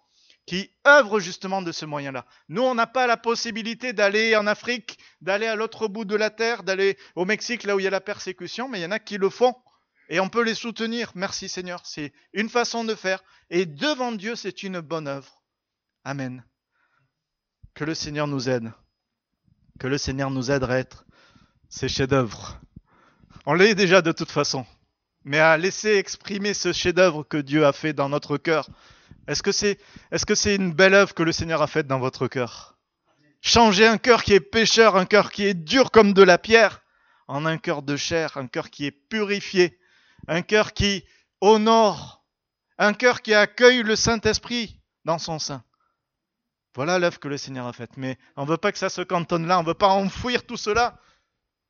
qui 0.45 0.71
œuvrent 0.87 1.19
justement 1.19 1.61
de 1.61 1.71
ce 1.71 1.85
moyen-là. 1.85 2.25
Nous, 2.49 2.61
on 2.61 2.75
n'a 2.75 2.87
pas 2.87 3.05
la 3.05 3.17
possibilité 3.17 3.93
d'aller 3.93 4.35
en 4.35 4.47
Afrique, 4.47 4.97
d'aller 5.21 5.47
à 5.47 5.55
l'autre 5.55 5.87
bout 5.87 6.05
de 6.05 6.15
la 6.15 6.29
terre, 6.29 6.63
d'aller 6.63 6.97
au 7.15 7.25
Mexique, 7.25 7.63
là 7.63 7.75
où 7.75 7.79
il 7.79 7.83
y 7.83 7.87
a 7.87 7.91
la 7.91 8.01
persécution, 8.01 8.67
mais 8.67 8.79
il 8.79 8.83
y 8.83 8.85
en 8.85 8.91
a 8.91 8.99
qui 8.99 9.17
le 9.17 9.29
font. 9.29 9.55
Et 10.09 10.19
on 10.19 10.29
peut 10.29 10.41
les 10.43 10.55
soutenir. 10.55 11.11
Merci 11.13 11.49
Seigneur. 11.49 11.81
C'est 11.83 12.13
une 12.33 12.49
façon 12.49 12.83
de 12.83 12.95
faire. 12.95 13.23
Et 13.51 13.67
devant 13.67 14.11
Dieu, 14.11 14.35
c'est 14.35 14.63
une 14.63 14.79
bonne 14.79 15.07
œuvre. 15.07 15.38
Amen. 16.03 16.43
Que 17.73 17.83
le 17.83 17.93
Seigneur 17.93 18.27
nous 18.27 18.49
aide. 18.49 18.71
Que 19.79 19.87
le 19.87 19.97
Seigneur 19.97 20.31
nous 20.31 20.51
aide 20.51 20.63
à 20.63 20.77
être 20.77 21.05
ses 21.69 21.89
chefs-d'œuvre. 21.89 22.59
On 23.45 23.53
l'est 23.53 23.75
déjà 23.75 24.01
de 24.01 24.11
toute 24.11 24.31
façon. 24.31 24.65
Mais 25.23 25.39
à 25.39 25.57
laisser 25.57 25.95
exprimer 25.95 26.53
ce 26.53 26.73
chef-d'œuvre 26.73 27.23
que 27.23 27.37
Dieu 27.37 27.65
a 27.65 27.73
fait 27.73 27.93
dans 27.93 28.09
notre 28.09 28.37
cœur. 28.37 28.69
Est-ce 29.27 29.43
que 29.43 29.51
c'est 29.51 29.77
est-ce 30.11 30.25
que 30.25 30.35
c'est 30.35 30.55
une 30.55 30.73
belle 30.73 30.93
œuvre 30.93 31.13
que 31.13 31.23
le 31.23 31.31
Seigneur 31.31 31.61
a 31.61 31.67
faite 31.67 31.87
dans 31.87 31.99
votre 31.99 32.27
cœur? 32.27 32.77
Changer 33.41 33.85
un 33.85 33.97
cœur 33.97 34.23
qui 34.23 34.33
est 34.33 34.39
pécheur, 34.39 34.95
un 34.95 35.05
cœur 35.05 35.31
qui 35.31 35.45
est 35.45 35.53
dur 35.53 35.91
comme 35.91 36.13
de 36.13 36.23
la 36.23 36.37
pierre, 36.37 36.83
en 37.27 37.45
un 37.45 37.57
cœur 37.57 37.83
de 37.83 37.95
chair, 37.95 38.37
un 38.37 38.47
cœur 38.47 38.69
qui 38.69 38.85
est 38.85 38.91
purifié, 38.91 39.79
un 40.27 40.41
cœur 40.41 40.73
qui 40.73 41.05
honore, 41.41 42.25
un 42.77 42.93
cœur 42.93 43.21
qui 43.21 43.33
accueille 43.33 43.83
le 43.83 43.95
Saint-Esprit 43.95 44.81
dans 45.05 45.19
son 45.19 45.39
sein. 45.39 45.63
Voilà 46.79 46.97
l'œuvre 46.97 47.19
que 47.19 47.27
le 47.27 47.35
Seigneur 47.35 47.67
a 47.67 47.73
faite. 47.73 47.97
Mais 47.97 48.17
on 48.37 48.45
ne 48.45 48.49
veut 48.49 48.55
pas 48.55 48.71
que 48.71 48.77
ça 48.77 48.87
se 48.87 49.01
cantonne 49.01 49.45
là, 49.45 49.59
on 49.59 49.63
ne 49.63 49.67
veut 49.67 49.73
pas 49.73 49.89
enfouir 49.89 50.45
tout 50.45 50.55
cela. 50.55 50.97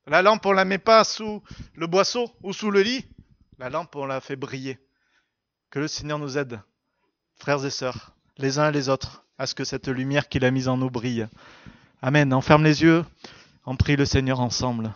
La 0.06 0.22
lampe, 0.22 0.46
on 0.46 0.52
la 0.52 0.66
met 0.66 0.78
pas 0.78 1.04
sous 1.04 1.42
le 1.74 1.88
boisseau 1.88 2.32
ou 2.44 2.54
sous 2.54 2.70
le 2.70 2.84
lit. 2.84 3.08
La 3.58 3.72
lampe, 3.72 3.96
on 3.96 4.06
la 4.06 4.22
fait 4.22 4.36
briller. 4.36 4.78
Que 5.72 5.80
le 5.80 5.88
Seigneur 5.88 6.20
nous 6.20 6.38
aide, 6.38 6.62
frères 7.34 7.66
et 7.66 7.72
sœurs, 7.72 8.14
les 8.38 8.60
uns 8.60 8.70
et 8.70 8.72
les 8.72 8.88
autres, 8.88 9.26
à 9.40 9.48
ce 9.48 9.56
que 9.56 9.64
cette 9.64 9.88
lumière 9.88 10.30
qu'il 10.30 10.46
a 10.46 10.52
mise 10.52 10.68
en 10.68 10.78
nous 10.78 10.92
brille. 10.92 11.28
Amen. 12.04 12.32
On 12.32 12.42
ferme 12.42 12.64
les 12.64 12.84
yeux, 12.84 13.04
on 13.66 13.78
prie 13.78 13.96
le 13.96 14.06
Seigneur 14.06 14.40
ensemble. 14.40 14.94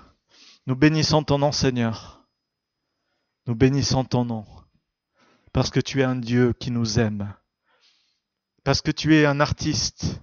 Nous 0.68 0.76
bénissons 0.76 1.24
ton 1.24 1.39
nom, 1.39 1.51
Seigneur. 1.51 2.24
Nous 3.47 3.55
bénissons 3.55 4.05
ton 4.05 4.26
nom. 4.26 4.45
Parce 5.53 5.72
que 5.72 5.80
tu 5.80 6.01
es 6.01 6.03
un 6.03 6.18
Dieu 6.18 6.53
qui 6.53 6.70
nous 6.70 6.99
aime. 6.99 7.34
Parce 8.64 8.82
que 8.82 8.91
tu 8.91 9.16
es 9.16 9.26
un 9.26 9.39
artiste. 9.39 10.22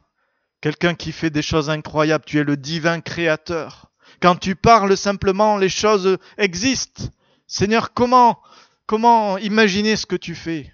Quelqu'un 0.60 0.94
qui 0.94 1.12
fait 1.12 1.30
des 1.30 1.42
choses 1.42 1.70
incroyables. 1.70 2.24
Tu 2.24 2.38
es 2.38 2.44
le 2.44 2.56
divin 2.56 3.00
créateur. 3.00 3.90
Quand 4.20 4.36
tu 4.36 4.54
parles 4.54 4.96
simplement, 4.96 5.56
les 5.56 5.68
choses 5.68 6.18
existent. 6.38 7.04
Seigneur, 7.46 7.92
comment, 7.92 8.40
comment 8.86 9.38
imaginer 9.38 9.96
ce 9.96 10.06
que 10.06 10.16
tu 10.16 10.34
fais? 10.34 10.72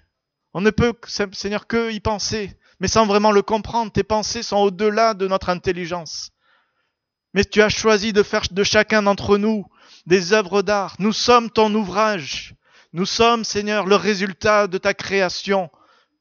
On 0.53 0.61
ne 0.61 0.69
peut, 0.69 0.93
Seigneur, 1.33 1.67
que 1.67 1.91
y 1.91 1.99
penser, 1.99 2.57
mais 2.79 2.87
sans 2.87 3.05
vraiment 3.05 3.31
le 3.31 3.41
comprendre. 3.41 3.91
Tes 3.91 4.03
pensées 4.03 4.43
sont 4.43 4.57
au-delà 4.57 5.13
de 5.13 5.27
notre 5.27 5.49
intelligence. 5.49 6.31
Mais 7.33 7.45
tu 7.45 7.61
as 7.61 7.69
choisi 7.69 8.13
de 8.13 8.23
faire 8.23 8.43
de 8.49 8.63
chacun 8.63 9.03
d'entre 9.03 9.37
nous 9.37 9.65
des 10.05 10.33
œuvres 10.33 10.61
d'art. 10.61 10.95
Nous 10.99 11.13
sommes 11.13 11.49
ton 11.49 11.73
ouvrage. 11.75 12.55
Nous 12.93 13.05
sommes, 13.05 13.43
Seigneur, 13.43 13.85
le 13.85 13.95
résultat 13.95 14.67
de 14.67 14.77
ta 14.77 14.93
création 14.93 15.69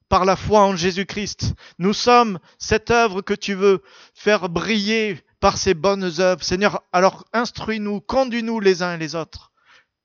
par 0.09 0.25
la 0.25 0.37
foi 0.37 0.61
en 0.63 0.77
Jésus-Christ. 0.77 1.55
Nous 1.79 1.93
sommes 1.93 2.39
cette 2.59 2.91
œuvre 2.91 3.23
que 3.23 3.35
tu 3.35 3.55
veux 3.55 3.83
faire 4.15 4.49
briller 4.49 5.21
par 5.41 5.59
ces 5.59 5.75
bonnes 5.75 6.21
œuvres. 6.21 6.43
Seigneur, 6.43 6.83
alors 6.93 7.25
instruis-nous, 7.33 8.01
conduis-nous 8.01 8.61
les 8.61 8.83
uns 8.83 8.95
et 8.95 8.99
les 8.99 9.15
autres. 9.15 9.53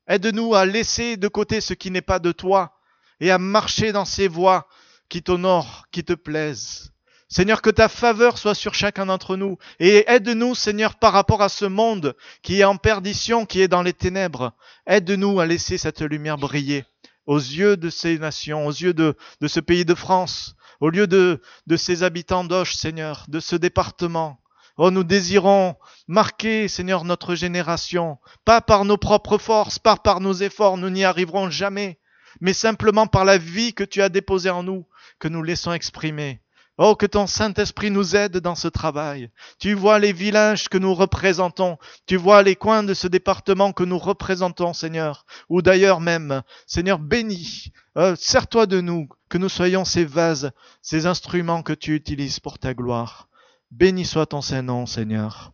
Aide-nous 0.08 0.54
à 0.54 0.66
laisser 0.66 1.16
de 1.16 1.28
côté 1.28 1.60
ce 1.60 1.74
qui 1.74 1.90
n'est 1.90 2.02
pas 2.02 2.18
de 2.18 2.32
toi 2.32 2.76
et 3.20 3.30
à 3.30 3.38
marcher 3.38 3.92
dans 3.92 4.04
ces 4.04 4.28
voies 4.28 4.66
qui 5.08 5.22
t'honorent, 5.22 5.86
qui 5.92 6.04
te 6.04 6.12
plaisent. 6.12 6.92
Seigneur, 7.28 7.62
que 7.62 7.70
ta 7.70 7.88
faveur 7.88 8.36
soit 8.36 8.54
sur 8.54 8.74
chacun 8.74 9.06
d'entre 9.06 9.36
nous 9.36 9.56
et 9.80 10.04
aide-nous, 10.06 10.54
Seigneur, 10.54 10.96
par 10.96 11.14
rapport 11.14 11.40
à 11.40 11.48
ce 11.48 11.64
monde 11.64 12.14
qui 12.42 12.60
est 12.60 12.64
en 12.64 12.76
perdition, 12.76 13.46
qui 13.46 13.62
est 13.62 13.68
dans 13.68 13.82
les 13.82 13.94
ténèbres. 13.94 14.52
Aide-nous 14.86 15.40
à 15.40 15.46
laisser 15.46 15.78
cette 15.78 16.02
lumière 16.02 16.36
briller 16.36 16.84
aux 17.26 17.38
yeux 17.38 17.76
de 17.76 17.90
ces 17.90 18.18
nations, 18.18 18.66
aux 18.66 18.72
yeux 18.72 18.94
de, 18.94 19.16
ce 19.46 19.60
pays 19.60 19.84
de 19.84 19.94
France, 19.94 20.54
au 20.80 20.90
lieu 20.90 21.06
de, 21.06 21.40
de 21.66 21.76
ces 21.76 22.02
habitants 22.02 22.44
d'Auch, 22.44 22.74
Seigneur, 22.74 23.24
de 23.28 23.40
ce 23.40 23.56
département. 23.56 24.40
Oh, 24.78 24.90
nous 24.90 25.04
désirons 25.04 25.76
marquer, 26.08 26.66
Seigneur, 26.66 27.04
notre 27.04 27.34
génération, 27.34 28.18
pas 28.44 28.60
par 28.60 28.84
nos 28.84 28.96
propres 28.96 29.38
forces, 29.38 29.78
pas 29.78 29.96
par 29.96 30.20
nos 30.20 30.32
efforts, 30.32 30.78
nous 30.78 30.90
n'y 30.90 31.04
arriverons 31.04 31.50
jamais, 31.50 32.00
mais 32.40 32.54
simplement 32.54 33.06
par 33.06 33.24
la 33.24 33.38
vie 33.38 33.74
que 33.74 33.84
tu 33.84 34.00
as 34.00 34.08
déposée 34.08 34.50
en 34.50 34.62
nous, 34.62 34.86
que 35.18 35.28
nous 35.28 35.42
laissons 35.42 35.72
exprimer. 35.72 36.40
Oh, 36.84 36.96
que 36.96 37.06
ton 37.06 37.28
Saint-Esprit 37.28 37.92
nous 37.92 38.16
aide 38.16 38.38
dans 38.38 38.56
ce 38.56 38.66
travail. 38.66 39.30
Tu 39.60 39.72
vois 39.72 40.00
les 40.00 40.12
villages 40.12 40.68
que 40.68 40.78
nous 40.78 40.94
représentons. 40.94 41.78
Tu 42.06 42.16
vois 42.16 42.42
les 42.42 42.56
coins 42.56 42.82
de 42.82 42.92
ce 42.92 43.06
département 43.06 43.72
que 43.72 43.84
nous 43.84 43.98
représentons, 43.98 44.72
Seigneur. 44.72 45.24
Ou 45.48 45.62
d'ailleurs 45.62 46.00
même, 46.00 46.42
Seigneur, 46.66 46.98
bénis. 46.98 47.70
Euh, 47.96 48.16
Sers-toi 48.18 48.66
de 48.66 48.80
nous, 48.80 49.08
que 49.28 49.38
nous 49.38 49.48
soyons 49.48 49.84
ces 49.84 50.04
vases, 50.04 50.50
ces 50.80 51.06
instruments 51.06 51.62
que 51.62 51.72
tu 51.72 51.94
utilises 51.94 52.40
pour 52.40 52.58
ta 52.58 52.74
gloire. 52.74 53.28
Béni 53.70 54.04
soit 54.04 54.26
ton 54.26 54.40
Saint-Nom, 54.40 54.84
Seigneur. 54.86 55.52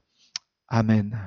Amen. 0.68 1.14